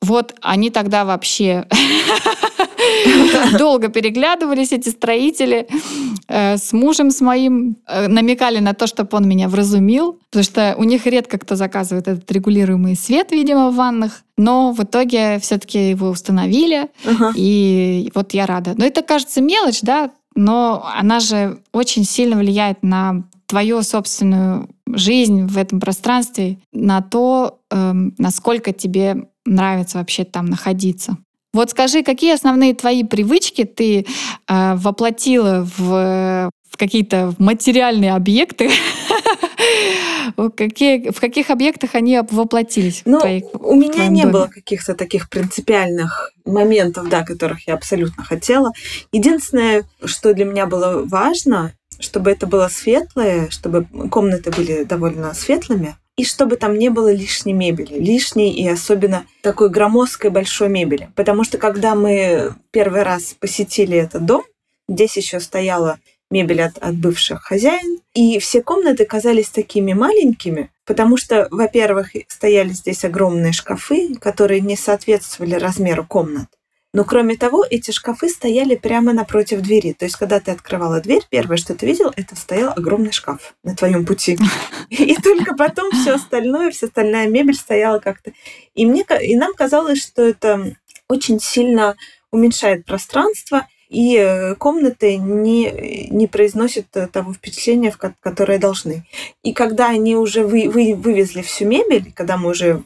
Вот 0.00 0.34
они 0.42 0.70
тогда 0.70 1.04
вообще 1.04 1.66
долго 3.58 3.88
переглядывались, 3.88 4.72
эти 4.72 4.88
строители, 4.88 5.66
э, 6.28 6.56
с 6.56 6.72
мужем 6.72 7.10
с 7.10 7.20
моим, 7.20 7.76
э, 7.86 8.08
намекали 8.08 8.58
на 8.58 8.74
то, 8.74 8.86
чтобы 8.86 9.10
он 9.12 9.28
меня 9.28 9.48
вразумил, 9.48 10.18
потому 10.30 10.44
что 10.44 10.74
у 10.78 10.84
них 10.84 11.06
редко 11.06 11.38
кто 11.38 11.56
заказывает 11.56 12.08
этот 12.08 12.30
регулируемый 12.32 12.96
свет, 12.96 13.32
видимо, 13.32 13.70
в 13.70 13.76
ваннах. 13.76 14.22
Но 14.36 14.72
в 14.72 14.82
итоге 14.82 15.38
все-таки 15.40 15.90
его 15.90 16.08
установили, 16.08 16.88
Ага. 17.04 17.32
и 17.36 18.10
вот 18.14 18.34
я 18.34 18.46
рада. 18.46 18.74
Но 18.76 18.84
это 18.84 19.02
кажется 19.02 19.40
мелочь, 19.40 19.80
да, 19.82 20.10
но 20.34 20.86
она 20.96 21.18
же 21.20 21.58
очень 21.72 22.04
сильно 22.04 22.36
влияет 22.36 22.82
на 22.82 23.24
твою 23.46 23.82
собственную 23.82 24.68
жизнь 24.86 25.46
в 25.46 25.56
этом 25.56 25.80
пространстве, 25.80 26.58
на 26.72 27.00
то, 27.00 27.60
эм, 27.70 28.14
насколько 28.18 28.72
тебе 28.72 29.28
нравится 29.44 29.98
вообще 29.98 30.24
там 30.24 30.46
находиться. 30.46 31.16
Вот 31.54 31.70
скажи, 31.70 32.02
какие 32.02 32.34
основные 32.34 32.74
твои 32.74 33.04
привычки 33.04 33.64
ты 33.64 34.06
э, 34.48 34.74
воплотила 34.76 35.66
в, 35.78 36.50
в 36.70 36.76
какие-то 36.76 37.34
материальные 37.38 38.14
объекты? 38.14 38.70
В 40.36 40.50
какие- 40.50 41.10
в 41.10 41.18
каких 41.20 41.50
объектах 41.50 41.94
они 41.94 42.20
воплотились? 42.30 43.02
Ну, 43.04 43.18
у 43.60 43.74
меня 43.74 44.06
не 44.06 44.22
доме? 44.22 44.32
было 44.32 44.46
каких-то 44.46 44.94
таких 44.94 45.28
принципиальных 45.30 46.32
моментов, 46.44 47.08
да, 47.08 47.24
которых 47.24 47.66
я 47.66 47.74
абсолютно 47.74 48.22
хотела. 48.22 48.72
Единственное, 49.10 49.84
что 50.04 50.34
для 50.34 50.44
меня 50.44 50.66
было 50.66 51.02
важно, 51.04 51.72
чтобы 51.98 52.30
это 52.30 52.46
было 52.46 52.68
светлое, 52.68 53.48
чтобы 53.50 53.86
комнаты 54.10 54.50
были 54.52 54.84
довольно 54.84 55.34
светлыми, 55.34 55.96
и 56.18 56.24
чтобы 56.24 56.56
там 56.56 56.76
не 56.76 56.90
было 56.90 57.12
лишней 57.12 57.54
мебели, 57.54 57.94
лишней 57.94 58.50
и 58.50 58.68
особенно 58.68 59.24
такой 59.40 59.70
громоздкой 59.70 60.30
большой 60.30 60.68
мебели. 60.68 61.10
Потому 61.14 61.44
что 61.44 61.58
когда 61.58 61.94
мы 61.94 62.54
первый 62.72 63.04
раз 63.04 63.36
посетили 63.38 63.96
этот 63.96 64.26
дом, 64.26 64.42
здесь 64.88 65.16
еще 65.16 65.38
стояла 65.38 65.98
мебель 66.28 66.60
от, 66.62 66.76
от 66.78 66.96
бывших 66.96 67.42
хозяин, 67.44 68.00
и 68.14 68.40
все 68.40 68.62
комнаты 68.62 69.04
казались 69.04 69.48
такими 69.48 69.92
маленькими, 69.92 70.70
потому 70.84 71.16
что, 71.16 71.46
во-первых, 71.52 72.10
стояли 72.26 72.70
здесь 72.70 73.04
огромные 73.04 73.52
шкафы, 73.52 74.16
которые 74.16 74.60
не 74.60 74.76
соответствовали 74.76 75.54
размеру 75.54 76.04
комнат. 76.04 76.48
Но 76.98 77.04
кроме 77.04 77.36
того, 77.36 77.64
эти 77.70 77.92
шкафы 77.92 78.28
стояли 78.28 78.74
прямо 78.74 79.12
напротив 79.12 79.60
двери. 79.60 79.92
То 79.92 80.04
есть, 80.04 80.16
когда 80.16 80.40
ты 80.40 80.50
открывала 80.50 81.00
дверь, 81.00 81.22
первое, 81.30 81.56
что 81.56 81.76
ты 81.76 81.86
видел, 81.86 82.12
это 82.16 82.34
стоял 82.34 82.72
огромный 82.72 83.12
шкаф 83.12 83.54
на 83.62 83.76
твоем 83.76 84.04
пути. 84.04 84.36
И 84.90 85.14
только 85.14 85.54
потом 85.54 85.92
все 85.92 86.14
остальное, 86.14 86.72
вся 86.72 86.88
остальная 86.88 87.28
мебель 87.28 87.54
стояла 87.54 88.00
как-то. 88.00 88.32
И, 88.74 88.84
мне, 88.84 89.04
и 89.22 89.36
нам 89.36 89.54
казалось, 89.54 90.02
что 90.02 90.22
это 90.22 90.76
очень 91.08 91.38
сильно 91.38 91.94
уменьшает 92.32 92.84
пространство, 92.84 93.68
и 93.88 94.16
э, 94.16 94.56
комнаты 94.56 95.18
не, 95.18 96.08
не 96.10 96.26
произносят 96.26 96.86
э, 96.94 97.06
того 97.06 97.32
впечатления, 97.32 97.94
которое 98.20 98.58
должны. 98.58 99.06
И 99.44 99.52
когда 99.52 99.90
они 99.90 100.16
уже 100.16 100.44
вы, 100.44 100.68
вы- 100.68 100.96
вывезли 100.96 101.42
всю 101.42 101.64
мебель, 101.64 102.12
когда 102.12 102.36
мы 102.36 102.50
уже, 102.50 102.82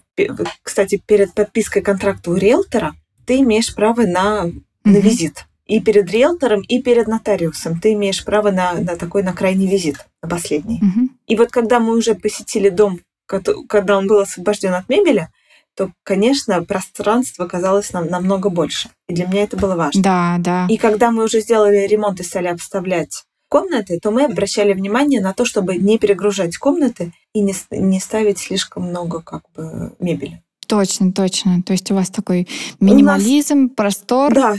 кстати, 0.62 1.02
перед 1.06 1.32
подпиской 1.32 1.80
контракта 1.80 2.30
у 2.30 2.34
риэлтора, 2.34 2.94
ты 3.26 3.40
имеешь 3.40 3.74
право 3.74 4.02
на, 4.02 4.50
на 4.84 4.96
визит. 4.96 5.46
И 5.66 5.80
перед 5.80 6.10
риэлтором, 6.10 6.62
и 6.62 6.82
перед 6.82 7.06
нотариусом 7.06 7.80
ты 7.80 7.92
имеешь 7.92 8.24
право 8.24 8.50
на, 8.50 8.74
на 8.74 8.96
такой 8.96 9.22
на 9.22 9.32
крайний 9.32 9.68
визит, 9.68 10.06
на 10.22 10.28
последний. 10.28 10.80
Мгм. 10.82 11.10
И 11.26 11.36
вот 11.36 11.50
когда 11.50 11.80
мы 11.80 11.96
уже 11.96 12.14
посетили 12.14 12.68
дом, 12.68 13.00
когда 13.26 13.96
он 13.96 14.06
был 14.06 14.18
освобожден 14.18 14.74
от 14.74 14.88
мебели, 14.88 15.28
то, 15.74 15.90
конечно, 16.02 16.62
пространство 16.64 17.46
казалось 17.46 17.92
нам 17.92 18.06
намного 18.06 18.50
больше. 18.50 18.90
И 19.08 19.14
для 19.14 19.26
меня 19.26 19.44
это 19.44 19.56
было 19.56 19.74
важно. 19.74 20.02
Да, 20.02 20.36
да. 20.38 20.66
И 20.68 20.76
когда 20.76 21.10
мы 21.10 21.24
уже 21.24 21.40
сделали 21.40 21.86
ремонт 21.86 22.20
и 22.20 22.24
стали 22.24 22.48
обставлять 22.48 23.24
комнаты, 23.48 23.98
то 24.00 24.10
мы 24.10 24.24
обращали 24.24 24.72
внимание 24.72 25.20
на 25.20 25.32
то, 25.32 25.44
чтобы 25.44 25.76
не 25.76 25.98
перегружать 25.98 26.56
комнаты 26.56 27.12
и 27.34 27.40
не, 27.40 27.54
не 27.70 28.00
ставить 28.00 28.38
слишком 28.38 28.84
много 28.84 29.20
как 29.20 29.42
бы 29.54 29.92
мебели. 29.98 30.42
Точно, 30.72 31.12
точно. 31.12 31.62
То 31.62 31.74
есть 31.74 31.90
у 31.90 31.94
вас 31.94 32.08
такой 32.08 32.48
минимализм, 32.80 33.68
простор. 33.68 34.32
Да, 34.32 34.56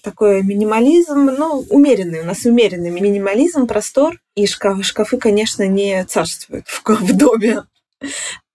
такой 0.00 0.44
минимализм, 0.44 1.24
ну, 1.36 1.66
умеренный. 1.70 2.20
У 2.20 2.24
нас 2.24 2.44
умеренный 2.44 2.90
минимализм, 2.90 3.66
простор. 3.66 4.20
И 4.36 4.46
шкаф, 4.46 4.84
шкафы, 4.84 5.16
конечно, 5.16 5.66
не 5.66 6.04
царствуют 6.04 6.68
в, 6.68 6.88
в 6.88 7.16
доме. 7.16 7.64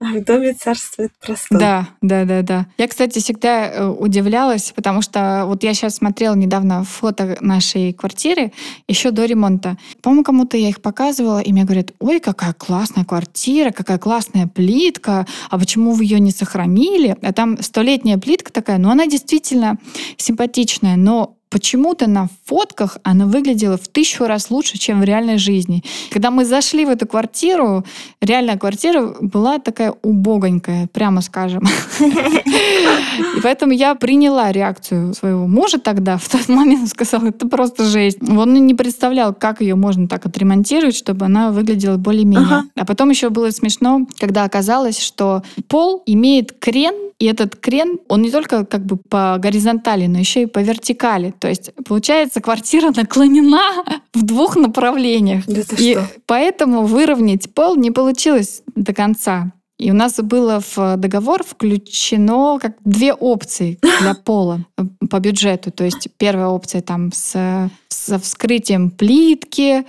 А 0.02 0.18
в 0.18 0.24
доме 0.24 0.54
царствует 0.54 1.12
простор. 1.20 1.60
Да, 1.60 1.88
да, 2.02 2.26
да, 2.26 2.42
да. 2.42 2.66
Я, 2.80 2.88
кстати, 2.88 3.20
всегда 3.20 3.70
э, 3.70 3.88
удивлялась, 3.88 4.74
потому 4.76 5.04
что 5.04 5.44
вот 5.46 5.62
я 5.62 5.76
сейчас 5.76 5.98
смотрела 5.98 6.34
недавно 6.34 6.84
фото 6.84 7.38
нашей 7.40 7.94
квартиры 7.94 8.52
еще 8.88 9.12
до 9.12 9.26
ремонта. 9.26 9.78
По-моему, 10.02 10.24
кому-то 10.24 10.58
я 10.58 10.70
их 10.70 10.82
показывала, 10.82 11.38
и 11.40 11.54
мне 11.54 11.66
говорят, 11.66 11.92
ой, 12.00 12.20
какая 12.20 12.54
классная 12.54 13.06
квартира, 13.06 13.70
какая 13.70 14.00
классная 14.00 14.48
плитка, 14.48 15.28
а 15.52 15.60
почему 15.60 15.92
вы 15.92 16.06
ее 16.06 16.20
не 16.20 16.32
сохранили? 16.32 17.16
А 17.22 17.32
там 17.32 17.62
столетняя 17.62 18.18
плитка 18.18 18.52
такая, 18.52 18.80
но 18.80 18.90
она 18.90 19.06
действительно 19.06 19.78
симпатичная, 20.18 20.96
но 20.96 21.38
почему-то 21.52 22.08
на 22.08 22.30
фотках 22.46 22.98
она 23.04 23.26
выглядела 23.26 23.78
в 23.78 23.88
тысячу 23.88 24.26
раз 24.26 24.50
лучше, 24.50 24.78
чем 24.78 25.02
в 25.02 25.04
реальной 25.04 25.38
жизни. 25.38 25.84
Когда 26.10 26.32
мы 26.32 26.46
зашли 26.46 26.86
в 26.86 26.90
эту 26.90 27.06
квартиру, 27.06 27.84
реальная 28.22 28.58
квартира 28.58 29.14
была 29.20 29.60
такая 29.60 29.94
убогонькая, 30.02 30.88
прямо 30.88 31.22
скажем. 31.22 31.64
И 32.00 33.42
поэтому 33.44 33.74
я 33.74 33.96
приняла 33.96 34.52
реакцию 34.52 35.14
своего 35.14 35.46
мужа 35.46 35.78
тогда, 35.78 36.18
в 36.18 36.28
тот 36.30 36.48
момент 36.48 36.90
сказал, 36.90 37.26
это 37.26 37.48
просто 37.48 37.84
жесть. 37.84 38.20
Он 38.28 38.54
не 38.66 38.74
представлял, 38.74 39.34
как 39.34 39.62
ее 39.62 39.76
можно 39.76 40.08
так 40.08 40.26
отремонтировать, 40.26 40.96
чтобы 40.96 41.26
она 41.26 41.52
выглядела 41.52 41.98
более-менее. 41.98 42.64
А 42.76 42.86
потом 42.86 43.10
еще 43.10 43.30
было 43.30 43.52
смешно, 43.52 44.08
когда 44.20 44.46
оказалось, 44.46 45.00
что 45.00 45.44
пол 45.68 46.02
имеет 46.06 46.54
крен, 46.54 46.94
и 47.20 47.26
этот 47.26 47.56
крен, 47.56 48.00
он 48.08 48.24
не 48.24 48.32
только 48.32 48.66
как 48.66 48.84
бы 48.84 48.98
по 48.98 49.38
горизонтали, 49.38 50.08
но 50.08 50.18
еще 50.18 50.42
и 50.42 50.46
по 50.48 50.58
вертикали. 50.58 51.34
То 51.42 51.50
есть, 51.50 51.72
получается, 51.88 52.40
квартира 52.40 52.92
наклонена 52.96 53.84
в 54.14 54.24
двух 54.24 54.56
направлениях. 54.56 55.44
Да 55.48 55.62
И 55.78 55.94
что? 55.94 56.08
поэтому 56.28 56.84
выровнять 56.84 57.52
пол 57.54 57.76
не 57.76 57.90
получилось 57.90 58.62
до 58.76 58.94
конца. 58.94 59.52
И 59.80 59.90
у 59.90 59.96
нас 59.96 60.18
было 60.18 60.62
в 60.76 60.98
договор 60.98 61.44
включено 61.44 62.60
как 62.60 62.76
две 62.86 63.16
опции 63.16 63.80
для 64.02 64.14
пола 64.14 64.64
э, 64.78 64.84
по 65.10 65.20
бюджету. 65.20 65.72
То 65.72 65.84
есть 65.84 66.10
первая 66.20 66.46
опция 66.50 66.84
там 66.84 67.12
с, 67.12 67.72
со 67.90 68.20
вскрытием 68.20 68.92
плитки, 68.92 69.84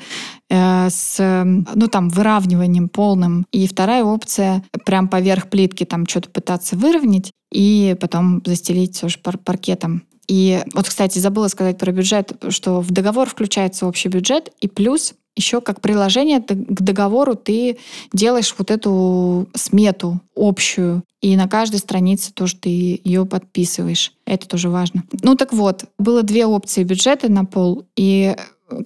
э, 0.48 0.88
с 0.88 1.16
э, 1.20 1.44
ну, 1.44 1.86
там, 1.88 2.08
выравниванием 2.08 2.88
полным. 2.88 3.44
И 3.52 3.66
вторая 3.66 4.04
опция 4.04 4.64
прям 4.86 5.06
поверх 5.08 5.50
плитки 5.50 5.84
там 5.84 6.06
что-то 6.06 6.30
пытаться 6.30 6.76
выровнять 6.76 7.30
и 7.52 7.94
потом 8.00 8.40
застелить 8.46 8.98
тоже 8.98 9.18
пар- 9.18 9.36
паркетом. 9.36 10.04
И 10.32 10.64
вот, 10.72 10.88
кстати, 10.88 11.18
забыла 11.18 11.48
сказать 11.48 11.76
про 11.76 11.92
бюджет, 11.92 12.32
что 12.48 12.80
в 12.80 12.90
договор 12.90 13.28
включается 13.28 13.86
общий 13.86 14.08
бюджет, 14.08 14.50
и 14.62 14.66
плюс 14.66 15.12
еще 15.36 15.60
как 15.60 15.82
приложение 15.82 16.40
к 16.40 16.80
договору 16.80 17.34
ты 17.34 17.76
делаешь 18.14 18.54
вот 18.56 18.70
эту 18.70 19.46
смету 19.54 20.22
общую, 20.34 21.02
и 21.20 21.36
на 21.36 21.48
каждой 21.48 21.80
странице 21.80 22.32
тоже 22.32 22.56
ты 22.56 22.70
ее 23.04 23.26
подписываешь. 23.26 24.14
Это 24.24 24.48
тоже 24.48 24.70
важно. 24.70 25.02
Ну 25.22 25.34
так 25.34 25.52
вот, 25.52 25.84
было 25.98 26.22
две 26.22 26.46
опции 26.46 26.82
бюджета 26.82 27.30
на 27.30 27.44
пол, 27.44 27.84
и 27.94 28.34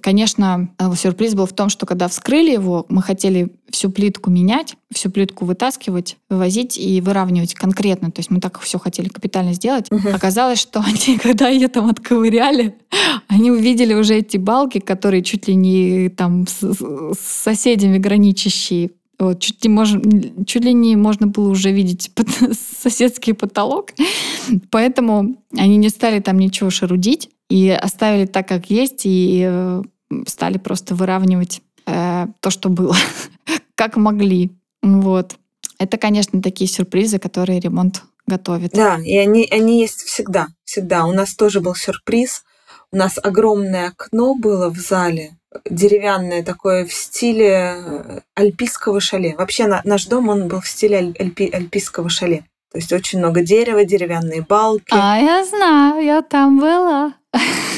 Конечно, 0.01 0.69
э, 0.77 0.95
сюрприз 0.95 1.35
был 1.35 1.45
в 1.45 1.53
том, 1.53 1.69
что 1.69 1.85
когда 1.85 2.07
вскрыли 2.07 2.51
его, 2.51 2.85
мы 2.89 3.01
хотели 3.01 3.49
всю 3.69 3.89
плитку 3.89 4.29
менять, 4.29 4.75
всю 4.93 5.09
плитку 5.09 5.45
вытаскивать, 5.45 6.17
вывозить 6.29 6.77
и 6.77 7.01
выравнивать 7.01 7.53
конкретно. 7.53 8.11
То 8.11 8.19
есть 8.19 8.29
мы 8.29 8.39
так 8.39 8.59
все 8.59 8.79
хотели 8.79 9.09
капитально 9.09 9.53
сделать. 9.53 9.89
Мгм. 9.91 10.13
Оказалось, 10.13 10.59
что 10.59 10.79
они, 10.85 11.17
когда 11.17 11.47
ее 11.49 11.67
там 11.67 11.87
отковыряли, 11.89 12.75
они 13.27 13.51
увидели 13.51 13.93
уже 13.93 14.15
эти 14.15 14.37
балки, 14.37 14.79
которые 14.79 15.23
чуть 15.23 15.47
ли 15.47 15.55
не 15.55 16.09
там 16.09 16.47
с, 16.47 16.61
с 16.61 17.19
соседями 17.19 17.97
граничащие. 17.97 18.91
Вот, 19.19 19.39
чуть, 19.39 19.63
ли 19.63 19.69
можно, 19.71 19.99
чуть 20.45 20.63
ли 20.63 20.73
не 20.73 20.95
можно 20.95 21.25
было 21.25 21.49
уже 21.49 21.71
видеть 21.71 22.11
пот- 22.13 22.53
соседский 22.81 23.33
потолок. 23.33 23.89
Поэтому 24.69 25.37
они 25.57 25.77
не 25.77 25.89
стали 25.89 26.19
там 26.19 26.37
ничего 26.37 26.69
шарудить 26.69 27.29
и 27.49 27.69
оставили 27.69 28.25
так, 28.25 28.47
как 28.47 28.69
есть, 28.69 29.01
и 29.05 29.45
э, 29.49 29.81
стали 30.27 30.57
просто 30.57 30.95
выравнивать 30.95 31.61
э, 31.85 32.27
то, 32.39 32.49
что 32.49 32.69
было, 32.69 32.95
как 33.75 33.95
могли. 33.97 34.51
Вот. 34.81 35.35
Это, 35.79 35.97
конечно, 35.97 36.41
такие 36.41 36.67
сюрпризы, 36.69 37.19
которые 37.19 37.59
ремонт 37.59 38.03
готовит. 38.25 38.71
Да, 38.71 38.97
и 39.03 39.15
они, 39.17 39.47
они 39.51 39.79
есть 39.81 40.01
всегда, 40.01 40.47
всегда. 40.65 41.05
У 41.05 41.13
нас 41.13 41.35
тоже 41.35 41.61
был 41.61 41.75
сюрприз. 41.75 42.43
У 42.91 42.97
нас 42.97 43.17
огромное 43.21 43.89
окно 43.89 44.33
было 44.35 44.69
в 44.69 44.77
зале, 44.77 45.37
деревянное 45.69 46.41
такое 46.43 46.85
в 46.85 46.93
стиле 46.93 47.75
э, 47.77 48.19
альпийского 48.35 48.99
шале. 49.01 49.35
Вообще 49.37 49.67
на- 49.67 49.81
наш 49.83 50.05
дом, 50.05 50.29
он 50.29 50.47
был 50.47 50.61
в 50.61 50.67
стиле 50.67 50.97
аль- 50.97 51.15
альпи- 51.19 51.53
альпийского 51.53 52.09
шале. 52.09 52.45
То 52.71 52.79
есть 52.79 52.91
очень 52.93 53.19
много 53.19 53.41
дерева, 53.41 53.83
деревянные 53.85 54.41
балки. 54.41 54.85
А 54.91 55.19
я 55.19 55.45
знаю, 55.45 56.03
я 56.03 56.21
там 56.21 56.59
была. 56.59 57.13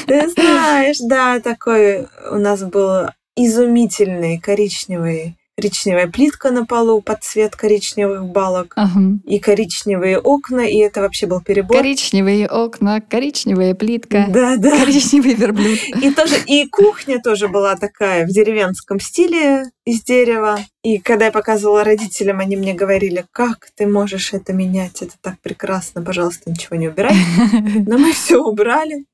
Ты 0.06 0.28
знаешь, 0.34 0.98
да, 1.00 1.40
такой 1.40 2.06
у 2.30 2.36
нас 2.36 2.62
был 2.62 3.08
изумительный 3.36 4.38
коричневый, 4.38 5.36
коричневая 5.56 6.06
плитка 6.08 6.50
на 6.50 6.64
полу 6.64 7.02
под 7.02 7.22
цвет 7.22 7.54
коричневых 7.54 8.24
балок 8.26 8.72
Ага. 8.76 9.18
и 9.26 9.38
коричневые 9.38 10.18
окна, 10.18 10.60
и 10.60 10.76
это 10.78 11.00
вообще 11.02 11.26
был 11.26 11.40
перебор. 11.42 11.76
Коричневые 11.76 12.46
окна, 12.46 13.00
коричневая 13.02 13.74
плитка, 13.74 14.26
Да, 14.30 14.56
да. 14.56 14.78
коричневый 14.78 15.34
верблюд. 15.34 15.78
И 16.02 16.10
тоже 16.12 16.36
и 16.46 16.66
кухня 16.66 17.20
тоже 17.22 17.48
была 17.48 17.76
такая 17.76 18.26
в 18.26 18.30
деревенском 18.30 19.00
стиле 19.00 19.64
из 19.84 20.02
дерева. 20.02 20.58
И 20.82 20.98
когда 20.98 21.26
я 21.26 21.32
показывала 21.32 21.84
родителям, 21.84 22.40
они 22.40 22.56
мне 22.56 22.72
говорили, 22.72 23.26
как 23.32 23.68
ты 23.76 23.86
можешь 23.86 24.32
это 24.32 24.52
менять, 24.54 25.02
это 25.02 25.14
так 25.20 25.34
прекрасно, 25.42 26.00
пожалуйста, 26.02 26.50
ничего 26.50 26.76
не 26.76 26.88
убирай. 26.88 27.14
Но 27.86 27.98
мы 27.98 28.12
все 28.14 28.42
убрали. 28.42 29.04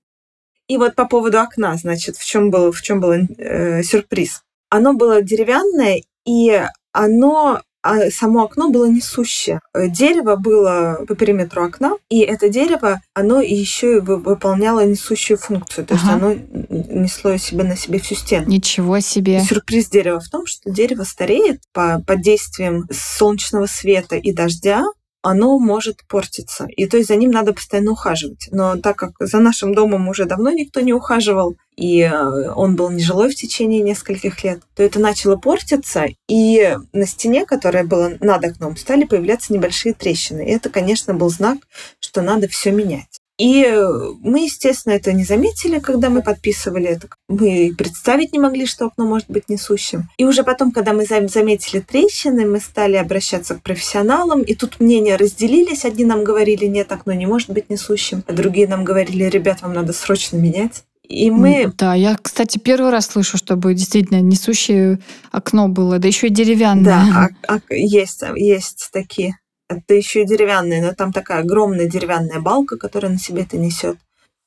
И 0.68 0.76
вот 0.78 0.94
по 0.94 1.06
поводу 1.06 1.38
окна, 1.40 1.76
значит, 1.76 2.16
в 2.16 2.24
чем 2.26 2.50
был, 2.50 2.72
в 2.72 2.82
чем 2.82 3.00
был 3.00 3.12
э, 3.12 3.82
сюрприз. 3.82 4.42
Оно 4.68 4.94
было 4.94 5.22
деревянное, 5.22 6.02
и 6.26 6.62
оно 6.92 7.62
а 7.86 8.10
само 8.10 8.42
окно 8.42 8.70
было 8.70 8.86
несущее. 8.86 9.60
Дерево 9.72 10.34
было 10.34 11.04
по 11.06 11.14
периметру 11.14 11.64
окна, 11.64 11.92
и 12.10 12.18
это 12.18 12.48
дерево, 12.48 13.00
оно 13.14 13.40
еще 13.40 13.98
и 13.98 14.00
вы- 14.00 14.16
выполняло 14.16 14.84
несущую 14.84 15.38
функцию. 15.38 15.86
То 15.86 15.94
есть 15.94 16.04
Ага. 16.04 16.14
оно 16.14 16.36
несло 16.68 17.36
себе 17.36 17.62
на 17.62 17.76
себе 17.76 18.00
всю 18.00 18.16
стену. 18.16 18.48
Ничего 18.48 18.98
себе. 18.98 19.40
Сюрприз 19.40 19.88
дерева 19.88 20.18
в 20.18 20.28
том, 20.28 20.46
что 20.46 20.68
дерево 20.68 21.04
стареет 21.04 21.60
по, 21.72 22.02
под 22.04 22.22
действием 22.22 22.88
солнечного 22.90 23.66
света 23.66 24.16
и 24.16 24.32
дождя, 24.32 24.82
оно 25.28 25.58
может 25.58 26.04
портиться. 26.06 26.66
И 26.76 26.86
то 26.86 26.96
есть 26.96 27.08
за 27.08 27.16
ним 27.16 27.32
надо 27.32 27.52
постоянно 27.52 27.90
ухаживать. 27.92 28.48
Но 28.52 28.76
так 28.76 28.96
как 28.96 29.12
за 29.18 29.40
нашим 29.40 29.74
домом 29.74 30.08
уже 30.08 30.24
давно 30.24 30.50
никто 30.52 30.80
не 30.80 30.92
ухаживал, 30.92 31.56
и 31.76 32.00
э, 32.00 32.50
он 32.54 32.76
был 32.76 32.90
нежилой 32.90 33.30
в 33.30 33.34
течение 33.34 33.82
нескольких 33.82 34.44
лет, 34.44 34.60
то 34.76 34.84
это 34.84 35.00
начало 35.00 35.36
портиться, 35.36 36.06
и 36.28 36.76
на 36.92 37.06
стене, 37.06 37.44
которая 37.44 37.84
была 37.84 38.12
над 38.20 38.44
окном, 38.44 38.76
стали 38.76 39.04
появляться 39.04 39.52
небольшие 39.52 39.94
трещины. 39.94 40.48
И 40.48 40.52
это, 40.52 40.70
конечно, 40.70 41.12
был 41.12 41.28
знак, 41.28 41.58
что 41.98 42.22
надо 42.22 42.46
все 42.46 42.70
менять. 42.70 43.15
И 43.38 43.62
э, 43.64 43.86
мы, 44.22 44.44
естественно, 44.44 44.94
это 44.94 45.12
не 45.12 45.24
заметили, 45.24 45.78
когда 45.78 46.08
мы 46.08 46.22
подписывали 46.22 46.86
это. 46.86 47.08
Мы 47.28 47.74
представить 47.76 48.32
не 48.32 48.38
могли, 48.38 48.64
что 48.64 48.86
окно 48.86 49.06
может 49.06 49.28
быть 49.28 49.48
несущим. 49.50 50.08
И 50.16 50.24
уже 50.24 50.42
потом, 50.42 50.72
когда 50.72 50.94
мы 50.94 51.04
зам- 51.04 51.28
заметили 51.28 51.80
трещины, 51.80 52.46
мы 52.46 52.60
стали 52.60 52.96
обращаться 52.96 53.54
к 53.56 53.62
профессионалам, 53.62 54.40
и 54.40 54.54
тут 54.54 54.80
мнения 54.80 55.16
разделились. 55.16 55.84
Одни 55.84 56.04
нам 56.06 56.24
говорили, 56.24 56.64
нет, 56.64 56.90
окно 56.92 57.12
не 57.12 57.26
может 57.26 57.50
быть 57.50 57.68
несущим, 57.68 58.24
а 58.26 58.32
другие 58.32 58.68
нам 58.68 58.84
говорили, 58.84 59.24
ребят, 59.24 59.60
вам 59.60 59.74
надо 59.74 59.92
срочно 59.92 60.36
менять. 60.38 60.84
И 61.02 61.30
мы... 61.30 61.72
Да, 61.78 61.94
я, 61.94 62.16
кстати, 62.20 62.58
первый 62.58 62.90
раз 62.90 63.06
слышу, 63.06 63.36
чтобы 63.36 63.74
действительно 63.74 64.20
несущее 64.20 64.98
окно 65.30 65.68
было, 65.68 65.98
да 65.98 66.08
еще 66.08 66.28
и 66.28 66.30
деревянное. 66.30 66.84
Да, 66.84 67.28
а- 67.48 67.54
а 67.56 67.74
есть, 67.74 68.22
есть 68.34 68.88
такие. 68.92 69.38
Это 69.68 69.94
еще 69.94 70.22
и 70.22 70.26
деревянные, 70.26 70.82
но 70.82 70.94
там 70.94 71.12
такая 71.12 71.40
огромная 71.40 71.86
деревянная 71.86 72.40
балка, 72.40 72.76
которая 72.76 73.12
на 73.12 73.18
себе 73.18 73.42
это 73.42 73.56
несет. 73.56 73.96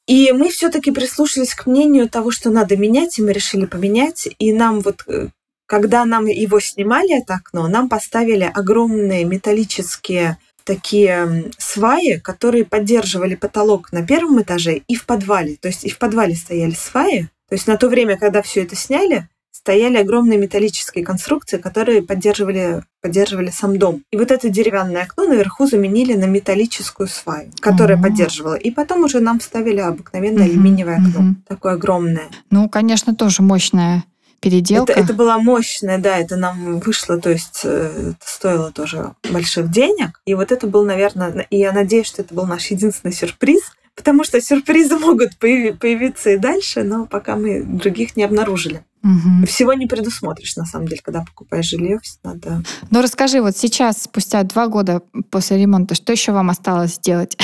И 0.07 0.31
мы 0.31 0.49
все-таки 0.49 0.91
прислушались 0.91 1.53
к 1.53 1.67
мнению 1.67 2.09
того, 2.09 2.31
что 2.31 2.49
надо 2.49 2.77
менять, 2.77 3.19
и 3.19 3.21
мы 3.21 3.31
решили 3.31 3.65
поменять. 3.65 4.27
И 4.39 4.51
нам 4.53 4.79
вот 4.79 5.03
э, 5.07 5.27
когда 5.69 6.03
нам 6.03 6.25
его 6.25 6.59
снимали, 6.59 7.21
это 7.21 7.35
окно, 7.35 7.67
нам 7.67 7.89
поставили 7.89 8.51
огромные 8.51 9.23
металлические 9.23 10.39
такие 10.63 11.51
сваи, 11.59 12.19
которые 12.23 12.65
поддерживали 12.65 13.35
потолок 13.35 13.91
на 13.91 14.05
первом 14.05 14.41
этаже 14.41 14.81
и 14.87 14.95
в 14.95 15.05
подвале. 15.05 15.57
То 15.57 15.67
есть 15.67 15.85
и 15.85 15.91
в 15.91 15.99
подвале 15.99 16.35
стояли 16.35 16.71
сваи. 16.71 17.29
То 17.49 17.55
есть 17.55 17.67
на 17.67 17.77
то 17.77 17.87
время, 17.87 18.17
когда 18.17 18.41
все 18.41 18.63
это 18.63 18.75
сняли, 18.75 19.29
стояли 19.59 19.97
огромные 19.97 20.39
металлические 20.39 21.03
конструкции, 21.03 21.57
которые 21.57 22.01
поддерживали, 22.01 22.81
поддерживали 23.01 23.49
сам 23.49 23.77
дом. 23.77 24.03
И 24.09 24.17
вот 24.17 24.31
это 24.31 24.47
деревянное 24.47 25.03
окно 25.03 25.25
наверху 25.25 25.67
заменили 25.67 26.13
на 26.13 26.25
металлическую 26.25 27.07
сваю, 27.07 27.51
которая 27.59 27.97
О. 27.97 28.01
поддерживала. 28.01 28.53
И 28.55 28.71
потом 28.71 29.03
уже 29.03 29.19
нам 29.19 29.39
вставили 29.39 29.81
обыкновенное 29.81 30.45
Мгм, 30.45 30.51
алюминиевое 30.51 30.95
окно, 30.95 31.19
мгм. 31.19 31.43
такое 31.45 31.73
огромное. 31.73 32.29
Ну, 32.49 32.69
конечно, 32.69 33.13
тоже 33.13 33.41
мощная 33.41 34.05
переделка. 34.39 34.93
Это, 34.93 35.01
это 35.01 35.13
была 35.13 35.37
мощная, 35.39 35.97
да, 35.97 36.17
это 36.17 36.37
нам 36.37 36.79
вышло, 36.79 37.19
то 37.19 37.29
есть 37.29 37.59
э, 37.65 38.13
это 38.17 38.25
стоило 38.25 38.71
тоже 38.71 39.11
больших 39.29 39.69
денег. 39.69 40.21
И 40.25 40.35
вот 40.35 40.53
это 40.53 40.67
был, 40.67 40.85
наверное, 40.85 41.45
и 41.49 41.57
я 41.57 41.73
надеюсь, 41.73 42.07
что 42.07 42.21
это 42.21 42.33
был 42.33 42.45
наш 42.45 42.67
единственный 42.67 43.11
сюрприз, 43.11 43.61
потому 43.99 44.23
что 44.23 44.41
сюрпризы 44.41 44.97
могут 44.97 45.31
появи- 45.41 45.77
появиться 45.77 46.29
и 46.31 46.37
дальше, 46.37 46.83
но 46.83 47.05
пока 47.05 47.35
мы 47.35 47.61
других 47.63 48.15
не 48.15 48.23
обнаружили. 48.23 48.81
Мгм. 49.01 49.45
Всего 49.45 49.73
не 49.73 49.87
предусмотришь, 49.87 50.55
на 50.57 50.65
самом 50.65 50.87
деле, 50.87 51.01
когда 51.03 51.21
покупаешь 51.21 51.67
жилье, 51.69 51.99
надо... 52.23 52.63
Ну, 52.91 53.01
расскажи, 53.01 53.41
вот 53.41 53.55
сейчас, 53.55 54.03
спустя 54.03 54.43
два 54.43 54.67
года 54.67 55.01
после 55.29 55.57
ремонта, 55.57 55.95
что 55.95 56.11
еще 56.11 56.31
вам 56.31 56.49
осталось 56.49 56.95
сделать? 56.95 57.37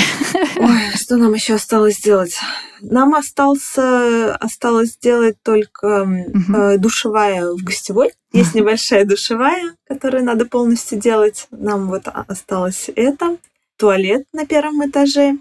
Ой, 0.57 0.79
что 0.95 1.17
нам 1.17 1.33
еще 1.33 1.55
осталось 1.55 1.97
сделать? 1.97 2.37
Нам 2.81 3.15
остался, 3.15 4.35
осталось 4.35 4.93
сделать 4.93 5.35
только 5.43 6.05
Мгм. 6.05 6.55
э, 6.55 6.77
душевая 6.77 7.51
в 7.51 7.63
гостевой. 7.63 8.11
Есть 8.33 8.53
небольшая 8.55 9.05
душевая, 9.05 9.75
которую 9.87 10.23
надо 10.25 10.45
полностью 10.45 10.99
делать. 10.99 11.47
Нам 11.51 11.87
вот 11.87 12.03
осталось 12.07 12.89
это. 12.95 13.37
Туалет 13.77 14.23
на 14.31 14.45
первом 14.45 14.89
этаже 14.89 15.37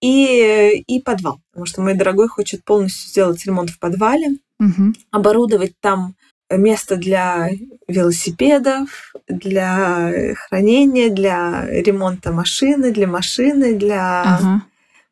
и, 0.00 0.84
и 0.86 1.00
подвал. 1.02 1.40
Потому 1.50 1.66
что 1.66 1.82
мой 1.82 1.94
дорогой 1.94 2.28
хочет 2.28 2.64
полностью 2.64 3.08
сделать 3.08 3.44
ремонт 3.46 3.70
в 3.70 3.78
подвале, 3.78 4.36
Мгм. 4.58 4.94
оборудовать 5.10 5.74
там 5.80 6.14
место 6.50 6.96
для 6.96 7.50
велосипедов, 7.86 9.12
для 9.28 10.34
хранения, 10.34 11.10
для 11.10 11.66
ремонта 11.68 12.32
машины, 12.32 12.92
для 12.92 13.06
машины, 13.06 13.74
для... 13.74 14.22
Ага. 14.22 14.62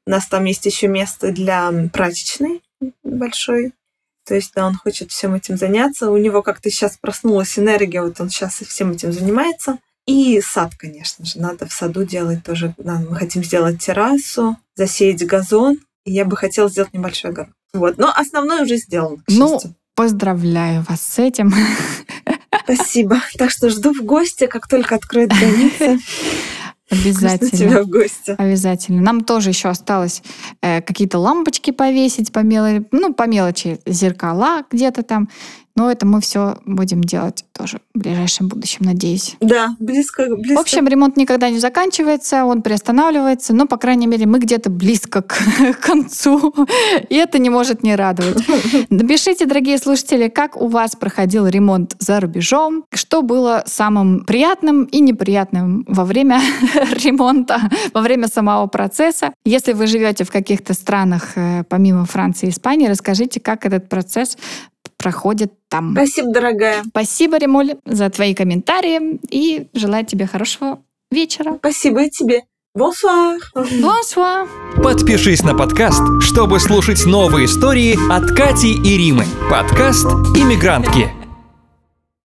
У 0.06 0.10
нас 0.10 0.26
там 0.28 0.44
есть 0.44 0.64
еще 0.66 0.86
место 0.88 1.32
для 1.32 1.72
прачечной 1.92 2.62
большой. 3.02 3.72
То 4.24 4.34
есть, 4.34 4.52
да, 4.54 4.66
он 4.66 4.74
хочет 4.74 5.10
всем 5.10 5.34
этим 5.34 5.56
заняться. 5.56 6.10
У 6.10 6.16
него 6.16 6.42
как-то 6.42 6.70
сейчас 6.70 6.96
проснулась 6.96 7.58
энергия, 7.58 8.02
вот 8.02 8.20
он 8.20 8.28
сейчас 8.30 8.54
всем 8.54 8.92
этим 8.92 9.12
занимается. 9.12 9.78
И 10.06 10.40
сад, 10.40 10.72
конечно 10.78 11.24
же, 11.24 11.38
надо 11.40 11.66
в 11.66 11.72
саду 11.72 12.04
делать 12.04 12.44
тоже. 12.44 12.74
Мы 12.78 13.14
хотим 13.16 13.42
сделать 13.42 13.80
террасу, 13.84 14.56
засеять 14.76 15.26
газон. 15.26 15.78
И 16.04 16.12
я 16.12 16.24
бы 16.24 16.36
хотела 16.36 16.68
сделать 16.68 16.92
небольшой 16.92 17.32
огород. 17.32 17.50
Вот, 17.74 17.98
но 17.98 18.12
основное 18.14 18.62
уже 18.62 18.76
сделано, 18.76 19.18
Ну. 19.28 19.60
Поздравляю 19.96 20.84
вас 20.86 21.00
с 21.00 21.18
этим. 21.18 21.54
Спасибо. 22.64 23.20
Так 23.38 23.50
что 23.50 23.70
жду 23.70 23.94
в 23.94 24.02
гости, 24.02 24.46
как 24.46 24.68
только 24.68 24.94
откроют 24.94 25.32
границы. 25.32 25.98
Жду 26.90 27.08
Обязательно. 27.08 27.50
тебя 27.50 27.82
в 27.82 27.88
гости. 27.88 28.34
Обязательно. 28.38 29.02
Нам 29.02 29.24
тоже 29.24 29.50
еще 29.50 29.68
осталось 29.68 30.22
э, 30.62 30.82
какие-то 30.82 31.18
лампочки 31.18 31.72
повесить 31.72 32.30
по 32.30 32.40
мелочи, 32.40 32.86
ну, 32.92 33.12
по 33.12 33.26
мелочи, 33.26 33.80
зеркала 33.86 34.62
где-то 34.70 35.02
там. 35.02 35.28
Но 35.76 35.90
это 35.90 36.06
мы 36.06 36.20
все 36.20 36.56
будем 36.64 37.04
делать 37.04 37.44
тоже 37.52 37.80
в 37.94 37.98
ближайшем 37.98 38.48
будущем, 38.48 38.86
надеюсь. 38.86 39.36
Да, 39.40 39.76
близко, 39.78 40.26
близко. 40.34 40.56
В 40.56 40.60
общем, 40.60 40.88
ремонт 40.88 41.16
никогда 41.16 41.50
не 41.50 41.58
заканчивается, 41.58 42.44
он 42.44 42.62
приостанавливается, 42.62 43.54
но, 43.54 43.66
по 43.66 43.76
крайней 43.76 44.06
мере, 44.06 44.26
мы 44.26 44.38
где-то 44.38 44.70
близко 44.70 45.22
к, 45.22 45.36
к 45.36 45.80
концу, 45.80 46.54
и 47.08 47.14
это 47.14 47.38
не 47.38 47.50
может 47.50 47.82
не 47.82 47.94
радовать. 47.94 48.42
Напишите, 48.90 49.44
дорогие 49.46 49.78
слушатели, 49.78 50.28
как 50.28 50.60
у 50.60 50.68
вас 50.68 50.96
проходил 50.96 51.46
ремонт 51.46 51.94
за 51.98 52.20
рубежом, 52.20 52.84
что 52.90 53.22
было 53.22 53.62
самым 53.66 54.24
приятным 54.24 54.84
и 54.84 55.00
неприятным 55.00 55.84
во 55.86 56.04
время 56.04 56.40
ремонта, 57.04 57.60
во 57.92 58.00
время 58.00 58.28
самого 58.28 58.66
процесса. 58.66 59.32
Если 59.44 59.74
вы 59.74 59.86
живете 59.86 60.24
в 60.24 60.30
каких-то 60.30 60.72
странах, 60.72 61.32
э, 61.36 61.64
помимо 61.68 62.06
Франции 62.06 62.46
и 62.46 62.50
Испании, 62.50 62.88
расскажите, 62.88 63.40
как 63.40 63.66
этот 63.66 63.88
процесс 63.88 64.38
проходит 65.06 65.52
там. 65.68 65.92
Спасибо, 65.92 66.32
дорогая. 66.32 66.82
Спасибо, 66.88 67.38
Ремоль, 67.38 67.76
за 67.84 68.10
твои 68.10 68.34
комментарии 68.34 69.20
и 69.30 69.68
желаю 69.72 70.04
тебе 70.04 70.26
хорошего 70.26 70.80
вечера. 71.12 71.54
Спасибо 71.58 72.02
и 72.02 72.10
тебе. 72.10 72.42
Bonsoir. 72.76 73.38
Bonsoir! 73.54 74.48
Подпишись 74.82 75.44
на 75.44 75.54
подкаст, 75.54 76.02
чтобы 76.20 76.58
слушать 76.58 77.06
новые 77.06 77.46
истории 77.46 77.96
от 78.12 78.36
Кати 78.36 78.74
и 78.74 78.98
Римы. 78.98 79.26
Подкаст 79.48 80.06
«Иммигрантки». 80.36 81.25